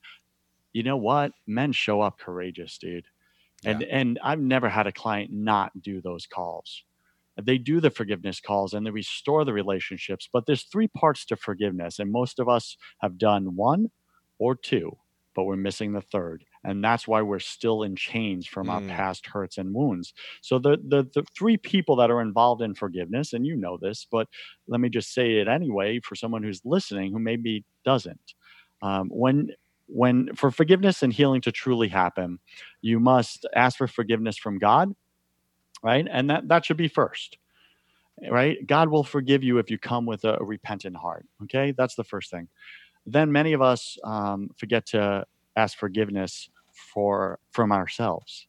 you 0.73 0.83
know 0.83 0.97
what? 0.97 1.33
Men 1.47 1.73
show 1.73 2.01
up 2.01 2.19
courageous, 2.19 2.79
dude. 2.79 3.07
And 3.65 3.83
and 3.85 4.19
I've 4.23 4.41
never 4.41 4.69
had 4.69 4.87
a 4.87 4.93
client 4.93 5.33
not 5.33 5.73
do 5.81 6.01
those 6.01 6.27
calls. 6.27 6.83
They 7.41 7.59
do 7.59 7.81
the 7.81 7.91
forgiveness 7.91 8.41
calls 8.41 8.75
and 8.75 8.87
they 8.87 8.91
restore 8.91 9.45
the 9.45 9.53
relationships. 9.53 10.29
But 10.33 10.47
there's 10.47 10.65
three 10.65 10.89
parts 10.89 11.25
to 11.27 11.37
forgiveness, 11.37 11.99
and 11.99 12.13
most 12.13 12.39
of 12.39 12.49
us 12.49 12.77
have 13.01 13.19
done 13.19 13.57
one 13.57 13.91
or 14.39 14.55
two, 14.55 14.99
but 15.35 15.45
we're 15.45 15.57
missing 15.57 15.93
the 15.93 16.01
third. 16.01 16.45
And 16.65 16.83
that's 16.83 17.07
why 17.07 17.23
we're 17.23 17.41
still 17.41 17.83
in 17.83 17.95
chains 17.97 18.47
from 18.47 18.71
our 18.71 18.81
Mm. 18.81 18.89
past 18.89 19.27
hurts 19.27 19.59
and 19.59 19.75
wounds. 19.75 20.15
So 20.43 20.59
the, 20.59 20.79
the 20.87 21.09
the 21.15 21.25
three 21.37 21.57
people 21.57 21.97
that 21.97 22.11
are 22.11 22.21
involved 22.23 22.63
in 22.63 22.75
forgiveness, 22.75 23.33
and 23.33 23.47
you 23.47 23.57
know 23.57 23.77
this, 23.81 24.07
but 24.11 24.29
let 24.67 24.81
me 24.81 24.89
just 24.89 25.13
say 25.13 25.37
it 25.37 25.49
anyway 25.49 26.01
for 26.01 26.15
someone 26.15 26.43
who's 26.43 26.63
listening 26.65 27.13
who 27.13 27.19
maybe 27.19 27.65
doesn't. 27.85 28.35
Um, 28.83 29.09
when 29.09 29.51
when 29.87 30.35
for 30.35 30.51
forgiveness 30.51 31.03
and 31.03 31.13
healing 31.13 31.43
to 31.43 31.53
truly 31.53 31.89
happen, 31.89 32.39
you 32.81 32.99
must 32.99 33.47
ask 33.55 33.77
for 33.77 33.87
forgiveness 33.87 34.37
from 34.39 34.59
God, 34.59 34.93
right? 35.85 36.09
And 36.11 36.31
that 36.31 36.49
that 36.49 36.65
should 36.65 36.79
be 36.79 36.89
first. 36.89 37.39
Right? 38.31 38.65
God 38.67 38.89
will 38.89 39.05
forgive 39.05 39.45
you 39.45 39.59
if 39.59 39.71
you 39.71 39.79
come 39.79 40.07
with 40.07 40.25
a, 40.25 40.39
a 40.41 40.45
repentant 40.45 40.97
heart. 40.97 41.27
Okay? 41.45 41.73
That's 41.77 41.97
the 41.97 42.05
first 42.05 42.31
thing. 42.31 42.49
Then 43.07 43.31
many 43.33 43.53
of 43.53 43.63
us 43.63 43.99
um, 44.05 44.51
forget 44.57 44.87
to 44.87 45.27
ask 45.57 45.79
forgiveness 45.79 46.49
for 46.93 47.39
from 47.53 47.71
ourselves 47.73 48.49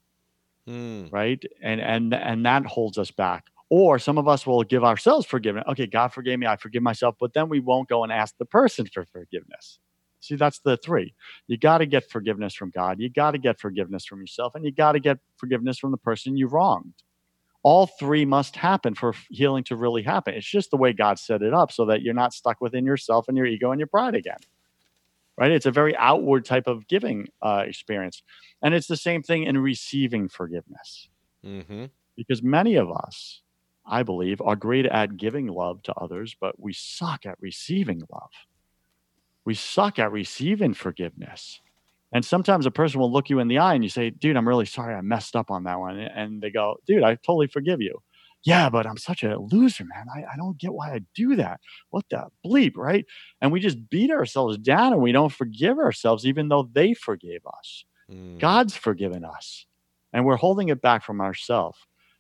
Mm. 0.67 1.13
right 1.13 1.43
and 1.61 1.79
and 1.79 2.11
and 2.11 2.43
that 2.47 2.65
holds 2.65 2.97
us 2.97 3.11
back 3.11 3.45
or 3.69 3.99
some 3.99 4.17
of 4.17 4.27
us 4.27 4.47
will 4.47 4.63
give 4.63 4.83
ourselves 4.83 5.27
forgiveness 5.27 5.63
okay 5.69 5.85
god 5.85 6.07
forgave 6.07 6.39
me 6.39 6.47
i 6.47 6.55
forgive 6.55 6.81
myself 6.81 7.13
but 7.19 7.33
then 7.35 7.49
we 7.49 7.59
won't 7.59 7.87
go 7.87 8.03
and 8.03 8.11
ask 8.11 8.35
the 8.39 8.45
person 8.45 8.87
for 8.91 9.05
forgiveness 9.05 9.77
see 10.21 10.35
that's 10.35 10.57
the 10.61 10.75
three 10.77 11.13
you 11.45 11.55
got 11.55 11.77
to 11.77 11.85
get 11.85 12.09
forgiveness 12.09 12.55
from 12.55 12.71
god 12.71 12.99
you 12.99 13.11
got 13.11 13.31
to 13.31 13.37
get 13.37 13.59
forgiveness 13.59 14.05
from 14.05 14.19
yourself 14.21 14.55
and 14.55 14.65
you 14.65 14.71
got 14.71 14.93
to 14.93 14.99
get 14.99 15.19
forgiveness 15.37 15.77
from 15.77 15.91
the 15.91 15.97
person 15.97 16.35
you 16.35 16.47
wronged 16.47 16.95
all 17.65 17.87
three 17.87 18.25
must 18.25 18.55
happen 18.55 18.93
for 18.93 19.13
healing 19.29 19.63
to 19.65 19.75
really 19.75 20.03
happen. 20.03 20.35
It's 20.35 20.45
just 20.45 20.69
the 20.69 20.77
way 20.77 20.93
god 20.93 21.17
set 21.19 21.41
it 21.41 21.53
up 21.53 21.71
so 21.71 21.85
that 21.87 22.01
you're 22.01 22.13
not 22.13 22.31
stuck 22.33 22.61
within 22.61 22.85
yourself 22.85 23.27
and 23.27 23.35
your 23.35 23.47
ego 23.47 23.71
and 23.71 23.79
your 23.79 23.87
pride 23.87 24.15
again 24.15 24.39
right? 25.37 25.51
It's 25.51 25.65
a 25.65 25.71
very 25.71 25.93
outward 25.97 26.45
type 26.45 26.65
of 26.65 26.87
giving 26.87 27.27
uh, 27.41 27.65
experience. 27.67 28.23
And 28.61 28.73
it's 28.73 28.87
the 28.87 28.95
same 28.95 29.21
thing 29.21 29.43
in 29.43 29.57
receiving 29.57 30.29
forgiveness. 30.29 31.09
Hmm 31.43 31.87
because 32.15 32.41
many 32.41 32.75
of 32.75 32.91
us, 32.91 33.41
I 33.85 34.03
believe, 34.03 34.41
are 34.41 34.55
great 34.55 34.85
at 34.85 35.17
giving 35.17 35.47
love 35.47 35.83
to 35.83 35.93
others, 35.93 36.35
but 36.39 36.59
we 36.59 36.73
suck 36.73 37.25
at 37.25 37.37
receiving 37.39 38.01
love. 38.11 38.31
We 39.43 39.53
suck 39.53 39.99
at 39.99 40.11
receiving 40.11 40.73
forgiveness. 40.73 41.61
And 42.15 42.23
sometimes 42.23 42.65
a 42.65 42.71
person 42.71 43.01
will 43.01 43.11
look 43.11 43.29
you 43.29 43.39
in 43.39 43.49
the 43.49 43.57
eye 43.57 43.73
and 43.73 43.83
you 43.83 43.89
say, 43.89 44.09
dude, 44.09 44.37
I'm 44.37 44.47
really 44.47 44.65
sorry 44.65 44.95
I 44.95 45.01
messed 45.01 45.35
up 45.35 45.51
on 45.51 45.65
that 45.65 45.81
one. 45.81 45.99
And 45.99 46.41
they 46.41 46.49
go, 46.49 46.77
dude, 46.87 47.03
I 47.03 47.15
totally 47.15 47.47
forgive 47.47 47.81
you. 47.81 47.99
Yeah, 48.45 48.69
but 48.69 48.87
I'm 48.87 48.95
such 48.95 49.21
a 49.21 49.37
loser, 49.37 49.83
man. 49.83 50.05
I, 50.15 50.23
I 50.33 50.37
don't 50.37 50.57
get 50.57 50.71
why 50.71 50.93
I 50.93 51.01
do 51.13 51.35
that. 51.35 51.59
What 51.89 52.05
the 52.09 52.27
bleep, 52.45 52.77
right? 52.77 53.05
And 53.41 53.51
we 53.51 53.59
just 53.59 53.89
beat 53.89 54.11
ourselves 54.11 54.57
down 54.57 54.93
and 54.93 55.01
we 55.01 55.11
don't 55.11 55.33
forgive 55.33 55.77
ourselves, 55.77 56.25
even 56.25 56.47
though 56.47 56.69
they 56.71 56.93
forgave 56.93 57.41
us. 57.45 57.83
Mm. 58.09 58.39
God's 58.39 58.77
forgiven 58.77 59.25
us, 59.25 59.65
and 60.13 60.25
we're 60.25 60.37
holding 60.37 60.69
it 60.69 60.81
back 60.81 61.03
from 61.03 61.19
ourselves. 61.19 61.79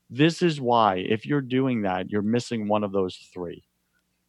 This 0.09 0.41
is 0.41 0.59
why, 0.59 1.05
if 1.07 1.25
you're 1.25 1.39
doing 1.39 1.83
that, 1.83 2.09
you're 2.09 2.21
missing 2.21 2.67
one 2.67 2.83
of 2.83 2.91
those 2.91 3.15
three. 3.33 3.63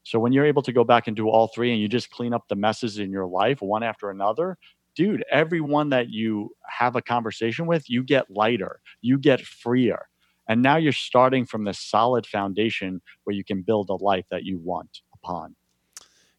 So 0.07 0.21
when 0.21 0.33
you're 0.33 0.47
able 0.47 0.63
to 0.63 0.73
go 0.73 0.85
back 0.85 1.09
and 1.09 1.17
do 1.17 1.29
all 1.29 1.49
three 1.49 1.73
and 1.73 1.81
you 1.81 1.89
just 1.89 2.11
clean 2.11 2.33
up 2.33 2.45
the 2.49 2.55
messes 2.55 2.99
in 2.99 3.11
your 3.11 3.27
life 3.27 3.61
one 3.61 3.83
after 3.83 4.09
another, 4.09 4.57
dude, 4.97 5.25
everyone 5.31 5.91
that 5.91 6.09
you 6.11 6.51
have 6.67 6.97
a 6.97 7.03
conversation 7.03 7.67
with, 7.67 7.89
you 7.89 8.03
get 8.03 8.31
lighter, 8.31 8.81
you 9.03 9.19
get 9.19 9.41
freer. 9.41 10.09
And 10.49 10.63
now 10.63 10.77
you're 10.77 10.93
starting 10.93 11.45
from 11.45 11.65
this 11.65 11.79
solid 11.79 12.27
foundation 12.27 13.01
where 13.25 13.35
you 13.37 13.45
can 13.45 13.63
build 13.63 13.91
a 13.91 13.95
life 13.95 14.25
that 14.31 14.45
you 14.45 14.59
want 14.59 15.03
upon. 15.15 15.55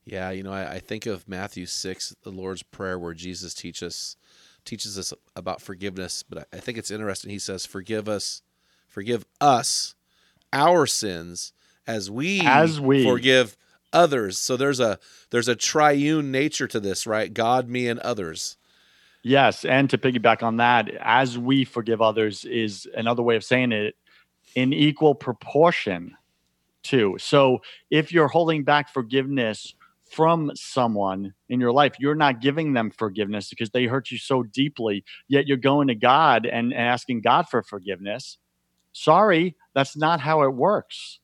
Yeah, 0.06 0.32
you 0.32 0.44
know, 0.44 0.54
I, 0.54 0.76
I 0.76 0.80
think 0.80 1.06
of 1.06 1.28
Matthew 1.28 1.66
six, 1.66 2.16
the 2.24 2.32
Lord's 2.32 2.64
Prayer, 2.64 2.98
where 2.98 3.14
Jesus 3.14 3.54
teach 3.54 3.84
us, 3.84 4.16
teaches 4.64 4.98
us 4.98 5.14
about 5.36 5.62
forgiveness. 5.62 6.24
But 6.24 6.40
I, 6.40 6.58
I 6.58 6.60
think 6.62 6.78
it's 6.78 6.92
interesting. 6.92 7.30
He 7.30 7.40
says, 7.40 7.66
"Forgive 7.66 8.08
us, 8.08 8.42
forgive 8.88 9.26
us, 9.42 9.96
our 10.54 10.86
sins, 10.88 11.52
as 11.86 12.10
we 12.10 12.40
As 12.46 12.80
we. 12.80 13.04
forgive 13.04 13.58
others." 13.94 14.38
So 14.38 14.58
there's 14.58 14.80
a 14.80 15.00
there's 15.32 15.48
a 15.48 15.56
triune 15.56 16.32
nature 16.32 16.68
to 16.68 16.80
this, 16.80 17.08
right? 17.08 17.34
God, 17.34 17.68
me, 17.70 17.88
and 17.88 18.00
others. 18.00 18.58
Yes, 19.24 19.66
and 19.66 19.90
to 19.90 19.98
piggyback 19.98 20.44
on 20.44 20.58
that, 20.58 20.90
as 21.02 21.38
we 21.38 21.66
forgive 21.66 22.02
others 22.02 22.46
is 22.46 22.88
another 22.96 23.24
way 23.24 23.36
of 23.36 23.44
saying 23.44 23.72
it 23.72 23.96
in 24.56 24.72
equal 24.72 25.14
proportion 25.14 26.16
too. 26.84 27.18
So 27.20 27.62
if 27.90 28.12
you're 28.14 28.30
holding 28.30 28.64
back 28.64 28.90
forgiveness 28.94 29.76
from 30.10 30.52
someone 30.56 31.34
in 31.50 31.60
your 31.60 31.74
life, 31.74 31.96
you're 32.00 32.16
not 32.16 32.40
giving 32.40 32.72
them 32.72 32.90
forgiveness 32.90 33.50
because 33.50 33.70
they 33.72 33.86
hurt 33.86 34.10
you 34.10 34.18
so 34.18 34.44
deeply, 34.44 35.04
yet 35.28 35.48
you're 35.48 35.58
going 35.58 35.90
to 35.90 35.96
God 35.96 36.46
and, 36.46 36.74
asking 36.74 37.22
God 37.22 37.50
for 37.50 37.62
forgiveness. 37.62 38.38
Sorry, 38.94 39.56
that's 39.74 39.98
not 39.98 40.22
how 40.22 40.44
it 40.44 40.54
works. 40.54 41.20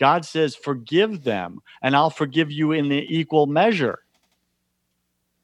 God 0.00 0.24
says, 0.24 0.56
forgive 0.56 1.24
them, 1.24 1.60
and 1.82 1.94
I'll 1.94 2.10
forgive 2.10 2.50
you 2.50 2.72
in 2.72 2.88
the 2.88 3.06
equal 3.08 3.46
measure. 3.46 4.00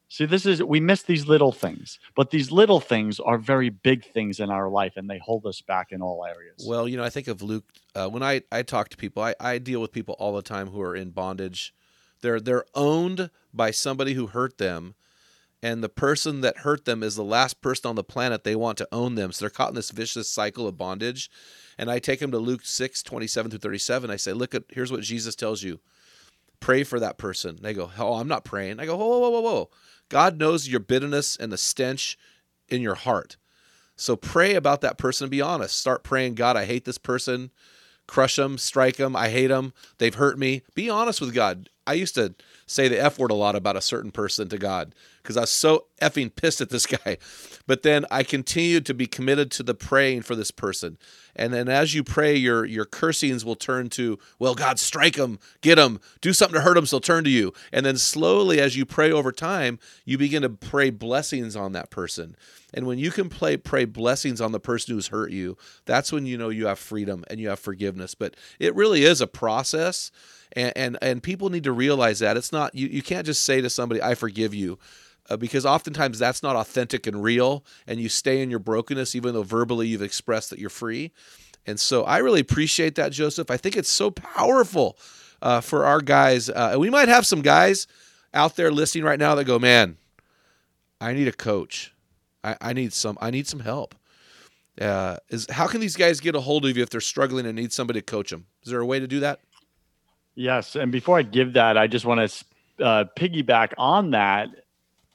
See, 0.09 0.24
this 0.24 0.46
is, 0.46 0.62
we 0.62 0.80
miss 0.80 1.02
these 1.02 1.26
little 1.26 1.52
things, 1.52 1.98
but 2.14 2.30
these 2.30 2.50
little 2.50 2.80
things 2.80 3.20
are 3.20 3.38
very 3.38 3.68
big 3.68 4.04
things 4.12 4.40
in 4.40 4.50
our 4.50 4.70
life 4.70 4.94
and 4.96 5.11
they 5.11 5.18
hold 5.18 5.44
us 5.46 5.61
back 5.61 5.92
in 5.92 6.00
all 6.00 6.24
areas. 6.24 6.64
Well, 6.66 6.88
you 6.88 6.96
know, 6.96 7.04
I 7.04 7.11
think 7.11 7.28
of 7.28 7.42
Luke 7.42 7.64
uh, 7.94 8.09
when 8.09 8.22
I 8.22 8.42
I 8.50 8.62
talk 8.62 8.88
to 8.90 8.96
people. 8.96 9.22
I, 9.22 9.34
I 9.40 9.59
deal 9.59 9.80
with 9.80 9.92
people 9.92 10.14
all 10.18 10.34
the 10.34 10.42
time 10.42 10.68
who 10.68 10.80
are 10.80 10.94
in 10.94 11.11
bondage. 11.11 11.74
They're 12.22 12.40
they're 12.40 12.64
owned 12.74 13.30
by 13.52 13.72
somebody 13.72 14.14
who 14.14 14.28
hurt 14.28 14.59
them, 14.59 14.94
and 15.62 15.82
the 15.82 15.88
person 15.88 16.42
that 16.42 16.59
hurt 16.59 16.84
them 16.84 17.02
is 17.02 17.16
the 17.16 17.24
last 17.24 17.61
person 17.61 17.88
on 17.88 17.96
the 17.96 18.04
planet 18.04 18.44
they 18.44 18.57
want 18.57 18.78
to 18.78 18.88
own 18.92 19.14
them. 19.14 19.32
So 19.32 19.44
they're 19.44 19.50
caught 19.50 19.70
in 19.70 19.74
this 19.74 19.90
vicious 19.90 20.28
cycle 20.28 20.68
of 20.68 20.76
bondage. 20.76 21.30
And 21.78 21.90
I 21.90 21.98
take 21.98 22.20
them 22.20 22.30
to 22.30 22.38
Luke 22.38 22.64
6, 22.64 23.02
27 23.02 23.50
through 23.50 23.59
37. 23.61 24.11
I 24.11 24.16
say, 24.16 24.32
look 24.32 24.54
at 24.54 24.64
here's 24.68 24.92
what 24.92 25.02
Jesus 25.02 25.34
tells 25.34 25.62
you. 25.62 25.80
Pray 26.61 26.84
for 26.84 27.00
that 27.00 27.18
person. 27.18 27.59
They 27.61 27.74
go, 27.74 27.90
Oh, 27.98 28.14
I'm 28.14 28.28
not 28.28 28.44
praying. 28.44 28.80
I 28.80 28.86
go, 28.86 28.96
Whoa, 28.96 29.18
whoa, 29.18 29.30
whoa, 29.30 29.40
whoa. 29.40 29.70
God 30.09 30.38
knows 30.38 30.68
your 30.68 30.80
bitterness 30.80 31.36
and 31.36 31.52
the 31.52 31.59
stench 31.59 32.18
in 32.68 32.80
your 32.80 32.94
heart. 32.94 33.36
So 33.96 34.14
pray 34.14 34.54
about 34.54 34.82
that 34.82 34.98
person 34.98 35.24
and 35.24 35.30
be 35.30 35.40
honest. 35.40 35.78
Start 35.78 36.04
praying, 36.04 36.34
God, 36.34 36.57
I 36.57 36.64
hate 36.64 36.84
this 36.84 36.98
person. 36.98 37.50
Crush 38.07 38.36
them, 38.36 38.57
strike 38.57 38.96
them. 38.96 39.16
I 39.16 39.30
hate 39.30 39.48
them. 39.48 39.72
They've 39.98 40.14
hurt 40.14 40.38
me. 40.38 40.62
Be 40.74 40.88
honest 40.88 41.20
with 41.20 41.34
God. 41.34 41.70
I 41.86 41.94
used 41.94 42.14
to 42.14 42.34
say 42.67 42.89
the 42.89 43.01
F 43.01 43.19
word 43.19 43.31
a 43.31 43.35
lot 43.35 43.55
about 43.55 43.77
a 43.77 43.81
certain 43.81 44.11
person 44.11 44.49
to 44.49 44.59
God 44.59 44.95
because 45.23 45.37
I 45.37 45.43
was 45.43 45.51
so 45.51 45.87
effing 46.01 46.35
pissed 46.35 46.61
at 46.61 46.71
this 46.71 46.87
guy. 47.05 47.19
But 47.67 47.83
then 47.83 48.07
I 48.11 48.23
continued 48.23 48.87
to 48.87 48.95
be 48.95 49.07
committed 49.07 49.51
to 49.53 49.62
the 49.62 49.75
praying 49.75 50.23
for 50.23 50.37
this 50.37 50.51
person. 50.51 50.99
And 51.35 51.53
then 51.53 51.69
as 51.69 51.95
you 51.95 52.03
pray, 52.03 52.35
your 52.35 52.64
your 52.64 52.85
cursings 52.85 53.45
will 53.45 53.57
turn 53.57 53.89
to, 53.91 54.19
well, 54.39 54.55
God, 54.55 54.79
strike 54.79 55.17
him, 55.17 55.39
get 55.61 55.79
him, 55.79 56.01
do 56.21 56.33
something 56.33 56.55
to 56.55 56.62
hurt 56.62 56.77
him, 56.77 56.87
so 56.87 56.97
they'll 56.97 57.01
turn 57.03 57.25
to 57.25 57.31
you. 57.31 57.53
And 57.73 57.85
then 57.85 57.99
slowly, 57.99 58.61
as 58.61 58.77
you 58.77 58.87
pray 58.87 59.12
over 59.12 59.33
time, 59.33 59.79
you 60.05 60.17
begin 60.19 60.43
to 60.43 60.49
pray 60.49 60.91
blessings 60.91 61.57
on 61.57 61.73
that 61.73 61.91
person. 61.91 62.37
And 62.73 62.87
when 62.87 62.99
you 62.99 63.11
can 63.11 63.29
play 63.29 63.57
pray 63.57 63.85
blessings 63.85 64.41
on 64.41 64.53
the 64.53 64.61
person 64.61 64.95
who's 64.95 65.09
hurt 65.09 65.31
you, 65.31 65.57
that's 65.85 66.12
when 66.12 66.27
you 66.27 66.37
know 66.39 66.49
you 66.49 66.67
have 66.67 66.79
freedom 66.79 67.25
and 67.29 67.41
you 67.41 67.49
have 67.49 67.61
forgiveness. 67.61 68.14
But 68.14 68.35
it 68.59 68.75
really 68.75 69.05
is 69.05 69.21
a 69.21 69.27
process. 69.27 70.11
And, 70.57 70.72
and 70.74 70.98
and 71.02 71.22
people 71.22 71.50
need 71.50 71.64
to 71.64 71.72
realize 71.72 72.18
that. 72.20 72.36
It's 72.36 72.50
not 72.50 72.74
you, 72.74 72.88
you 72.88 73.02
can't 73.02 73.26
just 73.26 73.42
say 73.44 73.61
to 73.61 73.70
somebody 73.70 74.02
i 74.02 74.14
forgive 74.14 74.54
you 74.54 74.78
uh, 75.28 75.36
because 75.36 75.66
oftentimes 75.66 76.18
that's 76.18 76.42
not 76.42 76.57
authentic 76.57 77.07
and 77.07 77.22
real 77.22 77.64
and 77.86 78.00
you 78.00 78.09
stay 78.09 78.42
in 78.42 78.50
your 78.50 78.59
brokenness 78.59 79.14
even 79.14 79.34
though 79.34 79.42
verbally 79.42 79.86
you've 79.86 80.02
expressed 80.02 80.50
that 80.50 80.59
you're 80.59 80.70
free. 80.70 81.12
And 81.66 81.78
so 81.78 82.04
i 82.04 82.18
really 82.18 82.40
appreciate 82.40 82.94
that 82.94 83.12
joseph. 83.12 83.50
I 83.50 83.57
think 83.57 83.76
it's 83.76 83.90
so 83.90 84.11
powerful 84.11 84.96
uh, 85.42 85.61
for 85.61 85.84
our 85.84 86.00
guys 86.00 86.48
uh, 86.48 86.70
and 86.72 86.80
we 86.80 86.90
might 86.90 87.09
have 87.09 87.26
some 87.26 87.42
guys 87.42 87.86
out 88.32 88.57
there 88.57 88.70
listening 88.70 89.04
right 89.04 89.18
now 89.18 89.34
that 89.34 89.44
go 89.44 89.59
man 89.59 89.98
i 91.00 91.12
need 91.12 91.28
a 91.28 91.32
coach. 91.32 91.92
I, 92.42 92.57
I 92.61 92.72
need 92.72 92.92
some 92.92 93.18
i 93.20 93.30
need 93.30 93.46
some 93.46 93.61
help. 93.61 93.94
Uh, 94.80 95.16
is 95.30 95.46
how 95.50 95.66
can 95.66 95.80
these 95.80 95.96
guys 95.96 96.20
get 96.20 96.34
a 96.34 96.40
hold 96.40 96.66
of 96.66 96.76
you 96.76 96.82
if 96.82 96.90
they're 96.90 97.00
struggling 97.00 97.46
and 97.46 97.57
need 97.57 97.72
somebody 97.72 97.98
to 97.98 98.04
coach 98.04 98.30
them 98.30 98.44
is 98.62 98.70
there 98.70 98.80
a 98.80 98.86
way 98.86 99.00
to 99.00 99.07
do 99.07 99.20
that 99.20 99.40
Yes, 100.37 100.76
and 100.76 100.93
before 100.93 101.18
I 101.18 101.22
give 101.22 101.55
that, 101.55 101.78
I 101.78 101.87
just 101.87 102.05
want 102.05 102.30
to 102.30 102.84
uh, 102.84 103.05
piggyback 103.16 103.72
on 103.78 104.11
that. 104.11 104.51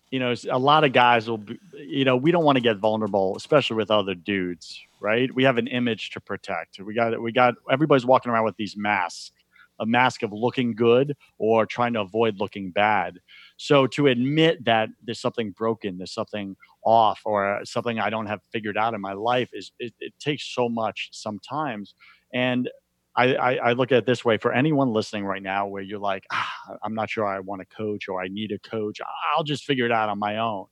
You 0.10 0.20
know, 0.20 0.34
a 0.50 0.58
lot 0.58 0.84
of 0.84 0.94
guys 0.94 1.30
will, 1.30 1.38
be, 1.38 1.60
you 1.78 2.04
know, 2.04 2.18
we 2.18 2.32
don't 2.32 2.44
want 2.44 2.58
to 2.58 2.62
get 2.62 2.78
vulnerable, 2.78 3.38
especially 3.38 3.78
with 3.78 3.92
other 3.92 4.16
dudes, 4.16 4.82
right? 5.00 5.34
We 5.34 5.44
have 5.44 5.58
an 5.60 5.68
image 5.68 6.10
to 6.12 6.20
protect. 6.20 6.80
We 6.80 6.96
got, 6.96 7.22
we 7.22 7.32
got, 7.32 7.54
everybody's 7.72 8.06
walking 8.06 8.32
around 8.32 8.46
with 8.46 8.58
these 8.58 8.76
masks, 8.76 9.32
a 9.80 9.86
mask 9.86 10.24
of 10.24 10.34
looking 10.34 10.74
good 10.76 11.16
or 11.38 11.66
trying 11.66 11.94
to 11.94 12.02
avoid 12.02 12.40
looking 12.40 12.72
bad. 12.72 13.20
So 13.58 13.86
to 13.88 14.08
admit 14.08 14.66
that 14.66 14.90
there's 15.04 15.22
something 15.22 15.52
broken, 15.52 15.98
there's 15.98 16.14
something 16.14 16.58
off, 16.84 17.22
or 17.26 17.62
something 17.64 18.00
I 18.00 18.10
don't 18.10 18.26
have 18.26 18.42
figured 18.52 18.76
out 18.76 18.96
in 18.96 19.02
my 19.02 19.14
life 19.14 19.52
is 19.54 19.72
it, 19.78 19.94
it 20.00 20.14
takes 20.20 20.44
so 20.44 20.68
much 20.68 21.10
sometimes. 21.12 21.94
And 22.34 22.70
I, 23.16 23.36
I, 23.36 23.54
I, 23.56 23.74
look 23.74 23.92
at 23.92 24.00
it 24.00 24.06
this 24.06 24.24
way 24.24 24.38
for 24.38 24.54
anyone 24.54 24.94
listening 24.94 25.26
right 25.26 25.44
now 25.44 25.68
where 25.68 25.82
you're 25.82 26.00
like, 26.00 26.26
ah, 26.32 26.78
I'm 26.82 26.94
not 26.94 27.10
sure 27.10 27.26
I 27.26 27.40
want 27.40 27.62
a 27.62 27.66
coach 27.66 28.08
or 28.08 28.22
I 28.22 28.28
need 28.30 28.52
a 28.52 28.60
coach. 28.60 29.00
I'll 29.36 29.44
just 29.44 29.66
figure 29.66 29.86
it 29.86 29.92
out 29.92 30.10
on 30.10 30.18
my 30.18 30.38
own. 30.38 30.68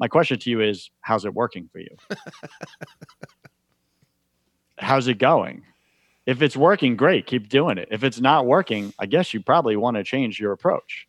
My 0.00 0.08
question 0.08 0.38
to 0.38 0.50
you 0.50 0.60
is, 0.60 0.90
how's 1.02 1.24
it 1.24 1.34
working 1.34 1.68
for 1.70 1.78
you? 1.78 1.96
how's 4.78 5.06
it 5.06 5.18
going? 5.18 5.62
If 6.26 6.42
it's 6.42 6.56
working, 6.56 6.96
great, 6.96 7.26
keep 7.26 7.48
doing 7.48 7.78
it. 7.78 7.88
If 7.90 8.02
it's 8.02 8.20
not 8.20 8.46
working, 8.46 8.92
I 8.98 9.06
guess 9.06 9.32
you 9.32 9.40
probably 9.40 9.76
want 9.76 9.96
to 9.96 10.04
change 10.04 10.40
your 10.40 10.52
approach. 10.52 11.06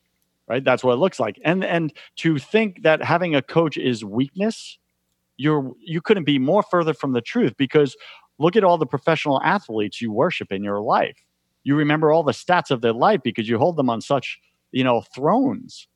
Right? 0.48 0.64
That's 0.64 0.84
what 0.84 0.94
it 0.94 0.98
looks 0.98 1.20
like. 1.20 1.40
And 1.46 1.64
and 1.64 1.94
to 2.18 2.38
think 2.38 2.84
that 2.84 3.02
having 3.02 3.36
a 3.36 3.42
coach 3.42 3.78
is 3.78 4.04
weakness, 4.04 4.78
you're 5.38 5.72
you 5.80 6.02
couldn't 6.02 6.26
be 6.26 6.40
more 6.40 6.62
further 6.62 6.94
from 6.94 7.14
the 7.14 7.22
truth 7.22 7.54
because 7.58 7.96
Look 8.42 8.56
at 8.56 8.64
all 8.64 8.80
the 8.80 8.88
professional 8.88 9.40
athletes 9.44 10.02
you 10.02 10.12
worship 10.12 10.52
in 10.52 10.64
your 10.64 10.82
life. 10.82 11.18
You 11.64 11.76
remember 11.76 12.12
all 12.12 12.24
the 12.24 12.32
stats 12.32 12.72
of 12.72 12.82
their 12.82 12.92
life 12.92 13.22
because 13.24 13.48
you 13.48 13.60
hold 13.60 13.76
them 13.78 13.88
on 13.88 14.02
such, 14.02 14.40
you 14.72 14.84
know, 14.84 15.02
thrones. 15.02 15.88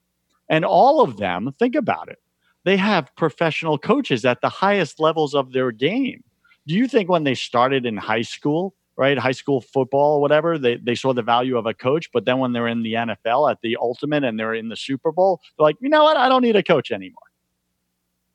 And 0.47 0.63
all 0.63 1.01
of 1.01 1.17
them, 1.17 1.55
think 1.57 1.73
about 1.73 2.07
it. 2.07 2.19
They 2.63 2.77
have 2.77 3.15
professional 3.15 3.79
coaches 3.79 4.25
at 4.25 4.41
the 4.41 4.49
highest 4.49 4.99
levels 4.99 5.33
of 5.33 5.53
their 5.53 5.71
game. 5.71 6.23
Do 6.67 6.75
you 6.75 6.87
think 6.87 7.09
when 7.09 7.23
they 7.23 7.33
started 7.33 7.83
in 7.83 7.97
high 7.97 8.21
school, 8.21 8.75
right, 8.95 9.17
high 9.17 9.31
school 9.31 9.61
football 9.61 10.17
or 10.17 10.21
whatever, 10.21 10.59
they, 10.59 10.77
they 10.77 10.93
saw 10.93 11.13
the 11.13 11.23
value 11.23 11.57
of 11.57 11.65
a 11.65 11.73
coach, 11.73 12.11
but 12.13 12.25
then 12.25 12.37
when 12.37 12.53
they're 12.53 12.67
in 12.67 12.83
the 12.83 12.93
NFL 12.93 13.49
at 13.49 13.57
the 13.63 13.75
ultimate 13.81 14.23
and 14.23 14.39
they're 14.39 14.53
in 14.53 14.69
the 14.69 14.75
Super 14.75 15.11
Bowl, 15.11 15.41
they're 15.57 15.63
like, 15.65 15.77
you 15.79 15.89
know 15.89 16.03
what, 16.03 16.15
I 16.15 16.29
don't 16.29 16.43
need 16.43 16.55
a 16.55 16.63
coach 16.63 16.91
anymore. 16.91 17.17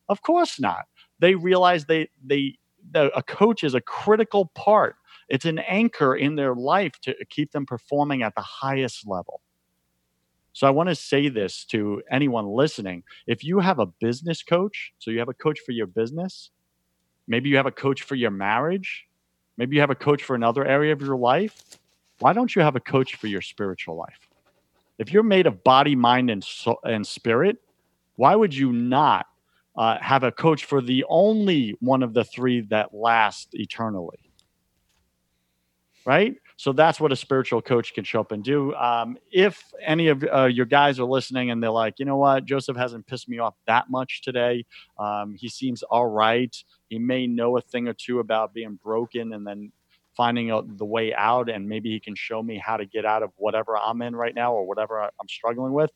Of 0.09 0.23
course 0.23 0.59
not. 0.59 0.87
They 1.21 1.37
realize 1.37 1.85
they 1.85 2.09
they 2.25 2.37
the, 2.37 2.59
a 2.95 3.23
coach 3.23 3.65
is 3.65 3.75
a 3.75 3.81
critical 3.81 4.47
part. 4.55 4.97
It's 5.29 5.45
an 5.45 5.59
anchor 5.61 6.17
in 6.17 6.35
their 6.35 6.55
life 6.55 7.01
to 7.03 7.15
keep 7.29 7.53
them 7.53 7.67
performing 7.67 8.23
at 8.23 8.35
the 8.35 8.43
highest 8.43 9.07
level. 9.07 9.41
So 10.53 10.67
I 10.67 10.71
want 10.71 10.89
to 10.89 10.95
say 10.95 11.29
this 11.29 11.65
to 11.67 12.03
anyone 12.11 12.47
listening. 12.47 13.05
If 13.27 13.45
you 13.45 13.61
have 13.61 13.79
a 13.79 13.87
business 13.87 14.43
coach, 14.43 14.93
so 14.99 15.11
you 15.11 15.21
have 15.21 15.29
a 15.29 15.35
coach 15.35 15.61
for 15.61 15.73
your 15.73 15.87
business, 15.87 16.51
maybe 17.29 17.49
you 17.49 17.57
have 17.57 17.67
a 17.67 17.73
coach 17.73 18.03
for 18.03 18.17
your 18.17 18.33
marriage, 18.33 19.07
maybe 19.57 19.77
you 19.77 19.81
have 19.81 19.91
a 19.91 19.95
coach 19.95 20.25
for 20.25 20.35
another 20.35 20.65
area 20.65 20.93
of 20.93 21.01
your 21.01 21.17
life, 21.17 21.63
why 22.19 22.33
don't 22.33 22.55
you 22.55 22.63
have 22.63 22.77
a 22.77 22.81
coach 22.81 23.15
for 23.15 23.29
your 23.29 23.41
spiritual 23.41 23.97
life? 23.97 24.29
If 24.99 25.13
you're 25.13 25.23
made 25.23 25.47
of 25.47 25.65
body, 25.65 25.95
mind, 25.95 26.31
and, 26.31 26.47
and 26.85 27.07
spirit, 27.07 27.59
why 28.17 28.35
would 28.35 28.55
you 28.55 28.73
not 28.73 29.27
uh, 29.77 29.99
have 30.01 30.25
a 30.25 30.33
coach 30.33 30.65
for 30.65 30.81
the 30.81 31.05
only 31.09 31.77
one 31.81 32.03
of 32.03 32.15
the 32.15 32.25
three 32.25 32.61
that 32.63 32.95
last 32.95 33.49
eternally. 33.53 34.19
Right? 36.07 36.35
So 36.57 36.73
that's 36.73 37.01
what 37.01 37.13
a 37.13 37.17
spiritual 37.17 37.63
coach 37.63 37.95
can 37.95 38.05
show 38.05 38.21
up 38.21 38.33
and 38.33 38.45
do. 38.45 38.75
Um, 38.75 39.17
if 39.33 39.63
any 39.83 40.09
of 40.09 40.23
uh, 40.25 40.45
your 40.45 40.67
guys 40.67 40.99
are 40.99 41.05
listening 41.05 41.51
and 41.51 41.63
they're 41.63 41.71
like, 41.71 41.99
you 41.99 42.05
know 42.05 42.19
what, 42.19 42.45
Joseph 42.45 42.77
hasn't 42.77 43.07
pissed 43.07 43.29
me 43.31 43.39
off 43.39 43.55
that 43.67 43.89
much 43.89 44.21
today. 44.23 44.67
Um, 44.99 45.35
he 45.39 45.49
seems 45.49 45.83
all 45.83 46.07
right. 46.07 46.55
He 46.89 46.99
may 46.99 47.27
know 47.27 47.57
a 47.57 47.63
thing 47.63 47.89
or 47.89 47.95
two 47.95 48.19
about 48.19 48.53
being 48.53 48.79
broken 48.83 49.33
and 49.33 49.47
then 49.47 49.73
finding 50.15 50.51
out 50.51 50.77
the 50.77 50.85
way 50.85 51.15
out. 51.15 51.49
And 51.49 51.67
maybe 51.67 51.91
he 51.91 52.01
can 52.01 52.15
show 52.15 52.43
me 52.43 52.59
how 52.59 52.77
to 52.77 52.85
get 52.85 53.07
out 53.07 53.23
of 53.23 53.31
whatever 53.37 53.79
I'm 53.79 54.03
in 54.03 54.15
right 54.15 54.35
now 54.35 54.53
or 54.53 54.67
whatever 54.67 55.01
I'm 55.01 55.29
struggling 55.29 55.73
with. 55.73 55.91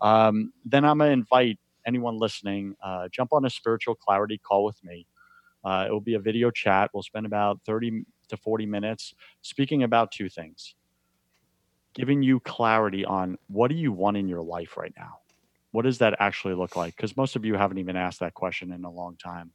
Um, 0.00 0.52
then 0.64 0.84
I'm 0.84 0.98
going 0.98 1.10
to 1.10 1.12
invite 1.12 1.58
anyone 1.86 2.18
listening, 2.18 2.74
uh, 2.82 3.08
jump 3.10 3.32
on 3.32 3.44
a 3.44 3.50
spiritual 3.50 3.94
clarity 3.94 4.38
call 4.38 4.64
with 4.64 4.82
me. 4.84 5.06
Uh, 5.64 5.84
it 5.88 5.92
will 5.92 6.00
be 6.00 6.14
a 6.14 6.20
video 6.20 6.50
chat. 6.50 6.90
We'll 6.92 7.02
spend 7.02 7.26
about 7.26 7.60
30 7.66 8.04
to 8.28 8.36
40 8.36 8.66
minutes 8.66 9.14
speaking 9.42 9.82
about 9.82 10.12
two 10.12 10.28
things 10.28 10.74
giving 11.98 12.22
you 12.22 12.38
clarity 12.40 13.04
on 13.04 13.36
what 13.48 13.68
do 13.68 13.74
you 13.74 13.92
want 13.92 14.16
in 14.16 14.28
your 14.28 14.40
life 14.40 14.76
right 14.76 14.92
now? 14.96 15.18
What 15.72 15.82
does 15.82 15.98
that 15.98 16.14
actually 16.20 16.54
look 16.54 16.76
like? 16.76 16.96
Because 16.96 17.16
most 17.16 17.34
of 17.34 17.44
you 17.44 17.54
haven't 17.54 17.78
even 17.78 17.96
asked 17.96 18.20
that 18.20 18.34
question 18.34 18.72
in 18.72 18.84
a 18.84 18.90
long 18.90 19.16
time. 19.16 19.50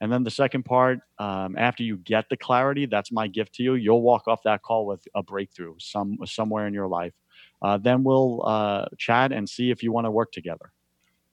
And 0.00 0.12
then 0.12 0.22
the 0.22 0.30
second 0.30 0.64
part, 0.64 1.00
um, 1.18 1.56
after 1.58 1.82
you 1.82 1.96
get 1.96 2.28
the 2.28 2.36
clarity, 2.36 2.86
that's 2.86 3.10
my 3.10 3.26
gift 3.26 3.54
to 3.56 3.62
you. 3.62 3.74
You'll 3.74 4.02
walk 4.02 4.28
off 4.28 4.42
that 4.44 4.62
call 4.62 4.86
with 4.86 5.06
a 5.14 5.22
breakthrough 5.22 5.74
some 5.78 6.18
somewhere 6.26 6.66
in 6.66 6.74
your 6.74 6.88
life. 6.88 7.14
Uh, 7.60 7.78
then 7.78 8.04
we'll 8.04 8.44
uh, 8.46 8.86
chat 8.98 9.32
and 9.32 9.48
see 9.48 9.70
if 9.70 9.82
you 9.82 9.92
want 9.92 10.04
to 10.04 10.10
work 10.10 10.30
together. 10.30 10.72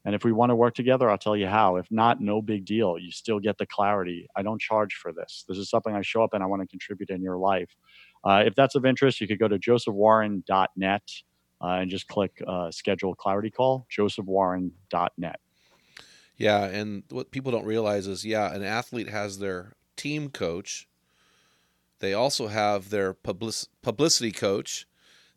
And 0.04 0.16
if 0.16 0.24
we 0.24 0.32
want 0.32 0.50
to 0.50 0.56
work 0.56 0.74
together, 0.74 1.10
I'll 1.10 1.18
tell 1.18 1.38
you 1.38 1.48
how. 1.48 1.76
If 1.76 1.86
not, 1.92 2.22
no 2.22 2.42
big 2.42 2.66
deal. 2.66 2.98
You 2.98 3.12
still 3.12 3.40
get 3.40 3.58
the 3.58 3.68
clarity. 3.68 4.28
I 4.36 4.42
don't 4.42 4.60
charge 4.60 4.96
for 4.96 5.14
this. 5.14 5.46
This 5.48 5.58
is 5.58 5.70
something 5.70 5.94
I 5.94 6.02
show 6.02 6.24
up 6.24 6.34
and 6.34 6.42
I 6.42 6.48
want 6.48 6.62
to 6.64 6.68
contribute 6.68 7.10
in 7.10 7.22
your 7.22 7.38
life. 7.38 7.76
Uh, 8.24 8.44
if 8.46 8.56
that's 8.56 8.76
of 8.76 8.86
interest, 8.86 9.22
you 9.22 9.28
could 9.28 9.40
go 9.40 9.48
to 9.48 9.60
josephwarren.net 9.60 11.04
uh, 11.62 11.68
and 11.68 11.90
just 11.92 12.08
click 12.08 12.42
uh, 12.48 12.72
schedule 12.72 13.14
clarity 13.14 13.52
call, 13.52 13.86
josephwarren.net. 13.90 15.40
Yeah. 16.38 16.66
And 16.66 17.04
what 17.10 17.30
people 17.30 17.52
don't 17.52 17.66
realize 17.66 18.08
is, 18.08 18.26
yeah, 18.26 18.54
an 18.54 18.64
athlete 18.64 19.10
has 19.10 19.38
their 19.38 19.74
team 19.96 20.30
coach, 20.30 20.88
they 22.00 22.14
also 22.14 22.48
have 22.48 22.90
their 22.90 23.14
public- 23.14 23.68
publicity 23.84 24.32
coach, 24.32 24.88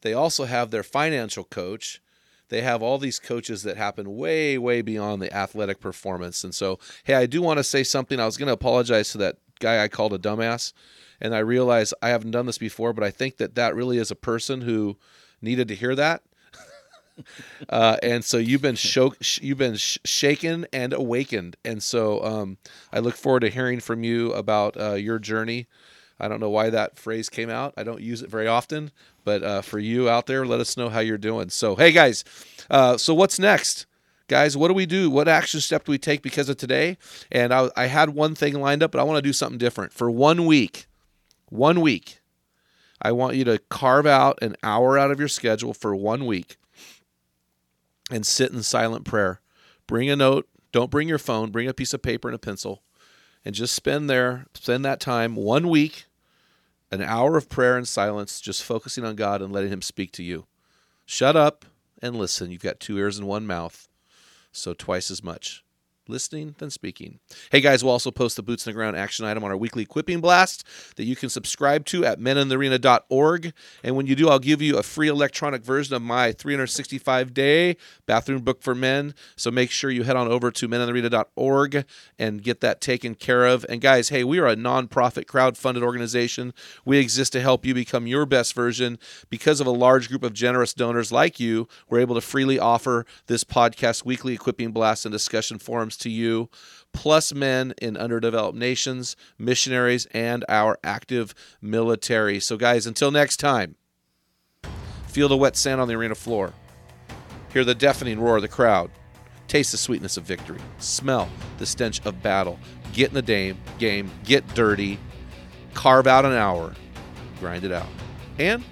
they 0.01 0.15
also 0.15 0.45
have 0.45 0.71
their 0.71 0.83
financial 0.83 1.45
coach 1.45 2.01
they 2.49 2.63
have 2.63 2.83
all 2.83 2.99
these 2.99 3.19
coaches 3.19 3.63
that 3.63 3.77
happen 3.77 4.17
way, 4.17 4.59
way 4.59 4.83
beyond 4.83 5.23
the 5.23 5.33
athletic 5.35 5.81
performance. 5.81 6.45
And 6.45 6.55
so, 6.55 6.79
hey, 7.05 7.15
I 7.15 7.27
do 7.27 7.43
want 7.43 7.59
to 7.59 7.65
say 7.65 7.83
something. 7.83 8.21
I 8.21 8.27
was 8.27 8.37
going 8.37 8.49
to 8.49 8.53
apologize 8.53 9.13
to 9.13 9.19
that 9.19 9.37
guy 9.61 9.83
I 9.83 9.89
called 9.89 10.13
a 10.13 10.19
dumbass. 10.19 10.73
And 11.21 11.35
I 11.35 11.39
realize 11.39 11.95
I 12.03 12.09
haven't 12.09 12.33
done 12.33 12.47
this 12.47 12.59
before, 12.59 12.93
but 12.93 13.05
I 13.05 13.11
think 13.11 13.39
that 13.39 13.55
that 13.55 13.75
really 13.75 13.99
is 13.99 14.11
a 14.11 14.17
person 14.17 14.61
who 14.61 14.99
needed 15.41 15.69
to 15.69 15.75
hear 15.75 15.95
that. 15.95 16.23
uh, 17.69 17.97
and 18.03 18.25
so 18.25 18.37
you've 18.37 18.63
been 18.63 18.75
sho- 18.75 19.15
you've 19.41 19.59
been 19.59 19.77
sh- 19.77 19.99
shaken 20.05 20.67
and 20.73 20.93
awakened, 20.93 21.57
and 21.65 21.83
so 21.83 22.23
um, 22.25 22.59
I 22.93 22.99
look 22.99 23.15
forward 23.15 23.41
to 23.41 23.51
hearing 23.51 23.81
from 23.81 24.03
you 24.03 24.33
about 24.33 24.79
uh, 24.79 24.95
your 24.95 25.19
journey 25.19 25.67
I 26.19 26.29
don't 26.29 26.41
know 26.41 26.51
why 26.51 26.71
that 26.71 26.99
phrase 26.99 27.29
came 27.29 27.51
out. 27.51 27.75
I 27.77 27.83
don't 27.83 28.01
use 28.01 28.23
it 28.23 28.31
very 28.31 28.47
often, 28.47 28.93
but 29.25 29.43
uh, 29.43 29.63
for 29.63 29.79
you 29.79 30.09
out 30.09 30.27
there, 30.27 30.47
let 30.47 30.61
us 30.61 30.77
know 30.77 30.89
how 30.89 31.01
you're 31.01 31.19
doing. 31.19 31.51
So, 31.51 31.75
hey 31.75 31.93
guys, 31.93 32.25
uh, 32.71 32.97
so 32.97 33.15
what's 33.15 33.39
next? 33.39 33.87
Guys, 34.29 34.57
what 34.57 34.69
do 34.69 34.75
we 34.75 34.87
do? 34.87 35.11
What 35.11 35.29
action 35.29 35.61
step 35.61 35.85
do 35.85 35.93
we 35.93 35.99
take 35.99 36.23
because 36.23 36.49
of 36.49 36.57
today? 36.57 36.97
And 37.31 37.53
I, 37.53 37.69
I 37.77 37.87
had 37.87 38.11
one 38.11 38.35
thing 38.35 38.55
lined 38.55 38.83
up, 38.83 38.93
but 38.93 39.01
I 39.01 39.05
want 39.05 39.19
to 39.19 39.29
do 39.29 39.35
something 39.35 39.59
different. 39.59 39.93
For 39.93 40.11
one 40.11 40.47
week, 40.47 40.87
one 41.51 41.81
week, 41.81 42.21
I 43.03 43.13
want 43.13 43.37
you 43.37 43.45
to 43.45 43.59
carve 43.69 44.07
out 44.07 44.39
an 44.41 44.57
hour 44.63 44.99
out 44.99 45.11
of 45.11 45.19
your 45.19 45.29
schedule 45.29 45.75
for 45.75 45.95
one 45.95 46.25
week 46.25 46.57
and 48.11 48.25
sit 48.25 48.51
in 48.51 48.63
silent 48.63 49.05
prayer. 49.05 49.41
Bring 49.87 50.09
a 50.09 50.17
note. 50.17 50.49
Don't 50.73 50.91
bring 50.91 51.09
your 51.09 51.19
phone. 51.19 51.51
Bring 51.51 51.69
a 51.69 51.75
piece 51.75 51.93
of 51.93 52.01
paper 52.01 52.29
and 52.29 52.35
a 52.35 52.39
pencil 52.39 52.83
and 53.45 53.55
just 53.55 53.75
spend 53.75 54.09
there, 54.09 54.47
spend 54.55 54.85
that 54.85 55.01
time 55.01 55.37
one 55.37 55.69
week, 55.69 56.05
an 56.91 57.03
hour 57.03 57.37
of 57.37 57.49
prayer 57.49 57.77
and 57.77 57.89
silence, 57.89 58.41
just 58.41 58.63
focusing 58.63 59.05
on 59.05 59.17
God 59.17 59.43
and 59.43 59.53
letting 59.53 59.71
Him 59.71 59.83
speak 59.83 60.13
to 60.13 60.23
you. 60.23 60.47
Shut 61.07 61.37
up 61.37 61.65
and 62.01 62.17
listen. 62.17 62.51
You've 62.51 62.63
got 62.63 62.81
two 62.81 62.99
ears 62.99 63.19
and 63.19 63.27
one 63.27 63.47
mouth, 63.47 63.89
so 64.53 64.75
twice 64.75 65.11
as 65.11 65.23
much 65.23 65.64
listening 66.09 66.55
than 66.59 66.71
speaking. 66.71 67.19
Hey 67.51 67.61
guys, 67.61 67.83
we'll 67.83 67.93
also 67.93 68.11
post 68.11 68.37
the 68.37 68.43
boots 68.43 68.67
on 68.67 68.73
the 68.73 68.75
ground 68.75 68.97
action 68.97 69.25
item 69.25 69.45
on 69.45 69.51
our 69.51 69.57
weekly 69.57 69.83
equipping 69.83 70.21
blast 70.21 70.65
that 70.97 71.05
you 71.05 71.17
can 71.17 71.29
subscribe 71.29 71.85
to 71.87 72.05
at 72.05 72.21
meninthearena.org. 72.21 73.53
And 73.83 73.97
when 73.97 74.07
you 74.07 74.15
do, 74.15 74.29
I'll 74.29 74.39
give 74.39 74.61
you 74.61 74.77
a 74.77 74.83
free 74.83 75.09
electronic 75.09 75.65
version 75.65 75.95
of 75.95 76.03
my 76.03 76.33
365 76.33 77.33
day 77.33 77.77
bathroom 78.07 78.43
book 78.43 78.63
for 78.63 78.75
men. 78.75 79.15
So 79.37 79.51
make 79.51 79.71
sure 79.71 79.91
you 79.91 80.03
head 80.03 80.17
on 80.17 80.29
over 80.29 80.51
to 80.51 80.69
meninthearena.org 80.69 81.85
and 82.19 82.43
get 82.43 82.61
that 82.61 82.81
taken 82.81 83.15
care 83.15 83.47
of. 83.47 83.65
And 83.69 83.81
guys, 83.81 84.11
hey, 84.11 84.25
we 84.25 84.39
are 84.39 84.47
a 84.47 84.57
nonprofit 84.57 85.27
crowd-funded 85.27 85.83
organization. 85.83 86.53
We 86.85 86.99
exist 86.99 87.33
to 87.33 87.41
help 87.41 87.65
you 87.65 87.75
become 87.75 88.07
your 88.07 88.27
best 88.27 88.55
version. 88.55 88.99
Because 89.31 89.61
of 89.61 89.67
a 89.67 89.71
large 89.71 90.09
group 90.09 90.23
of 90.23 90.33
generous 90.33 90.75
donors 90.75 91.11
like 91.11 91.41
you, 91.41 91.69
we're 91.89 92.01
able 92.01 92.15
to 92.15 92.21
freely 92.21 92.59
offer 92.59 93.07
this 93.27 93.45
podcast 93.45 94.05
weekly 94.05 94.35
equipping 94.35 94.73
blast 94.73 95.07
and 95.07 95.13
discussion 95.13 95.59
forums 95.59 95.94
to 95.99 96.11
you, 96.11 96.49
plus 96.93 97.35
men 97.35 97.75
in 97.81 97.97
underdeveloped 97.97 98.57
nations, 98.57 99.17
missionaries, 99.39 100.07
and 100.13 100.45
our 100.49 100.79
active 100.85 101.35
military. 101.61 102.41
So, 102.41 102.57
guys, 102.57 102.87
until 102.87 103.11
next 103.11 103.39
time, 103.39 103.77
feel 105.07 105.29
the 105.29 105.37
wet 105.37 105.57
sand 105.57 105.81
on 105.81 105.89
the 105.89 105.95
arena 105.95 106.15
floor, 106.15 106.53
hear 107.53 107.65
the 107.65 107.75
deafening 107.75 108.21
roar 108.21 108.37
of 108.37 108.43
the 108.43 108.49
crowd, 108.49 108.91
taste 109.49 109.73
the 109.73 109.79
sweetness 109.79 110.17
of 110.17 110.25
victory, 110.25 110.61
smell 110.79 111.29
the 111.59 111.67
stench 111.67 112.05
of 112.05 112.23
battle, 112.23 112.59
get 112.93 113.09
in 113.09 113.15
the 113.15 113.23
game, 113.23 113.59
game. 113.79 114.11
Get 114.25 114.47
dirty, 114.55 114.99
carve 115.75 116.07
out 116.07 116.25
an 116.25 116.33
hour, 116.33 116.73
grind 117.41 117.65
it 117.65 117.73
out, 117.73 117.89
and 118.39 118.65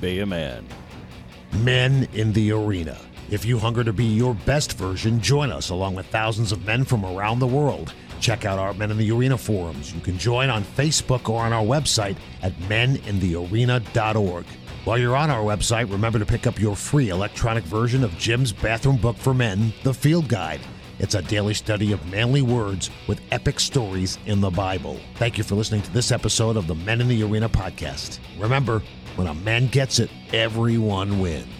Be 0.00 0.20
a 0.20 0.26
man. 0.26 0.66
Men 1.52 2.08
in 2.14 2.32
the 2.32 2.52
Arena. 2.52 2.96
If 3.30 3.44
you 3.44 3.60
hunger 3.60 3.84
to 3.84 3.92
be 3.92 4.06
your 4.06 4.34
best 4.34 4.72
version, 4.72 5.20
join 5.20 5.52
us 5.52 5.70
along 5.70 5.94
with 5.94 6.06
thousands 6.06 6.50
of 6.50 6.66
men 6.66 6.84
from 6.84 7.06
around 7.06 7.38
the 7.38 7.46
world. 7.46 7.94
Check 8.18 8.44
out 8.44 8.58
our 8.58 8.74
Men 8.74 8.90
in 8.90 8.98
the 8.98 9.12
Arena 9.12 9.38
forums. 9.38 9.94
You 9.94 10.00
can 10.00 10.18
join 10.18 10.50
on 10.50 10.64
Facebook 10.64 11.28
or 11.28 11.40
on 11.40 11.52
our 11.52 11.62
website 11.62 12.16
at 12.42 12.52
meninthearena.org. 12.62 14.44
While 14.84 14.98
you're 14.98 15.16
on 15.16 15.30
our 15.30 15.44
website, 15.44 15.92
remember 15.92 16.18
to 16.18 16.26
pick 16.26 16.48
up 16.48 16.58
your 16.58 16.74
free 16.74 17.10
electronic 17.10 17.62
version 17.62 18.02
of 18.02 18.18
Jim's 18.18 18.52
bathroom 18.52 18.96
book 18.96 19.16
for 19.16 19.32
men, 19.32 19.72
The 19.84 19.94
Field 19.94 20.26
Guide. 20.26 20.60
It's 20.98 21.14
a 21.14 21.22
daily 21.22 21.54
study 21.54 21.92
of 21.92 22.04
manly 22.10 22.42
words 22.42 22.90
with 23.06 23.20
epic 23.30 23.60
stories 23.60 24.18
in 24.26 24.40
the 24.40 24.50
Bible. 24.50 24.98
Thank 25.14 25.38
you 25.38 25.44
for 25.44 25.54
listening 25.54 25.82
to 25.82 25.92
this 25.92 26.10
episode 26.10 26.56
of 26.56 26.66
the 26.66 26.74
Men 26.74 27.00
in 27.00 27.06
the 27.06 27.22
Arena 27.22 27.48
podcast. 27.48 28.18
Remember, 28.40 28.82
when 29.14 29.28
a 29.28 29.34
man 29.34 29.68
gets 29.68 30.00
it, 30.00 30.10
everyone 30.32 31.20
wins. 31.20 31.59